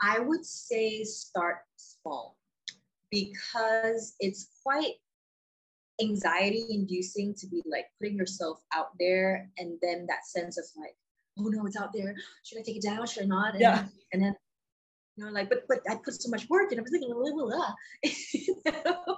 I 0.00 0.18
would 0.18 0.44
say 0.44 1.04
start 1.04 1.56
small 1.76 2.36
because 3.10 4.14
it's 4.20 4.48
quite 4.62 4.94
anxiety 6.00 6.66
inducing 6.70 7.34
to 7.34 7.46
be 7.46 7.62
like 7.64 7.86
putting 7.98 8.16
yourself 8.16 8.60
out 8.74 8.88
there 8.98 9.50
and 9.58 9.78
then 9.80 10.06
that 10.08 10.26
sense 10.26 10.58
of 10.58 10.64
like 10.76 10.94
oh 11.38 11.48
no 11.48 11.66
it's 11.66 11.76
out 11.76 11.92
there. 11.94 12.14
Should 12.44 12.58
i 12.58 12.62
take 12.62 12.76
it 12.76 12.82
down? 12.82 13.06
Should 13.06 13.24
i 13.24 13.26
not? 13.26 13.52
And, 13.52 13.60
yeah. 13.60 13.84
and 14.12 14.22
then 14.22 14.34
you 15.16 15.24
know, 15.24 15.30
like, 15.30 15.48
but 15.48 15.66
but 15.68 15.80
I 15.88 15.96
put 15.96 16.20
so 16.20 16.28
much 16.28 16.48
work 16.48 16.72
and 16.72 16.80
everything, 16.80 17.08
blah, 17.12 17.32
blah, 17.32 17.46
blah. 17.46 17.74
you 18.32 18.56
know? 18.66 19.16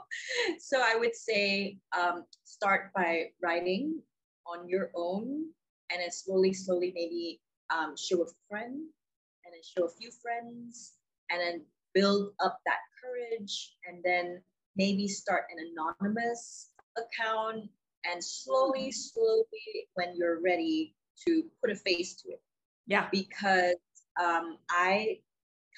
so 0.59 0.81
I 0.81 0.97
would 0.97 1.15
say 1.15 1.79
um, 1.99 2.25
start 2.45 2.93
by 2.95 3.27
writing 3.43 4.01
on 4.47 4.69
your 4.69 4.91
own, 4.95 5.47
and 5.91 6.01
then 6.01 6.11
slowly, 6.11 6.53
slowly, 6.53 6.93
maybe 6.95 7.41
um, 7.71 7.95
show 7.97 8.23
a 8.23 8.27
friend, 8.49 8.75
and 8.75 9.53
then 9.53 9.61
show 9.63 9.85
a 9.87 9.91
few 9.91 10.11
friends, 10.23 10.93
and 11.31 11.41
then 11.41 11.65
build 11.95 12.33
up 12.45 12.61
that 12.65 12.79
courage, 13.03 13.77
and 13.87 14.03
then 14.05 14.41
maybe 14.77 15.09
start 15.09 15.45
an 15.51 15.67
anonymous 15.73 16.71
account 16.97 17.69
and 18.11 18.23
slowly, 18.23 18.93
slowly, 18.93 19.89
when 19.95 20.15
you're 20.17 20.41
ready 20.41 20.95
to 21.27 21.45
put 21.61 21.71
a 21.71 21.77
face 21.77 22.15
to 22.23 22.31
it. 22.31 22.41
Yeah. 22.87 23.09
Because 23.11 23.75
um, 24.23 24.59
I 24.71 25.19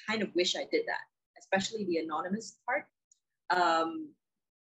kind 0.07 0.21
of 0.21 0.29
wish 0.35 0.55
I 0.55 0.65
did 0.71 0.83
that, 0.87 1.03
especially 1.39 1.85
the 1.85 1.97
anonymous 1.97 2.57
part. 2.65 2.85
Um, 3.49 4.09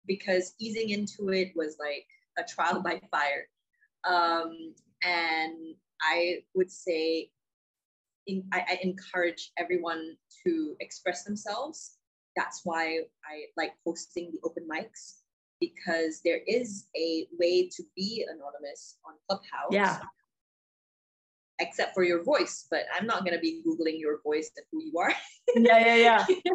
because 0.07 0.53
easing 0.59 0.89
into 0.89 1.29
it 1.33 1.51
was 1.55 1.75
like 1.79 2.05
a 2.37 2.43
trial 2.43 2.81
by 2.81 3.01
fire. 3.11 3.47
Um, 4.05 4.73
and 5.03 5.75
I 6.01 6.39
would 6.55 6.71
say 6.71 7.29
in, 8.27 8.43
I, 8.53 8.59
I 8.59 8.79
encourage 8.83 9.51
everyone 9.57 10.15
to 10.45 10.75
express 10.79 11.23
themselves. 11.23 11.97
That's 12.35 12.61
why 12.63 12.99
I 13.25 13.45
like 13.57 13.73
hosting 13.85 14.31
the 14.31 14.39
open 14.43 14.67
mics 14.71 15.21
because 15.59 16.21
there 16.23 16.41
is 16.47 16.85
a 16.95 17.27
way 17.39 17.67
to 17.75 17.83
be 17.95 18.25
anonymous 18.27 18.97
on 19.05 19.13
Clubhouse. 19.27 19.71
Yeah. 19.71 19.99
Except 21.59 21.93
for 21.93 22.03
your 22.03 22.23
voice, 22.23 22.67
but 22.69 22.81
I'm 22.97 23.07
not 23.07 23.25
gonna 23.25 23.39
be 23.39 23.61
googling 23.65 23.99
your 23.99 24.21
voice 24.21 24.51
and 24.55 24.65
who 24.71 24.83
you 24.83 24.97
are. 24.99 25.13
yeah, 25.55 25.95
yeah, 25.95 26.25
yeah. 26.25 26.51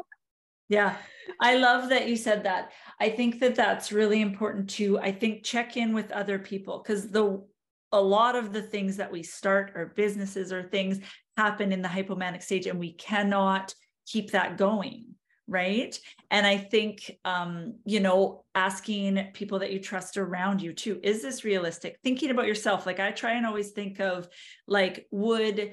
Yeah, 0.68 0.96
I 1.38 1.57
love 1.57 1.90
that 1.90 2.09
you 2.09 2.16
said 2.16 2.44
that. 2.44 2.72
I 2.98 3.11
think 3.11 3.40
that 3.40 3.55
that's 3.55 3.92
really 3.92 4.22
important 4.22 4.70
too. 4.70 4.98
I 4.98 5.12
think 5.12 5.44
check 5.44 5.76
in 5.76 5.92
with 5.92 6.11
other 6.12 6.38
people 6.38 6.82
because 6.82 7.11
the 7.11 7.44
a 7.92 8.00
lot 8.00 8.36
of 8.36 8.55
the 8.55 8.62
things 8.62 8.96
that 8.96 9.12
we 9.12 9.22
start 9.22 9.72
or 9.74 9.92
businesses 9.94 10.50
or 10.50 10.62
things 10.62 10.98
happen 11.36 11.72
in 11.72 11.82
the 11.82 11.88
hypomanic 11.88 12.42
stage 12.42 12.66
and 12.66 12.78
we 12.78 12.94
cannot 12.94 13.74
keep 14.07 14.30
that 14.30 14.57
going 14.57 15.14
right? 15.53 15.98
And 16.30 16.46
i 16.46 16.57
think 16.57 17.18
um 17.24 17.74
you 17.84 18.00
know 18.00 18.44
asking 18.55 19.30
people 19.34 19.59
that 19.61 19.72
you 19.72 19.78
trust 19.78 20.16
around 20.16 20.62
you 20.62 20.72
too 20.72 20.98
is 21.03 21.22
this 21.22 21.44
realistic? 21.44 21.98
Thinking 22.03 22.30
about 22.30 22.46
yourself 22.46 22.86
like 22.86 23.00
i 23.00 23.11
try 23.11 23.32
and 23.32 23.46
always 23.46 23.70
think 23.70 24.00
of 24.00 24.28
like 24.66 25.07
would 25.11 25.72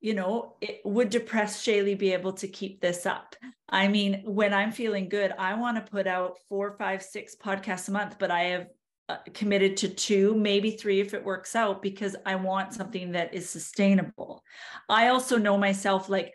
you 0.00 0.14
know 0.14 0.56
it 0.60 0.80
would 0.84 1.10
depressed 1.10 1.64
Shaley 1.64 1.94
be 1.94 2.12
able 2.12 2.34
to 2.34 2.48
keep 2.48 2.80
this 2.80 3.06
up? 3.06 3.34
I 3.68 3.88
mean 3.88 4.22
when 4.24 4.52
i'm 4.54 4.72
feeling 4.72 5.08
good 5.08 5.32
i 5.38 5.54
want 5.54 5.76
to 5.76 5.90
put 5.90 6.06
out 6.06 6.38
four 6.48 6.76
five 6.78 7.02
six 7.02 7.34
podcasts 7.34 7.88
a 7.88 7.92
month 7.92 8.16
but 8.18 8.30
i 8.30 8.42
have 8.44 8.66
uh, 9.08 9.16
committed 9.32 9.74
to 9.74 9.88
two, 9.88 10.34
maybe 10.34 10.70
three 10.70 11.00
if 11.00 11.14
it 11.14 11.24
works 11.24 11.56
out, 11.56 11.80
because 11.80 12.14
I 12.26 12.34
want 12.34 12.74
something 12.74 13.12
that 13.12 13.32
is 13.32 13.48
sustainable. 13.48 14.44
I 14.86 15.08
also 15.08 15.38
know 15.38 15.56
myself 15.56 16.10
like 16.10 16.34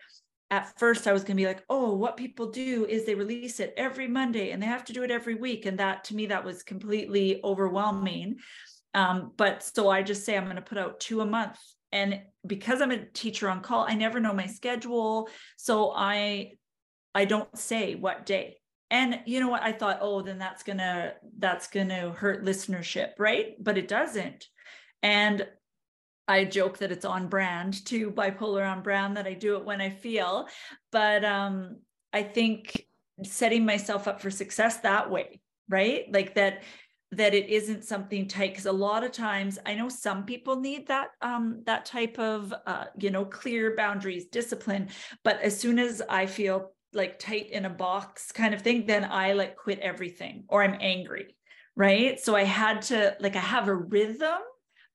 at 0.54 0.78
first 0.78 1.08
I 1.08 1.14
was 1.14 1.24
going 1.24 1.36
to 1.36 1.42
be 1.42 1.48
like, 1.48 1.64
oh, 1.68 1.96
what 1.96 2.16
people 2.16 2.52
do 2.52 2.86
is 2.86 3.06
they 3.06 3.16
release 3.16 3.60
it 3.60 3.74
every 3.76 4.08
Monday 4.08 4.52
and 4.52 4.62
they 4.62 4.68
have 4.68 4.86
to 4.86 4.94
do 4.94 5.02
it 5.02 5.10
every 5.10 5.34
week. 5.34 5.66
And 5.66 5.80
that 5.80 6.04
to 6.06 6.16
me, 6.16 6.28
that 6.28 6.46
was 6.46 6.62
completely 6.62 7.42
overwhelming. 7.44 8.36
Um, 8.94 9.32
but 9.36 9.64
so 9.64 9.90
I 9.90 10.04
just 10.04 10.24
say 10.24 10.38
I'm 10.38 10.44
going 10.44 10.58
to 10.58 10.62
put 10.62 10.78
out 10.78 11.00
two 11.00 11.22
a 11.22 11.26
month. 11.26 11.58
And 11.92 12.22
because 12.46 12.82
I'm 12.82 12.92
a 12.92 13.04
teacher 13.04 13.50
on 13.50 13.62
call, 13.62 13.88
I 13.90 13.96
never 13.96 14.20
know 14.20 14.34
my 14.34 14.46
schedule. 14.46 15.28
So 15.58 15.92
I 15.96 16.52
I 17.16 17.26
don't 17.26 17.58
say 17.58 17.96
what 17.96 18.26
day 18.26 18.58
and 18.90 19.20
you 19.26 19.40
know 19.40 19.50
what 19.50 19.62
i 19.62 19.72
thought 19.72 20.00
oh 20.02 20.24
then 20.24 20.40
that's 20.40 20.64
gonna 20.64 21.14
that's 21.38 21.68
gonna 21.68 22.12
hurt 22.12 22.44
listenership 22.44 23.12
right 23.20 23.56
but 23.60 23.78
it 23.78 23.88
doesn't 23.88 24.48
and 25.04 25.46
i 26.28 26.44
joke 26.44 26.78
that 26.78 26.92
it's 26.92 27.06
on 27.06 27.28
brand 27.28 27.86
to 27.86 28.12
bipolar 28.12 28.70
on 28.70 28.82
brand 28.82 29.18
that 29.18 29.28
i 29.28 29.34
do 29.34 29.56
it 29.56 29.66
when 29.66 29.82
i 29.82 29.90
feel 29.90 30.48
but 30.92 31.24
um 31.24 31.78
i 32.12 32.22
think 32.22 32.86
setting 33.24 33.66
myself 33.66 34.08
up 34.08 34.22
for 34.22 34.32
success 34.32 34.78
that 34.78 35.10
way 35.10 35.40
right 35.70 36.06
like 36.12 36.36
that 36.36 36.64
that 37.12 37.36
it 37.36 37.48
isn't 37.48 37.84
something 37.84 38.28
tight 38.28 38.52
because 38.52 38.66
a 38.66 38.72
lot 38.72 39.04
of 39.04 39.12
times 39.12 39.60
i 39.66 39.76
know 39.76 39.88
some 39.88 40.26
people 40.26 40.60
need 40.60 40.88
that 40.88 41.10
um 41.22 41.62
that 41.66 41.86
type 41.86 42.18
of 42.18 42.54
uh 42.66 42.86
you 42.98 43.12
know 43.12 43.24
clear 43.24 43.76
boundaries 43.76 44.26
discipline 44.26 44.90
but 45.24 45.40
as 45.42 45.58
soon 45.58 45.78
as 45.78 46.02
i 46.10 46.26
feel 46.26 46.74
like 46.94 47.20
tight 47.20 47.50
in 47.50 47.66
a 47.66 47.70
box 47.70 48.32
kind 48.32 48.54
of 48.54 48.62
thing, 48.62 48.86
then 48.86 49.08
I 49.10 49.34
like 49.34 49.56
quit 49.56 49.80
everything 49.80 50.46
or 50.48 50.64
I'm 50.64 50.78
angry. 50.80 51.36
Right. 51.76 52.20
So 52.20 52.36
I 52.36 52.44
had 52.44 52.84
to 52.84 53.18
like, 53.20 53.36
I 53.36 53.40
have 53.40 53.68
a 53.68 53.76
rhythm, 53.76 54.40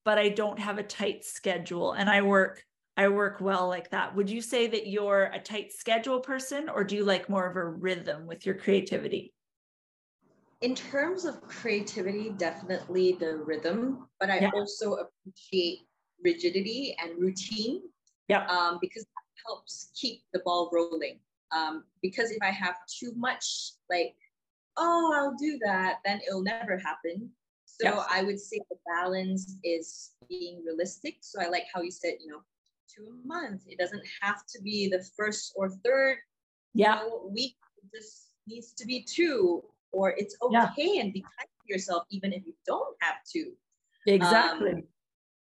but 0.08 0.16
I 0.16 0.30
don't 0.30 0.58
have 0.58 0.78
a 0.78 0.82
tight 0.82 1.22
schedule. 1.22 1.92
And 1.92 2.08
I 2.08 2.22
work, 2.22 2.64
I 2.96 3.08
work 3.08 3.42
well 3.42 3.68
like 3.68 3.90
that. 3.90 4.16
Would 4.16 4.30
you 4.30 4.40
say 4.40 4.66
that 4.66 4.86
you're 4.86 5.24
a 5.34 5.38
tight 5.38 5.70
schedule 5.70 6.20
person 6.20 6.70
or 6.70 6.82
do 6.82 6.96
you 6.96 7.04
like 7.04 7.28
more 7.28 7.46
of 7.46 7.56
a 7.56 7.64
rhythm 7.66 8.26
with 8.26 8.46
your 8.46 8.54
creativity? 8.54 9.34
In 10.62 10.74
terms 10.74 11.26
of 11.26 11.42
creativity, 11.42 12.30
definitely 12.30 13.18
the 13.20 13.36
rhythm, 13.36 14.08
but 14.18 14.30
I 14.30 14.38
yeah. 14.38 14.50
also 14.54 14.94
appreciate 14.94 15.80
rigidity 16.24 16.96
and 17.02 17.20
routine. 17.20 17.82
Yeah. 18.28 18.46
Um, 18.46 18.78
because 18.80 19.04
that 19.04 19.42
helps 19.46 19.90
keep 19.94 20.22
the 20.32 20.38
ball 20.38 20.70
rolling. 20.72 21.20
Um, 21.54 21.84
because 22.00 22.30
if 22.30 22.38
I 22.40 22.50
have 22.50 22.76
too 22.98 23.12
much, 23.14 23.72
like, 23.90 24.16
oh, 24.78 25.12
I'll 25.14 25.36
do 25.36 25.58
that, 25.66 25.98
then 26.06 26.22
it'll 26.26 26.42
never 26.42 26.78
happen. 26.78 27.30
So 27.80 27.88
yes. 27.88 28.06
I 28.10 28.22
would 28.22 28.40
say 28.40 28.60
the 28.70 28.76
balance 28.86 29.56
is 29.62 30.10
being 30.28 30.62
realistic. 30.64 31.18
So 31.20 31.40
I 31.40 31.48
like 31.48 31.64
how 31.72 31.80
you 31.80 31.90
said, 31.90 32.14
you 32.20 32.30
know, 32.30 32.40
two 32.92 33.06
a 33.06 33.26
month. 33.26 33.62
It 33.66 33.78
doesn't 33.78 34.02
have 34.20 34.44
to 34.54 34.62
be 34.62 34.88
the 34.88 35.04
first 35.16 35.52
or 35.56 35.70
third 35.84 36.18
yeah. 36.74 37.02
You 37.02 37.08
know, 37.08 37.30
week. 37.32 37.56
It 37.78 37.96
just 37.96 38.30
needs 38.46 38.72
to 38.74 38.86
be 38.86 39.02
two, 39.02 39.62
or 39.92 40.14
it's 40.16 40.36
okay 40.42 40.92
yeah. 40.94 41.00
and 41.00 41.12
be 41.12 41.22
kind 41.22 41.48
to 41.48 41.72
yourself 41.72 42.04
even 42.10 42.32
if 42.32 42.44
you 42.46 42.54
don't 42.66 42.96
have 43.00 43.16
to. 43.34 43.52
Exactly. 44.06 44.72
Um, 44.72 44.82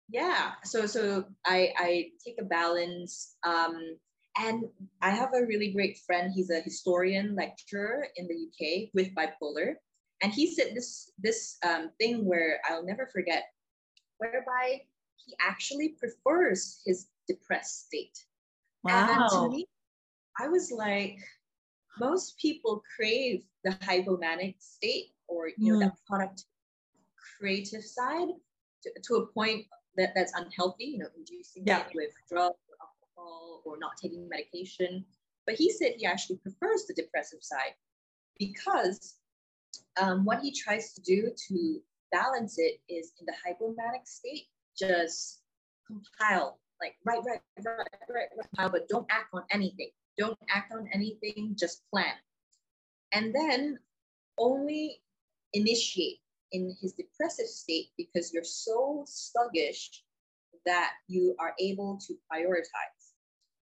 yeah. 0.09 0.53
So 0.65 0.87
so 0.87 1.25
I 1.47 1.73
I 1.77 2.07
take 2.25 2.37
a 2.41 2.45
balance. 2.45 3.37
Um, 3.47 3.97
and 4.37 4.65
I 5.01 5.11
have 5.11 5.31
a 5.33 5.47
really 5.47 5.73
great 5.73 5.99
friend. 6.05 6.33
He's 6.35 6.51
a 6.51 6.61
historian 6.61 7.37
lecturer 7.37 8.09
in 8.17 8.27
the 8.27 8.35
UK 8.35 8.91
with 8.93 9.15
bipolar. 9.15 9.75
And 10.23 10.33
he 10.33 10.53
said 10.53 10.73
this, 10.75 11.11
this 11.19 11.57
um, 11.67 11.91
thing 12.01 12.25
where 12.25 12.61
I'll 12.69 12.85
never 12.85 13.09
forget, 13.13 13.45
whereby 14.19 14.81
he 15.17 15.35
actually 15.41 15.97
prefers 15.99 16.81
his 16.87 17.07
depressed 17.29 17.87
state. 17.87 18.17
Wow. 18.83 19.09
And 19.11 19.31
to 19.31 19.57
me, 19.57 19.67
I 20.39 20.49
was 20.49 20.71
like, 20.71 21.19
most 21.99 22.39
people 22.39 22.83
crave 22.97 23.45
the 23.63 23.71
hypomanic 23.71 24.57
state 24.59 25.13
or 25.29 25.49
you 25.57 25.73
know 25.73 25.79
mm. 25.79 25.83
that 25.83 25.97
product 26.07 26.45
creative 27.39 27.85
side 27.85 28.29
to, 28.83 28.91
to, 29.05 29.15
a 29.17 29.27
point 29.29 29.65
that 29.97 30.13
that's 30.15 30.33
unhealthy, 30.35 30.85
you 30.85 30.99
know, 30.99 31.07
inducing 31.17 31.65
yeah. 31.67 31.81
it 31.81 31.87
with 31.95 32.11
drugs 32.29 32.59
or 32.69 32.77
alcohol 32.81 33.63
or 33.65 33.79
not 33.79 33.93
taking 34.01 34.29
medication. 34.29 35.05
But 35.47 35.55
he 35.57 35.71
said 35.71 35.95
he 35.97 36.07
actually 36.07 36.37
prefers 36.37 36.85
the 36.87 36.95
depressive 36.95 37.43
side 37.43 37.75
because 38.39 39.17
um, 40.01 40.25
what 40.25 40.41
he 40.41 40.53
tries 40.53 40.93
to 40.95 41.01
do 41.03 41.31
to 41.49 41.81
balance 42.13 42.59
it 42.59 42.81
is 42.89 43.13
in 43.21 43.27
the 43.27 43.35
hypomanic 43.47 44.07
state, 44.07 44.47
just 44.79 45.43
compile, 45.87 46.59
like 46.81 46.95
write, 47.05 47.21
write, 47.27 47.41
write, 47.65 47.77
write, 47.77 47.89
write, 48.09 48.29
compile, 48.51 48.71
but 48.71 48.89
don't 48.89 49.07
act 49.11 49.29
on 49.33 49.43
anything. 49.51 49.91
Don't 50.17 50.39
act 50.49 50.73
on 50.73 50.89
anything, 50.93 51.57
just 51.59 51.83
plan. 51.91 52.15
And 53.13 53.35
then 53.35 53.79
only 54.39 55.01
initiate 55.53 56.19
in 56.53 56.77
his 56.81 56.93
depressive 56.93 57.47
state 57.47 57.89
because 57.97 58.33
you're 58.33 58.45
so 58.45 59.05
sluggish 59.07 60.03
that 60.67 60.93
you 61.09 61.35
are 61.39 61.55
able 61.61 61.99
to 62.07 62.15
prioritize. 62.33 63.05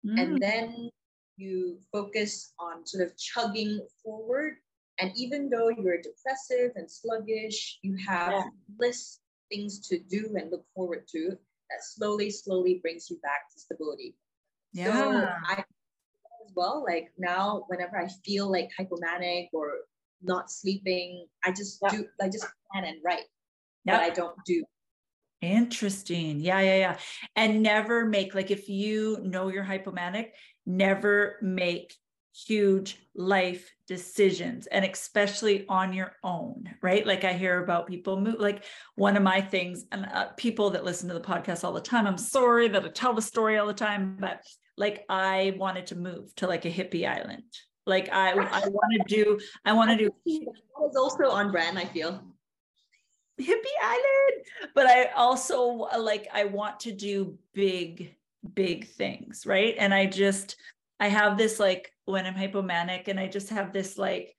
Mm. 0.06 0.20
And 0.20 0.42
then 0.42 0.90
you 1.36 1.78
focus 1.92 2.52
on 2.58 2.86
sort 2.86 3.06
of 3.06 3.16
chugging 3.16 3.80
forward. 4.02 4.56
And 4.98 5.12
even 5.16 5.48
though 5.48 5.68
you're 5.68 6.00
depressive 6.02 6.72
and 6.74 6.90
sluggish, 6.90 7.78
you 7.82 7.96
have 8.06 8.32
yeah. 8.32 8.44
less 8.78 9.20
things 9.50 9.80
to 9.88 9.98
do 9.98 10.34
and 10.36 10.50
look 10.50 10.64
forward 10.74 11.06
to 11.12 11.30
that 11.30 11.82
slowly, 11.82 12.30
slowly 12.30 12.80
brings 12.82 13.08
you 13.10 13.18
back 13.22 13.50
to 13.52 13.60
stability. 13.60 14.16
Yeah. 14.72 14.92
So 14.92 15.28
I 15.46 15.64
as 16.46 16.52
well, 16.54 16.84
like 16.86 17.10
now, 17.18 17.64
whenever 17.68 17.98
I 17.98 18.08
feel 18.24 18.50
like 18.50 18.70
hypomanic 18.78 19.48
or 19.52 19.72
not 20.22 20.50
sleeping, 20.50 21.26
I 21.44 21.52
just 21.52 21.78
yeah. 21.82 21.90
do, 21.90 22.06
I 22.20 22.28
just 22.28 22.46
plan 22.72 22.84
and 22.84 22.98
write, 23.04 23.24
yep. 23.84 24.00
but 24.00 24.02
I 24.02 24.10
don't 24.10 24.36
do 24.44 24.64
Interesting. 25.40 26.40
Yeah, 26.40 26.60
yeah, 26.60 26.76
yeah. 26.76 26.96
And 27.36 27.62
never 27.62 28.04
make, 28.04 28.34
like, 28.34 28.50
if 28.50 28.68
you 28.68 29.18
know 29.22 29.48
you're 29.48 29.64
hypomanic, 29.64 30.30
never 30.66 31.36
make 31.42 31.94
huge 32.46 32.98
life 33.14 33.74
decisions 33.86 34.66
and 34.68 34.84
especially 34.84 35.66
on 35.68 35.92
your 35.92 36.12
own 36.22 36.64
right? 36.82 37.06
Like 37.06 37.24
i 37.24 37.32
hear 37.32 37.62
about 37.62 37.86
people 37.86 38.20
move 38.20 38.36
like 38.38 38.64
one 38.94 39.16
of 39.16 39.22
my 39.22 39.40
things 39.40 39.84
and 39.90 40.06
uh, 40.06 40.28
people 40.36 40.70
that 40.70 40.84
listen 40.84 41.08
to 41.08 41.14
the 41.14 41.20
podcast 41.20 41.64
all 41.64 41.72
the 41.72 41.80
time 41.80 42.06
i'm 42.06 42.18
sorry 42.18 42.68
that 42.68 42.84
i 42.84 42.88
tell 42.88 43.14
the 43.14 43.22
story 43.22 43.58
all 43.58 43.66
the 43.66 43.72
time 43.72 44.16
but 44.20 44.42
like 44.76 45.04
i 45.08 45.54
wanted 45.56 45.86
to 45.86 45.96
move 45.96 46.34
to 46.36 46.46
like 46.46 46.64
a 46.64 46.70
hippie 46.70 47.08
island. 47.08 47.42
Like 47.86 48.08
i 48.12 48.30
i 48.32 48.68
want 48.68 48.92
to 48.92 49.02
do 49.08 49.40
i 49.64 49.72
want 49.72 49.90
to 49.90 49.96
do 49.96 50.10
that 50.26 50.88
is 50.90 50.96
also 50.96 51.30
on 51.30 51.50
brand 51.50 51.78
i 51.78 51.84
feel. 51.84 52.22
Hippie 53.40 53.78
island? 53.82 54.44
But 54.74 54.86
i 54.86 55.06
also 55.16 55.88
like 55.98 56.28
i 56.32 56.44
want 56.44 56.80
to 56.80 56.92
do 56.92 57.38
big 57.52 58.14
big 58.54 58.88
things 58.88 59.46
right? 59.46 59.74
And 59.78 59.92
i 59.92 60.06
just 60.06 60.56
i 61.00 61.08
have 61.08 61.36
this 61.36 61.58
like 61.58 61.92
when 62.04 62.26
i'm 62.26 62.34
hypomanic 62.34 63.08
and 63.08 63.18
i 63.18 63.26
just 63.26 63.50
have 63.50 63.72
this 63.72 63.98
like 63.98 64.34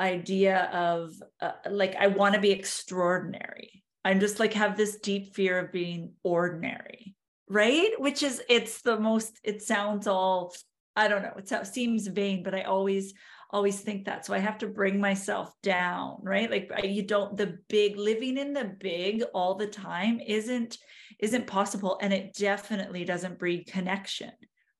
idea 0.00 0.68
of 0.72 1.12
uh, 1.40 1.52
like 1.70 1.94
i 1.96 2.06
want 2.06 2.34
to 2.34 2.40
be 2.40 2.50
extraordinary 2.50 3.82
i'm 4.04 4.20
just 4.20 4.40
like 4.40 4.52
have 4.54 4.76
this 4.76 4.98
deep 4.98 5.34
fear 5.34 5.58
of 5.58 5.72
being 5.72 6.12
ordinary 6.24 7.14
right 7.48 7.92
which 7.98 8.22
is 8.22 8.42
it's 8.48 8.82
the 8.82 8.98
most 8.98 9.38
it 9.44 9.62
sounds 9.62 10.06
all 10.06 10.54
i 10.96 11.08
don't 11.08 11.22
know 11.22 11.34
it 11.36 11.66
seems 11.66 12.06
vain 12.06 12.42
but 12.42 12.54
i 12.54 12.62
always 12.62 13.14
always 13.52 13.80
think 13.80 14.06
that. 14.06 14.24
So 14.24 14.34
I 14.34 14.38
have 14.38 14.58
to 14.58 14.66
bring 14.66 14.98
myself 14.98 15.52
down, 15.62 16.18
right? 16.22 16.50
Like 16.50 16.70
you 16.84 17.02
don't 17.02 17.36
the 17.36 17.58
big 17.68 17.96
living 17.96 18.38
in 18.38 18.52
the 18.52 18.64
big 18.64 19.22
all 19.34 19.54
the 19.54 19.66
time 19.66 20.20
isn't 20.20 20.78
isn't 21.18 21.46
possible 21.46 21.98
and 22.00 22.12
it 22.12 22.34
definitely 22.34 23.04
doesn't 23.04 23.38
breed 23.38 23.66
connection. 23.66 24.32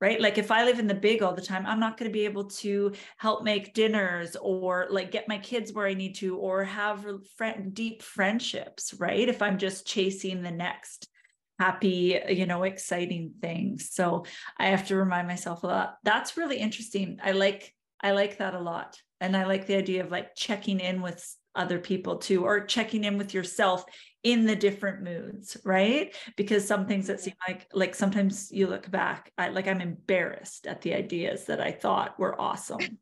Right. 0.03 0.21
Like 0.21 0.37
if 0.37 0.51
I 0.51 0.65
live 0.65 0.81
in 0.81 0.89
the 0.89 0.95
big 0.95 1.23
all 1.23 1.33
the 1.33 1.41
time, 1.41 1.65
I'm 1.65 1.79
not 1.79 1.97
going 1.97 2.11
to 2.11 2.13
be 2.13 2.25
able 2.25 2.47
to 2.47 2.93
help 3.19 3.45
make 3.45 3.73
dinners 3.73 4.35
or 4.35 4.89
like 4.91 5.13
get 5.13 5.29
my 5.29 5.39
kids 5.39 5.73
where 5.73 5.87
I 5.87 5.95
need 5.95 6.17
to 6.17 6.37
or 6.37 6.65
have 6.65 7.07
deep 7.73 8.03
friendships. 8.03 8.95
Right. 8.99 9.29
If 9.29 9.41
I'm 9.41 9.59
just 9.59 9.87
chasing 9.87 10.43
the 10.43 10.51
next 10.51 11.09
happy, 11.61 12.19
you 12.29 12.47
know, 12.47 12.65
exciting 12.65 13.35
things. 13.41 13.91
So 13.93 14.25
I 14.59 14.71
have 14.71 14.89
to 14.89 14.97
remind 14.97 15.29
myself 15.29 15.63
a 15.63 15.69
lot. 15.69 15.99
That's 16.03 16.37
really 16.37 16.57
interesting. 16.57 17.21
I 17.23 17.31
like 17.31 17.73
I 18.01 18.11
like 18.11 18.39
that 18.39 18.55
a 18.55 18.61
lot. 18.61 19.01
And 19.21 19.37
I 19.37 19.45
like 19.45 19.69
the 19.69 19.77
idea 19.77 20.03
of 20.03 20.11
like 20.11 20.35
checking 20.35 20.81
in 20.81 21.01
with 21.01 21.25
other 21.55 21.79
people 21.79 22.17
too, 22.17 22.45
or 22.45 22.65
checking 22.65 23.05
in 23.05 23.19
with 23.19 23.35
yourself 23.35 23.85
in 24.23 24.47
the 24.47 24.57
different 24.57 25.03
moods, 25.03 25.57
right? 25.65 26.15
Because 26.37 26.67
some 26.67 26.87
things 26.87 27.07
that 27.09 27.21
seem 27.21 27.35
like 27.47 27.67
like 27.73 27.95
sometimes 27.95 28.51
you 28.53 28.67
look 28.67 28.91
back, 28.91 29.33
I 29.37 29.49
like 29.49 29.67
I'm 29.67 29.81
embarrassed 29.81 30.67
at 30.67 30.83
the 30.83 30.95
ideas 30.95 31.47
that 31.47 31.61
I 31.61 31.73
thought 31.73 32.19
were 32.19 32.41
awesome. 32.41 32.99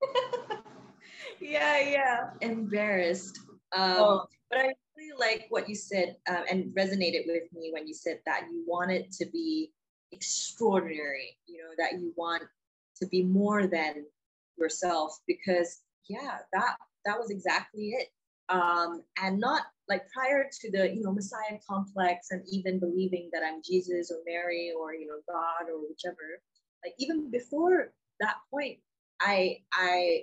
yeah, 1.40 1.80
yeah, 1.80 2.30
embarrassed. 2.40 3.38
Um, 3.76 3.96
oh. 3.98 4.24
But 4.50 4.60
I 4.60 4.72
really 4.96 5.18
like 5.18 5.46
what 5.48 5.68
you 5.68 5.74
said 5.74 6.16
uh, 6.28 6.42
and 6.50 6.74
resonated 6.76 7.26
with 7.26 7.52
me 7.52 7.70
when 7.72 7.88
you 7.88 7.94
said 7.94 8.20
that 8.26 8.44
you 8.50 8.62
want 8.66 8.92
it 8.92 9.10
to 9.12 9.26
be 9.26 9.72
extraordinary. 10.12 11.36
You 11.46 11.58
know 11.58 11.70
that 11.78 12.00
you 12.00 12.12
want 12.16 12.44
to 13.00 13.06
be 13.08 13.24
more 13.24 13.66
than 13.66 14.04
yourself 14.56 15.18
because 15.26 15.80
yeah 16.08 16.38
that 16.52 16.76
that 17.04 17.18
was 17.18 17.30
exactly 17.30 17.90
it. 17.90 18.08
Um 18.48 19.02
and 19.22 19.38
not 19.38 19.62
like 19.88 20.02
prior 20.12 20.48
to 20.60 20.70
the 20.70 20.90
you 20.94 21.02
know 21.02 21.12
messiah 21.12 21.58
complex 21.66 22.28
and 22.30 22.42
even 22.50 22.78
believing 22.78 23.30
that 23.32 23.42
i'm 23.46 23.60
jesus 23.62 24.10
or 24.10 24.18
mary 24.26 24.72
or 24.78 24.94
you 24.94 25.06
know 25.06 25.20
god 25.28 25.68
or 25.70 25.80
whichever 25.80 26.40
like 26.84 26.94
even 26.98 27.30
before 27.30 27.92
that 28.20 28.36
point 28.50 28.78
i 29.20 29.56
i 29.72 30.20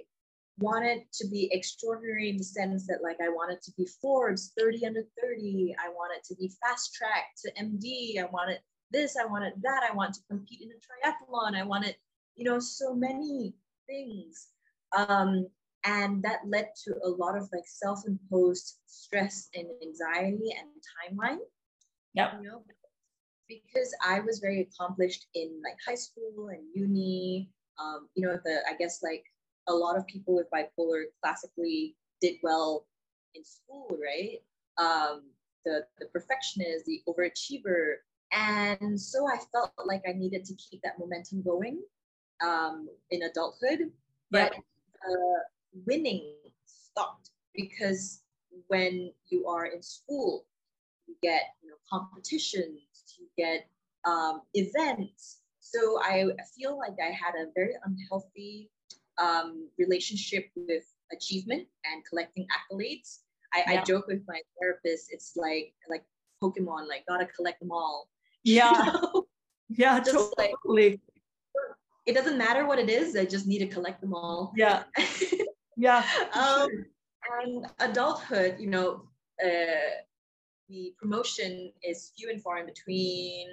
wanted 0.59 1.01
to 1.13 1.27
be 1.27 1.49
extraordinary 1.51 2.29
in 2.29 2.37
the 2.37 2.43
sense 2.43 2.85
that 2.87 3.03
like 3.03 3.17
i 3.23 3.29
wanted 3.29 3.61
to 3.61 3.71
be 3.77 3.87
forbes 4.01 4.51
30 4.57 4.85
under 4.85 5.03
30 5.21 5.75
i 5.83 5.89
wanted 5.89 6.23
to 6.23 6.35
be 6.35 6.51
fast 6.61 6.93
track 6.93 7.25
to 7.37 7.51
md 7.63 8.19
i 8.19 8.25
wanted 8.31 8.59
this 8.91 9.15
i 9.17 9.25
wanted 9.25 9.53
that. 9.61 9.83
I 9.89 9.95
want 9.95 10.13
to 10.15 10.21
compete 10.29 10.61
in 10.61 10.69
a 10.69 10.73
triathlon. 10.75 11.55
I 11.55 11.63
wanted 11.63 11.95
you 12.35 12.45
know 12.45 12.59
so 12.59 12.93
many 12.93 13.53
things. 13.87 14.47
Um, 14.95 15.47
and 15.83 16.21
that 16.23 16.39
led 16.47 16.69
to 16.83 16.95
a 17.03 17.09
lot 17.09 17.35
of 17.35 17.49
like 17.51 17.65
self-imposed 17.65 18.77
stress 18.85 19.49
and 19.55 19.67
anxiety 19.81 20.53
and 20.57 20.69
timeline. 21.17 21.39
Yeah. 22.13 22.37
You 22.37 22.47
know, 22.47 22.63
because 23.47 23.93
I 24.05 24.19
was 24.19 24.39
very 24.39 24.61
accomplished 24.61 25.27
in 25.33 25.61
like 25.63 25.77
high 25.85 25.95
school 25.95 26.49
and 26.49 26.63
uni. 26.73 27.49
Um, 27.79 28.09
you 28.15 28.27
know, 28.27 28.37
the 28.43 28.59
I 28.69 28.75
guess 28.77 29.01
like 29.01 29.23
a 29.67 29.73
lot 29.73 29.97
of 29.97 30.05
people 30.07 30.35
with 30.35 30.47
bipolar 30.53 31.03
classically 31.21 31.95
did 32.21 32.35
well 32.43 32.85
in 33.33 33.43
school, 33.43 33.87
right? 33.91 34.39
Um, 34.77 35.23
the 35.65 35.85
the 35.99 36.07
perfectionist, 36.07 36.85
the 36.85 37.01
overachiever, 37.07 37.95
and 38.31 38.99
so 38.99 39.27
I 39.27 39.37
felt 39.51 39.71
like 39.85 40.03
I 40.07 40.13
needed 40.13 40.45
to 40.45 40.55
keep 40.55 40.81
that 40.83 40.99
momentum 40.99 41.41
going 41.41 41.81
um, 42.43 42.87
in 43.09 43.23
adulthood, 43.23 43.91
but 44.31 44.53
uh, 44.53 45.39
winning 45.85 46.35
stopped 46.65 47.31
because 47.53 48.21
when 48.67 49.11
you 49.29 49.47
are 49.47 49.65
in 49.65 49.81
school, 49.81 50.45
you 51.07 51.15
get 51.21 51.41
you 51.61 51.69
know 51.69 51.75
competitions, 51.89 52.81
you 53.19 53.27
get 53.37 53.67
um, 54.05 54.41
events. 54.53 55.39
So 55.59 55.99
I 56.01 56.25
feel 56.57 56.77
like 56.77 56.95
I 57.01 57.11
had 57.11 57.35
a 57.35 57.51
very 57.55 57.73
unhealthy 57.85 58.69
um, 59.21 59.69
relationship 59.77 60.49
with 60.55 60.83
achievement 61.11 61.67
and 61.85 62.03
collecting 62.09 62.47
accolades. 62.47 63.19
I, 63.53 63.63
yeah. 63.71 63.81
I 63.81 63.83
joke 63.83 64.07
with 64.07 64.21
my 64.27 64.39
therapist, 64.59 65.07
it's 65.11 65.33
like 65.35 65.73
like 65.89 66.03
Pokemon, 66.41 66.87
like 66.87 67.05
gotta 67.07 67.25
collect 67.25 67.59
them 67.59 67.71
all. 67.71 68.09
Yeah. 68.43 68.71
You 68.71 68.93
know? 68.93 69.27
Yeah, 69.69 69.99
Just 69.99 70.33
totally. 70.35 70.89
Like, 70.89 70.99
it 72.07 72.13
doesn't 72.13 72.39
matter 72.39 72.65
what 72.65 72.79
it 72.79 72.89
is. 72.89 73.15
I 73.15 73.25
just 73.25 73.45
need 73.45 73.59
to 73.59 73.67
collect 73.67 74.01
them 74.01 74.15
all. 74.15 74.51
Yeah. 74.55 74.83
Yeah. 75.81 76.05
um, 76.33 76.69
and 77.41 77.65
adulthood, 77.79 78.57
you 78.59 78.67
know, 78.67 79.01
uh, 79.43 79.97
the 80.69 80.93
promotion 80.99 81.73
is 81.83 82.13
few 82.15 82.29
and 82.29 82.39
far 82.39 82.59
in 82.59 82.67
between, 82.67 83.47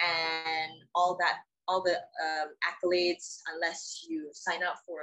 and 0.00 0.72
all 0.94 1.18
that, 1.20 1.40
all 1.68 1.82
the 1.82 1.92
um, 1.92 2.48
accolades, 2.64 3.40
unless 3.54 4.06
you 4.08 4.30
sign 4.32 4.62
up 4.62 4.76
for 4.86 5.00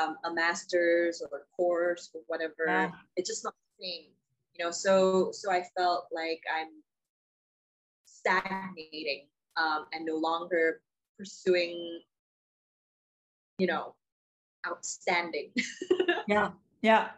um, 0.00 0.16
a 0.24 0.32
master's 0.32 1.20
or 1.20 1.38
a 1.38 1.56
course 1.56 2.08
or 2.14 2.20
whatever, 2.28 2.66
yeah. 2.68 2.90
it's 3.16 3.28
just 3.28 3.42
not 3.42 3.54
the 3.80 3.84
same. 3.84 4.04
You 4.54 4.64
know, 4.64 4.70
so 4.70 5.32
so 5.32 5.50
I 5.50 5.64
felt 5.76 6.06
like 6.12 6.40
I'm 6.56 6.68
stagnating 8.04 9.26
um, 9.56 9.86
and 9.92 10.06
no 10.06 10.16
longer 10.16 10.82
pursuing 11.18 12.00
you 13.58 13.66
know, 13.66 13.94
outstanding. 14.66 15.52
yeah. 16.28 16.50
Yeah. 16.82 17.08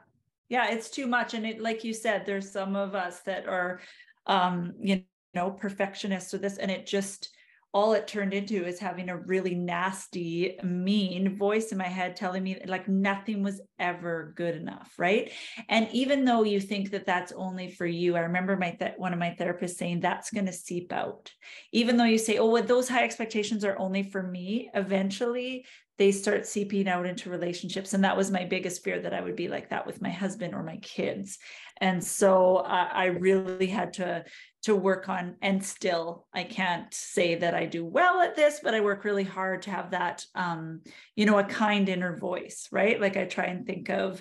Yeah. 0.49 0.71
It's 0.71 0.91
too 0.91 1.07
much. 1.07 1.35
And 1.35 1.47
it, 1.47 1.61
like 1.61 1.85
you 1.85 1.93
said, 1.93 2.25
there's 2.25 2.51
some 2.51 2.77
of 2.77 2.95
us 2.95 3.21
that 3.21 3.47
are, 3.47 3.81
um, 4.27 4.75
you 4.81 5.03
know, 5.35 5.51
perfectionists 5.51 6.33
or 6.35 6.39
this, 6.39 6.59
and 6.59 6.71
it 6.71 6.87
just, 6.87 7.31
all 7.75 7.93
it 7.93 8.09
turned 8.09 8.33
into 8.33 8.65
is 8.65 8.79
having 8.79 9.11
a 9.11 9.17
really 9.17 9.55
nasty, 9.55 10.59
mean 10.63 11.37
voice 11.37 11.71
in 11.71 11.77
my 11.77 11.85
head 11.85 12.17
telling 12.17 12.43
me 12.43 12.59
like 12.67 12.89
nothing 12.89 13.43
was 13.43 13.61
ever 13.79 14.33
good 14.37 14.57
enough, 14.57 14.91
right? 14.99 15.31
And 15.69 15.87
even 15.93 16.25
though 16.25 16.45
you 16.45 16.61
think 16.61 16.91
that 16.93 17.05
that's 17.05 17.31
only 17.33 17.71
for 17.71 17.85
you, 17.87 18.17
I 18.17 18.21
remember 18.21 18.57
my 18.57 18.71
th- 18.71 18.95
one 18.97 19.13
of 19.13 19.19
my 19.19 19.37
therapists 19.39 19.77
saying 19.77 20.01
that's 20.01 20.31
going 20.31 20.47
to 20.47 20.53
seep 20.53 20.93
out. 20.93 21.31
Even 21.73 21.99
though 21.99 22.05
you 22.05 22.17
say, 22.19 22.39
"Oh, 22.39 22.51
well, 22.51 22.63
those 22.63 22.89
high 22.89 23.05
expectations 23.05 23.65
are 23.67 23.79
only 23.79 24.03
for 24.03 24.23
me," 24.23 24.71
eventually 24.73 25.67
they 25.99 26.13
start 26.13 26.47
seeping 26.47 26.89
out 26.89 27.07
into 27.07 27.29
relationships. 27.29 27.93
And 27.93 28.05
that 28.05 28.17
was 28.17 28.31
my 28.31 28.45
biggest 28.45 28.83
fear 28.83 29.01
that 29.01 29.13
i 29.13 29.21
would 29.21 29.37
be 29.37 29.49
like 29.49 29.71
that 29.71 29.87
with 29.87 30.01
my 30.01 30.11
husband 30.11 30.55
or 30.55 30.63
my 30.63 30.77
kids. 30.77 31.39
And 31.81 32.03
so 32.03 32.57
uh, 32.57 32.89
i 32.93 33.07
really 33.07 33.67
had 33.67 33.95
to 33.95 34.25
to 34.63 34.75
work 34.75 35.09
on 35.09 35.37
and 35.41 35.65
still 35.65 36.27
i 36.35 36.43
can't 36.43 36.93
say 36.93 37.37
that 37.37 37.55
i 37.55 37.65
do 37.65 37.85
well 37.85 38.21
at 38.21 38.35
this 38.35 38.59
but 38.61 38.75
i 38.75 38.81
work 38.81 39.05
really 39.05 39.23
hard 39.23 39.63
to 39.63 39.71
have 39.71 39.93
that 39.93 40.25
um 40.35 40.81
you 41.15 41.25
know 41.27 41.39
a 41.39 41.45
kind 41.45 41.89
inner 41.89 42.17
voice 42.17 42.69
right? 42.73 43.01
Like 43.01 43.17
i 43.17 43.25
try 43.25 43.45
and 43.45 43.65
think 43.67 43.89
of 43.89 44.21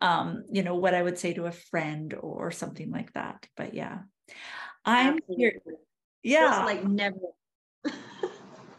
um 0.00 0.44
you 0.52 0.62
know 0.62 0.76
what 0.76 0.94
i 0.94 1.02
would 1.02 1.18
say 1.18 1.32
to 1.32 1.46
a 1.46 1.52
friend 1.52 2.14
or 2.20 2.50
something 2.50 2.90
like 2.90 3.12
that. 3.14 3.46
But 3.56 3.74
yeah. 3.74 4.00
I'm 4.84 5.16
Absolutely. 5.16 5.36
here 5.36 5.60
yeah. 6.22 6.50
Just 6.50 6.64
like 6.64 6.84
never. 6.84 7.16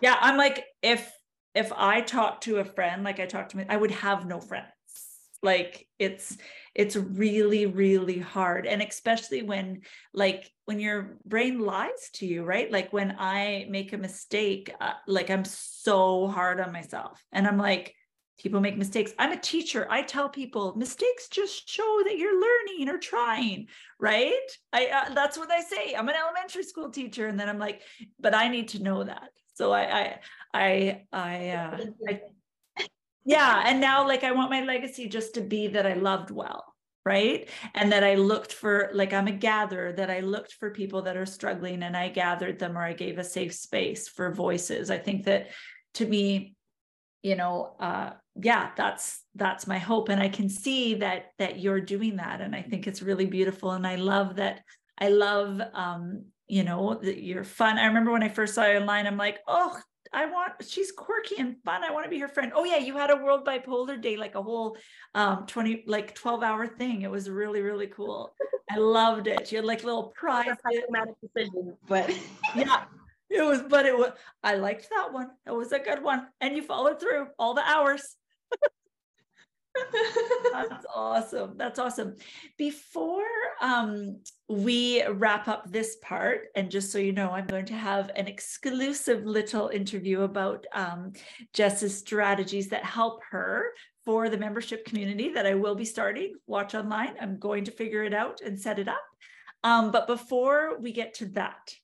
Yeah 0.02 0.16
i'm 0.22 0.38
like 0.38 0.64
if 0.82 1.12
if 1.60 1.74
I 1.76 2.00
talk 2.00 2.40
to 2.42 2.60
a 2.60 2.64
friend 2.66 3.04
like 3.04 3.20
I 3.20 3.26
talk 3.26 3.50
to 3.50 3.58
me, 3.58 3.66
I 3.68 3.76
would 3.76 3.92
have 3.92 4.26
no 4.26 4.40
friends. 4.40 4.72
Like 5.44 5.88
it's 6.00 6.38
it's 6.74 6.96
really 6.96 7.66
really 7.66 8.20
hard 8.20 8.66
and 8.66 8.82
especially 8.82 9.42
when 9.42 9.82
like 10.14 10.50
when 10.66 10.80
your 10.80 11.18
brain 11.26 11.60
lies 11.60 12.10
to 12.14 12.26
you, 12.26 12.44
right? 12.44 12.72
Like 12.72 12.94
when 12.94 13.16
I 13.20 13.66
make 13.70 13.92
a 13.92 13.98
mistake, 13.98 14.74
uh, 14.80 14.94
like 15.08 15.30
I'm 15.30 15.46
so 15.46 16.28
hard 16.28 16.62
on 16.62 16.72
myself 16.72 17.22
and 17.34 17.46
I'm 17.46 17.58
like 17.58 17.94
people 18.38 18.62
make 18.62 18.78
mistakes. 18.78 19.12
I'm 19.20 19.34
a 19.34 19.40
teacher. 19.54 19.86
I 19.90 20.02
tell 20.02 20.30
people 20.30 20.74
mistakes 20.78 21.28
just 21.28 21.70
show 21.70 22.02
that 22.06 22.18
you're 22.18 22.42
learning 22.42 22.88
or 22.88 22.98
trying, 22.98 23.68
right? 24.00 24.50
I 24.72 24.88
uh, 24.88 25.14
that's 25.14 25.38
what 25.38 25.52
I 25.52 25.60
say. 25.62 25.94
I'm 25.94 26.08
an 26.08 26.16
elementary 26.16 26.64
school 26.64 26.90
teacher 26.90 27.28
and 27.28 27.38
then 27.38 27.50
I'm 27.50 27.60
like, 27.60 27.82
but 28.18 28.34
I 28.34 28.48
need 28.48 28.70
to 28.70 28.84
know 28.84 29.04
that. 29.04 29.30
So 29.56 29.74
I 29.74 29.84
I 30.02 30.20
I 30.54 31.04
I, 31.12 31.50
uh, 31.50 31.78
I 32.08 32.22
yeah, 33.26 33.64
and 33.66 33.80
now 33.80 34.08
like 34.08 34.24
I 34.24 34.32
want 34.32 34.50
my 34.50 34.64
legacy 34.64 35.08
just 35.08 35.36
to 35.36 35.42
be 35.42 35.68
that 35.68 35.86
I 35.86 35.94
loved 35.94 36.32
well, 36.32 36.66
right? 37.06 37.50
And 37.76 37.92
that 37.92 38.04
i 38.04 38.16
looked 38.16 38.54
for 38.54 38.90
like 38.94 39.14
i'm 39.14 39.28
a 39.28 39.32
gatherer 39.32 39.92
that 39.94 40.10
i 40.10 40.20
looked 40.20 40.54
for 40.54 40.72
people 40.72 41.02
that 41.04 41.18
are 41.18 41.26
struggling 41.26 41.84
and 41.84 41.96
i 41.96 42.10
gathered 42.10 42.60
them 42.60 42.78
or 42.78 42.84
i 42.84 42.94
gave 42.94 43.18
a 43.18 43.24
safe 43.24 43.54
space 43.54 44.08
for 44.08 44.34
voices. 44.34 44.90
I 44.92 44.98
think 44.98 45.26
that 45.26 45.50
to 45.96 46.06
me 46.06 46.56
you 47.22 47.36
know 47.36 47.76
uh 47.80 48.12
yeah 48.42 48.72
that's 48.78 49.24
that's 49.36 49.68
my 49.68 49.78
hope. 49.78 50.10
And 50.10 50.22
i 50.22 50.30
can 50.30 50.50
see 50.50 50.96
that 50.96 51.32
that 51.40 51.60
you're 51.60 51.82
doing 51.82 52.18
that 52.18 52.42
and 52.42 52.56
i 52.56 52.62
think 52.62 52.88
it's 52.88 53.02
really 53.02 53.26
beautiful. 53.26 53.72
And 53.72 53.86
i 53.88 53.96
love 53.96 54.36
that 54.38 54.62
i 55.00 55.10
love 55.10 55.62
um 55.74 56.26
you 56.48 56.64
know 56.64 57.00
that 57.02 57.24
you're 57.24 57.44
fun. 57.44 57.78
I 57.78 57.86
remember 57.86 58.12
when 58.12 58.24
i 58.24 58.30
first 58.30 58.56
saw 58.56 58.66
you 58.66 58.78
online 58.80 59.08
i'm 59.08 59.18
like 59.18 59.40
oh 59.48 59.78
I 60.12 60.26
want 60.26 60.54
she's 60.62 60.92
quirky 60.92 61.36
and 61.38 61.56
fun. 61.64 61.84
I 61.84 61.92
want 61.92 62.06
to 62.06 62.10
be 62.10 62.20
her 62.20 62.28
friend. 62.28 62.52
Oh 62.56 62.64
yeah, 62.64 62.78
you 62.78 62.98
had 62.98 63.12
a 63.12 63.16
World 63.16 63.46
Bipolar 63.46 64.02
Day, 64.02 64.18
like 64.18 64.36
a 64.36 64.42
whole 64.42 64.78
um 65.14 65.46
20 65.46 65.84
like 65.88 66.16
12 66.16 66.44
hour 66.44 66.68
thing. 66.68 67.04
It 67.04 67.12
was 67.12 67.30
really, 67.30 67.62
really 67.62 67.88
cool. 67.88 68.34
I 68.72 68.78
loved 68.78 69.28
it. 69.28 69.52
You 69.52 69.58
had 69.58 69.66
like 69.66 69.84
little 69.84 70.14
prizes. 70.16 70.58
decision, 71.22 71.76
but 71.88 72.10
yeah, 72.56 72.84
it 73.30 73.44
was, 73.44 73.62
but 73.62 73.86
it 73.86 73.98
was 73.98 74.12
I 74.44 74.56
liked 74.56 74.90
that 74.90 75.14
one. 75.14 75.30
It 75.46 75.52
was 75.52 75.72
a 75.72 75.80
good 75.80 76.02
one. 76.02 76.28
And 76.42 76.56
you 76.56 76.64
followed 76.64 77.00
through 77.00 77.28
all 77.38 77.54
the 77.54 77.68
hours. 77.68 78.16
That's 80.52 80.86
awesome. 80.94 81.54
That's 81.58 81.80
awesome. 81.80 82.16
Before 82.58 83.26
um, 83.62 84.20
we 84.48 85.04
wrap 85.06 85.48
up 85.48 85.72
this 85.72 85.98
part, 86.02 86.48
and 86.56 86.72
just 86.72 86.92
so 86.92 86.98
you 86.98 87.12
know, 87.12 87.32
I'm 87.32 87.48
going 87.48 87.66
to 87.66 87.74
have 87.74 88.12
an 88.16 88.28
exclusive 88.28 89.26
little 89.26 89.70
interview 89.70 90.22
about 90.22 90.66
um, 90.74 91.14
Jes's 91.54 91.98
strategies 91.98 92.70
that 92.70 92.84
help 92.84 93.22
her 93.30 93.72
for 94.06 94.30
the 94.30 94.38
membership 94.38 94.86
community 94.86 95.30
that 95.34 95.46
I 95.46 95.56
will 95.56 95.76
be 95.76 95.86
starting. 95.86 96.34
Watch 96.48 96.76
online. 96.76 97.16
I'm 97.22 97.38
going 97.38 97.66
to 97.66 97.72
figure 97.72 98.04
it 98.04 98.14
out 98.14 98.42
and 98.42 98.60
set 98.60 98.80
it 98.80 98.88
up. 98.88 99.04
Um, 99.64 99.92
but 99.92 100.08
before 100.08 100.80
we 100.80 100.92
get 100.92 101.16
to 101.16 101.26
that, 101.28 101.76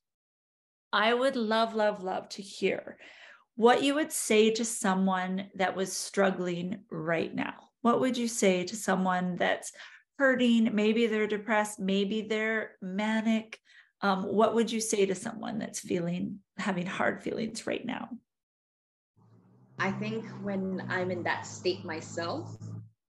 I 0.94 1.14
would 1.14 1.36
love, 1.36 1.76
love, 1.76 2.02
love 2.04 2.30
to 2.30 2.42
hear 2.42 2.98
what 3.58 3.84
you 3.84 3.96
would 3.96 4.12
say 4.12 4.52
to 4.52 4.66
someone 4.66 5.50
that 5.56 5.76
was 5.76 5.96
struggling 5.96 6.80
right 6.90 7.34
now 7.34 7.54
what 7.86 8.00
would 8.00 8.18
you 8.18 8.28
say 8.28 8.64
to 8.64 8.76
someone 8.76 9.36
that's 9.36 9.72
hurting? 10.18 10.74
Maybe 10.74 11.06
they're 11.06 11.28
depressed, 11.28 11.80
maybe 11.80 12.24
they're 12.24 12.72
manic. 12.82 13.60
Um, 14.02 14.24
what 14.24 14.56
would 14.56 14.72
you 14.72 14.82
say 14.82 15.06
to 15.06 15.14
someone 15.14 15.60
that's 15.60 15.82
feeling 15.82 16.40
having 16.58 16.88
hard 16.88 17.22
feelings 17.22 17.68
right 17.68 17.86
now? 17.86 18.10
I 19.78 19.92
think 19.92 20.26
when 20.42 20.84
I'm 20.90 21.12
in 21.12 21.22
that 21.26 21.46
state 21.46 21.86
myself, 21.86 22.58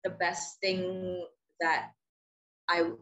the 0.04 0.10
best 0.10 0.60
thing 0.60 1.26
that 1.60 1.90
I 2.68 2.92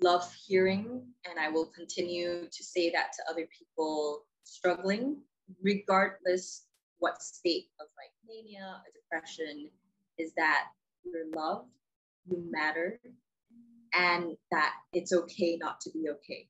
love 0.00 0.32
hearing, 0.46 1.02
and 1.28 1.40
I 1.40 1.48
will 1.48 1.66
continue 1.66 2.46
to 2.48 2.62
say 2.64 2.92
that 2.92 3.10
to 3.14 3.28
other 3.28 3.48
people 3.58 4.22
struggling, 4.44 5.16
regardless 5.60 6.66
what 7.00 7.20
state 7.20 7.70
of 7.80 7.88
like 7.98 8.12
mania 8.24 8.76
or 8.84 8.92
depression, 8.94 9.68
is 10.16 10.32
that 10.36 10.66
you're 11.04 11.30
loved, 11.34 11.68
you 12.28 12.44
matter, 12.50 13.00
and 13.94 14.36
that 14.50 14.72
it's 14.92 15.12
okay 15.12 15.56
not 15.60 15.80
to 15.82 15.90
be 15.90 16.08
okay. 16.10 16.48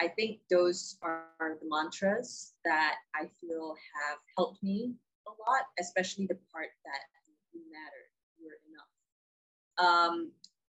I 0.00 0.08
think 0.08 0.40
those 0.50 0.96
are 1.02 1.26
the 1.40 1.68
mantras 1.68 2.52
that 2.64 2.96
I 3.14 3.26
feel 3.40 3.74
have 3.94 4.18
helped 4.36 4.62
me 4.62 4.94
a 5.26 5.30
lot, 5.30 5.62
especially 5.80 6.26
the 6.26 6.38
part 6.52 6.68
that 6.84 7.00
you 7.52 7.60
matter, 7.72 8.04
you're 8.40 8.58
enough. 8.70 10.12
Um, 10.12 10.32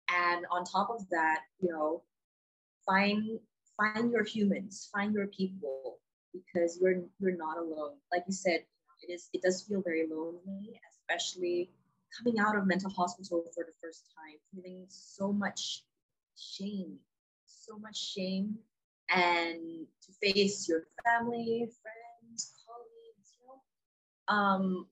and 0.09 0.45
on 0.51 0.63
top 0.63 0.89
of 0.89 1.07
that, 1.09 1.39
you 1.59 1.69
know, 1.69 2.03
find 2.85 3.39
find 3.77 4.11
your 4.11 4.23
humans, 4.23 4.89
find 4.93 5.13
your 5.13 5.27
people, 5.27 5.99
because 6.33 6.79
you're 6.81 7.03
you're 7.19 7.37
not 7.37 7.57
alone. 7.57 7.95
Like 8.11 8.23
you 8.27 8.33
said, 8.33 8.61
it 9.07 9.11
is 9.11 9.29
it 9.33 9.41
does 9.41 9.63
feel 9.63 9.81
very 9.81 10.07
lonely, 10.09 10.79
especially 10.91 11.71
coming 12.17 12.39
out 12.39 12.57
of 12.57 12.67
mental 12.67 12.89
hospital 12.89 13.43
for 13.53 13.65
the 13.65 13.73
first 13.81 14.05
time, 14.15 14.37
feeling 14.53 14.85
so 14.89 15.31
much 15.31 15.83
shame, 16.37 16.97
so 17.45 17.77
much 17.77 17.97
shame, 17.97 18.57
and 19.09 19.85
to 20.01 20.11
face 20.21 20.67
your 20.67 20.83
family, 21.03 21.69
friends, 21.81 22.53
colleagues, 22.65 23.35
you 23.39 23.47
know. 23.47 24.35
Um, 24.35 24.87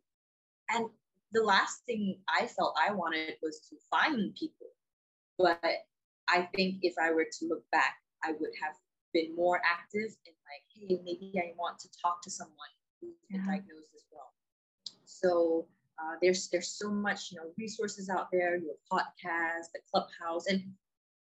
and 0.69 0.89
the 1.31 1.43
last 1.43 1.83
thing 1.85 2.19
I 2.27 2.47
felt 2.47 2.75
I 2.81 2.93
wanted 2.93 3.35
was 3.41 3.59
to 3.69 3.75
find 3.89 4.33
people. 4.35 4.67
But 5.37 5.59
I 6.27 6.49
think 6.55 6.79
if 6.81 6.95
I 7.01 7.11
were 7.11 7.27
to 7.39 7.47
look 7.47 7.63
back, 7.71 7.97
I 8.23 8.31
would 8.31 8.51
have 8.61 8.75
been 9.13 9.35
more 9.35 9.61
active 9.63 10.15
in 10.25 10.33
like, 10.49 10.65
hey, 10.73 10.99
maybe 11.03 11.31
I 11.37 11.53
want 11.57 11.79
to 11.79 11.89
talk 12.01 12.21
to 12.23 12.31
someone 12.31 12.55
who's 12.99 13.15
been 13.29 13.41
yeah. 13.41 13.51
diagnosed 13.51 13.93
as 13.95 14.03
well. 14.11 14.33
So 15.05 15.67
uh, 15.99 16.15
there's 16.21 16.49
there's 16.49 16.69
so 16.69 16.89
much 16.91 17.31
you 17.31 17.37
know 17.37 17.49
resources 17.57 18.09
out 18.09 18.27
there. 18.31 18.55
Your 18.55 18.75
podcast, 18.91 19.71
the 19.73 19.79
clubhouse, 19.91 20.47
and 20.47 20.63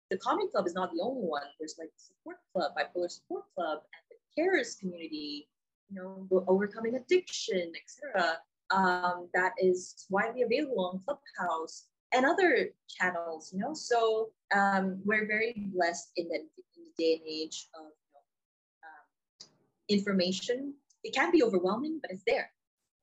the 0.10 0.18
Comedy 0.18 0.48
Club 0.50 0.68
is 0.68 0.74
not 0.74 0.92
the 0.92 1.02
only 1.02 1.22
one. 1.22 1.44
There's 1.60 1.76
like 1.78 1.90
the 1.90 2.02
support 2.02 2.38
club, 2.54 2.72
bipolar 2.78 3.10
support 3.10 3.44
club, 3.56 3.80
and 3.94 4.04
the 4.10 4.42
carers 4.42 4.80
community. 4.80 5.48
You 5.90 6.02
know, 6.02 6.46
overcoming 6.48 6.96
addiction, 6.96 7.72
etc. 7.76 8.38
Um, 8.72 9.30
that 9.36 9.52
is 9.60 10.08
widely 10.10 10.42
available 10.42 10.84
on 10.92 11.00
Clubhouse 11.06 11.86
and 12.12 12.26
other 12.26 12.70
channels. 12.90 13.52
You 13.54 13.60
know, 13.60 13.74
so 13.76 14.30
um, 14.56 15.00
we're 15.06 15.28
very 15.28 15.54
blessed 15.74 16.12
in 16.18 16.28
the, 16.28 16.36
in 16.36 16.48
the 16.76 17.04
day 17.04 17.20
and 17.20 17.28
age 17.28 17.68
of 17.76 17.86
um, 17.86 19.50
information. 19.90 20.74
It 21.04 21.14
can 21.14 21.32
be 21.32 21.44
overwhelming, 21.44 22.00
but 22.02 22.10
it's 22.10 22.24
there. 22.26 22.50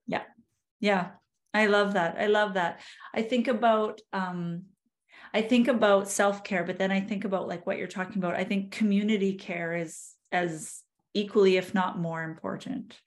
Yeah, 0.09 0.23
yeah, 0.81 1.11
I 1.55 1.67
love 1.67 1.95
that. 1.95 2.17
I 2.19 2.27
love 2.27 2.55
that. 2.55 2.81
I 3.15 3.23
think 3.23 3.49
about 3.49 4.01
um 4.13 4.65
I 5.35 5.43
think 5.43 5.69
about 5.69 6.11
self-care, 6.11 6.65
but 6.65 6.79
then 6.79 6.93
I 6.93 7.01
think 7.01 7.25
about 7.25 7.49
like 7.49 7.67
what 7.67 7.79
you're 7.79 7.87
talking 7.87 8.19
about. 8.19 8.35
I 8.35 8.45
think 8.45 8.71
community 8.73 9.35
care 9.35 9.75
is 9.75 10.15
as 10.31 10.83
equally, 11.15 11.57
if 11.57 11.75
not 11.75 11.99
more 11.99 12.23
important 12.23 12.99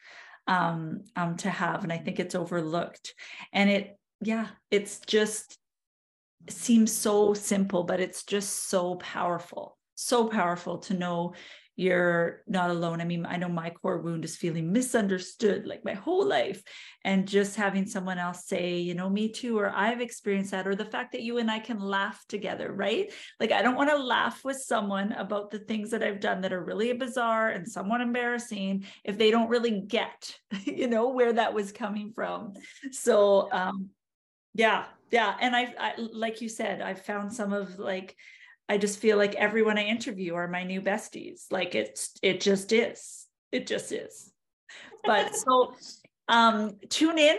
um, 0.48 1.02
um 1.16 1.38
to 1.38 1.50
have. 1.50 1.84
And 1.84 1.94
I 1.94 1.98
think 1.98 2.20
it's 2.20 2.36
overlooked. 2.36 3.14
And 3.54 3.70
it, 3.70 4.00
yeah, 4.22 4.48
it's 4.72 5.00
just 5.00 5.58
seems 6.50 6.92
so 6.92 7.34
simple, 7.34 7.84
but 7.84 8.00
it's 8.00 8.24
just 8.24 8.70
so 8.70 8.96
powerful. 8.96 9.78
So 9.96 10.28
powerful 10.28 10.80
to 10.80 10.94
know 10.94 11.34
you're 11.76 12.42
not 12.48 12.70
alone. 12.70 13.02
I 13.02 13.06
mean, 13.06 13.26
I 13.26 13.36
know 13.36 13.50
my 13.50 13.70
core 13.70 13.98
wound 14.00 14.24
is 14.24 14.38
feeling 14.38 14.72
misunderstood 14.72 15.68
like 15.68 15.84
my 15.84 15.94
whole 15.94 16.26
life. 16.26 16.64
And 17.04 17.28
just 17.28 17.56
having 17.56 17.86
someone 17.86 18.18
else 18.18 18.48
say, 18.48 18.78
you 18.78 18.94
know, 18.94 19.10
me 19.10 19.30
too, 19.30 19.60
or 19.60 19.70
I've 19.70 20.02
experienced 20.02 20.52
that, 20.52 20.68
or 20.68 20.76
the 20.76 20.86
fact 20.86 21.12
that 21.12 21.22
you 21.22 21.38
and 21.38 21.52
I 21.52 21.60
can 21.60 21.80
laugh 21.80 22.24
together, 22.30 22.72
right? 22.72 23.12
Like, 23.40 23.52
I 23.52 23.62
don't 23.62 23.76
want 23.76 23.90
to 23.90 23.98
laugh 23.98 24.44
with 24.46 24.58
someone 24.58 25.12
about 25.12 25.52
the 25.52 25.60
things 25.60 25.92
that 25.92 26.02
I've 26.02 26.22
done 26.22 26.42
that 26.42 26.54
are 26.54 26.64
really 26.64 26.94
bizarre 26.94 27.50
and 27.50 27.68
somewhat 27.68 28.02
embarrassing 28.02 28.86
if 29.04 29.18
they 29.18 29.30
don't 29.30 29.50
really 29.50 29.82
get, 29.82 30.38
you 30.66 30.88
know, 30.88 31.10
where 31.10 31.34
that 31.34 31.54
was 31.54 31.72
coming 31.72 32.14
from. 32.16 32.54
So, 32.92 33.52
um, 33.52 33.90
yeah, 34.54 34.86
yeah. 35.12 35.36
And 35.42 35.56
I, 35.56 35.74
I 35.78 35.94
like 35.98 36.42
you 36.42 36.48
said, 36.48 36.82
I've 36.82 37.02
found 37.02 37.34
some 37.34 37.52
of 37.52 37.78
like, 37.78 38.16
I 38.68 38.78
just 38.78 39.00
feel 39.00 39.18
like 39.18 39.36
everyone 39.36 39.78
I 39.78 39.84
interview 39.84 40.34
are 40.36 40.48
my 40.48 40.64
new 40.64 40.82
besties. 40.82 41.46
Like 41.52 41.76
it's 41.76 42.18
it 42.22 42.42
just 42.42 42.72
is. 42.72 43.28
It 43.52 43.68
just 43.68 43.92
is. 43.92 44.32
But 45.04 45.36
so 45.36 45.74
um 46.28 46.72
tune 46.90 47.20
in 47.20 47.38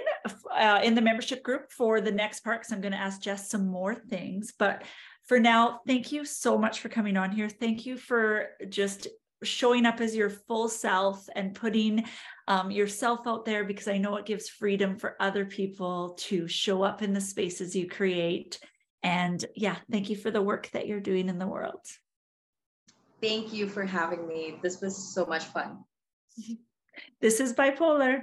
uh, 0.56 0.80
in 0.84 0.94
the 0.94 1.00
membership 1.02 1.42
group 1.42 1.72
for 1.72 2.00
the 2.00 2.12
next 2.12 2.44
part 2.44 2.60
because 2.60 2.72
I'm 2.72 2.80
going 2.80 2.92
to 2.92 2.98
ask 2.98 3.24
Jes 3.24 3.50
some 3.50 3.66
more 3.66 3.94
things. 3.94 4.52
But 4.56 4.84
for 5.26 5.40
now, 5.40 5.80
thank 5.86 6.12
you 6.12 6.24
so 6.24 6.56
much 6.56 6.80
for 6.80 6.88
coming 6.88 7.16
on 7.16 7.32
here. 7.32 7.48
Thank 7.48 7.84
you 7.84 7.96
for 7.96 8.50
just 8.68 9.08
showing 9.42 9.84
up 9.84 10.00
as 10.00 10.14
your 10.14 10.30
full 10.30 10.68
self 10.68 11.28
and 11.34 11.54
putting 11.54 12.04
um, 12.48 12.70
yourself 12.70 13.26
out 13.26 13.44
there 13.44 13.64
because 13.64 13.88
I 13.88 13.98
know 13.98 14.16
it 14.16 14.24
gives 14.26 14.48
freedom 14.48 14.96
for 14.96 15.16
other 15.20 15.44
people 15.44 16.14
to 16.20 16.48
show 16.48 16.82
up 16.82 17.02
in 17.02 17.12
the 17.12 17.20
spaces 17.20 17.74
you 17.74 17.88
create 17.88 18.60
and 19.06 19.44
yeah, 19.54 19.76
thank 19.88 20.10
you 20.10 20.16
for 20.16 20.32
the 20.32 20.42
work 20.42 20.68
that 20.72 20.88
you're 20.88 20.98
doing 20.98 21.28
in 21.28 21.38
the 21.38 21.46
world. 21.46 21.80
Thank 23.22 23.52
you 23.52 23.68
for 23.68 23.84
having 23.84 24.26
me. 24.26 24.58
This 24.62 24.80
was 24.80 24.96
so 24.96 25.24
much 25.24 25.44
fun. 25.44 25.84
This 27.20 27.40
is 27.40 27.52
Bipolar. 27.52 28.22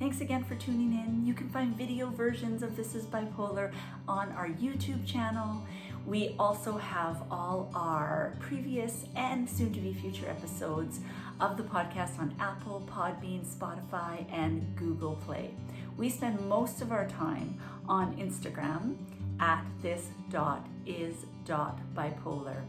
Thanks 0.00 0.20
again 0.20 0.42
for 0.42 0.56
tuning 0.56 0.92
in. 0.92 1.24
You 1.24 1.32
can 1.32 1.48
find 1.48 1.76
video 1.76 2.10
versions 2.10 2.64
of 2.64 2.76
This 2.76 2.96
is 2.96 3.06
Bipolar 3.06 3.72
on 4.08 4.32
our 4.32 4.48
YouTube 4.48 5.06
channel. 5.06 5.64
We 6.04 6.34
also 6.36 6.76
have 6.76 7.22
all 7.30 7.70
our 7.72 8.36
previous 8.40 9.04
and 9.14 9.48
soon 9.48 9.72
to 9.74 9.80
be 9.80 9.94
future 9.94 10.28
episodes 10.28 10.98
of 11.40 11.56
the 11.56 11.62
podcast 11.62 12.18
on 12.18 12.34
Apple, 12.40 12.82
Podbean, 12.90 13.46
Spotify, 13.46 14.26
and 14.32 14.74
Google 14.74 15.14
Play. 15.24 15.52
We 15.98 16.08
spend 16.08 16.40
most 16.48 16.80
of 16.80 16.92
our 16.92 17.08
time 17.08 17.58
on 17.88 18.16
Instagram 18.18 18.94
at 19.40 19.64
this 19.82 20.10
dot 20.30 20.64
is 20.86 21.26
dot 21.44 21.80
bipolar. 21.92 22.62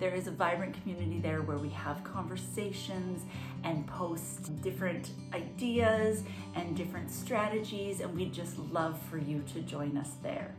There 0.00 0.12
is 0.12 0.26
a 0.26 0.32
vibrant 0.32 0.74
community 0.82 1.20
there 1.20 1.42
where 1.42 1.58
we 1.58 1.68
have 1.68 2.02
conversations 2.02 3.22
and 3.62 3.86
post 3.86 4.60
different 4.62 5.10
ideas 5.32 6.24
and 6.56 6.76
different 6.76 7.08
strategies, 7.08 8.00
and 8.00 8.12
we'd 8.16 8.32
just 8.32 8.58
love 8.58 9.00
for 9.08 9.16
you 9.16 9.44
to 9.52 9.60
join 9.60 9.96
us 9.96 10.14
there. 10.20 10.52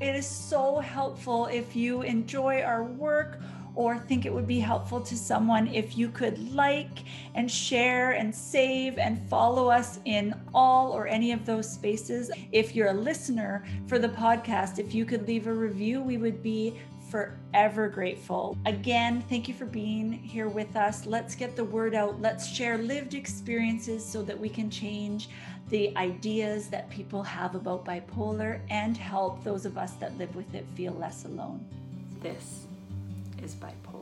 It 0.00 0.14
is 0.14 0.26
so 0.26 0.80
helpful 0.80 1.46
if 1.46 1.74
you 1.74 2.02
enjoy 2.02 2.60
our 2.60 2.84
work 2.84 3.40
or 3.74 3.98
think 3.98 4.26
it 4.26 4.32
would 4.32 4.46
be 4.46 4.60
helpful 4.60 5.00
to 5.00 5.16
someone 5.16 5.68
if 5.68 5.96
you 5.96 6.08
could 6.08 6.52
like 6.52 7.04
and 7.34 7.50
share 7.50 8.12
and 8.12 8.34
save 8.34 8.98
and 8.98 9.28
follow 9.28 9.68
us 9.68 10.00
in 10.04 10.34
all 10.54 10.92
or 10.92 11.06
any 11.06 11.32
of 11.32 11.46
those 11.46 11.70
spaces. 11.70 12.30
If 12.52 12.74
you're 12.74 12.90
a 12.90 12.94
listener 12.94 13.64
for 13.86 13.98
the 13.98 14.08
podcast, 14.08 14.78
if 14.78 14.94
you 14.94 15.04
could 15.04 15.26
leave 15.26 15.46
a 15.46 15.52
review, 15.52 16.02
we 16.02 16.16
would 16.16 16.42
be 16.42 16.78
forever 17.10 17.88
grateful. 17.88 18.56
Again, 18.66 19.22
thank 19.28 19.48
you 19.48 19.54
for 19.54 19.66
being 19.66 20.12
here 20.12 20.48
with 20.48 20.76
us. 20.76 21.06
Let's 21.06 21.34
get 21.34 21.56
the 21.56 21.64
word 21.64 21.94
out. 21.94 22.20
Let's 22.20 22.48
share 22.48 22.78
lived 22.78 23.14
experiences 23.14 24.04
so 24.04 24.22
that 24.22 24.38
we 24.38 24.48
can 24.48 24.70
change 24.70 25.28
the 25.70 25.96
ideas 25.96 26.68
that 26.68 26.88
people 26.90 27.22
have 27.22 27.54
about 27.54 27.84
bipolar 27.84 28.60
and 28.70 28.96
help 28.96 29.42
those 29.44 29.66
of 29.66 29.78
us 29.78 29.92
that 29.94 30.16
live 30.18 30.34
with 30.34 30.54
it 30.54 30.66
feel 30.74 30.92
less 30.92 31.24
alone. 31.24 31.64
This 32.20 32.66
is 33.42 33.54
bipolar. 33.54 33.99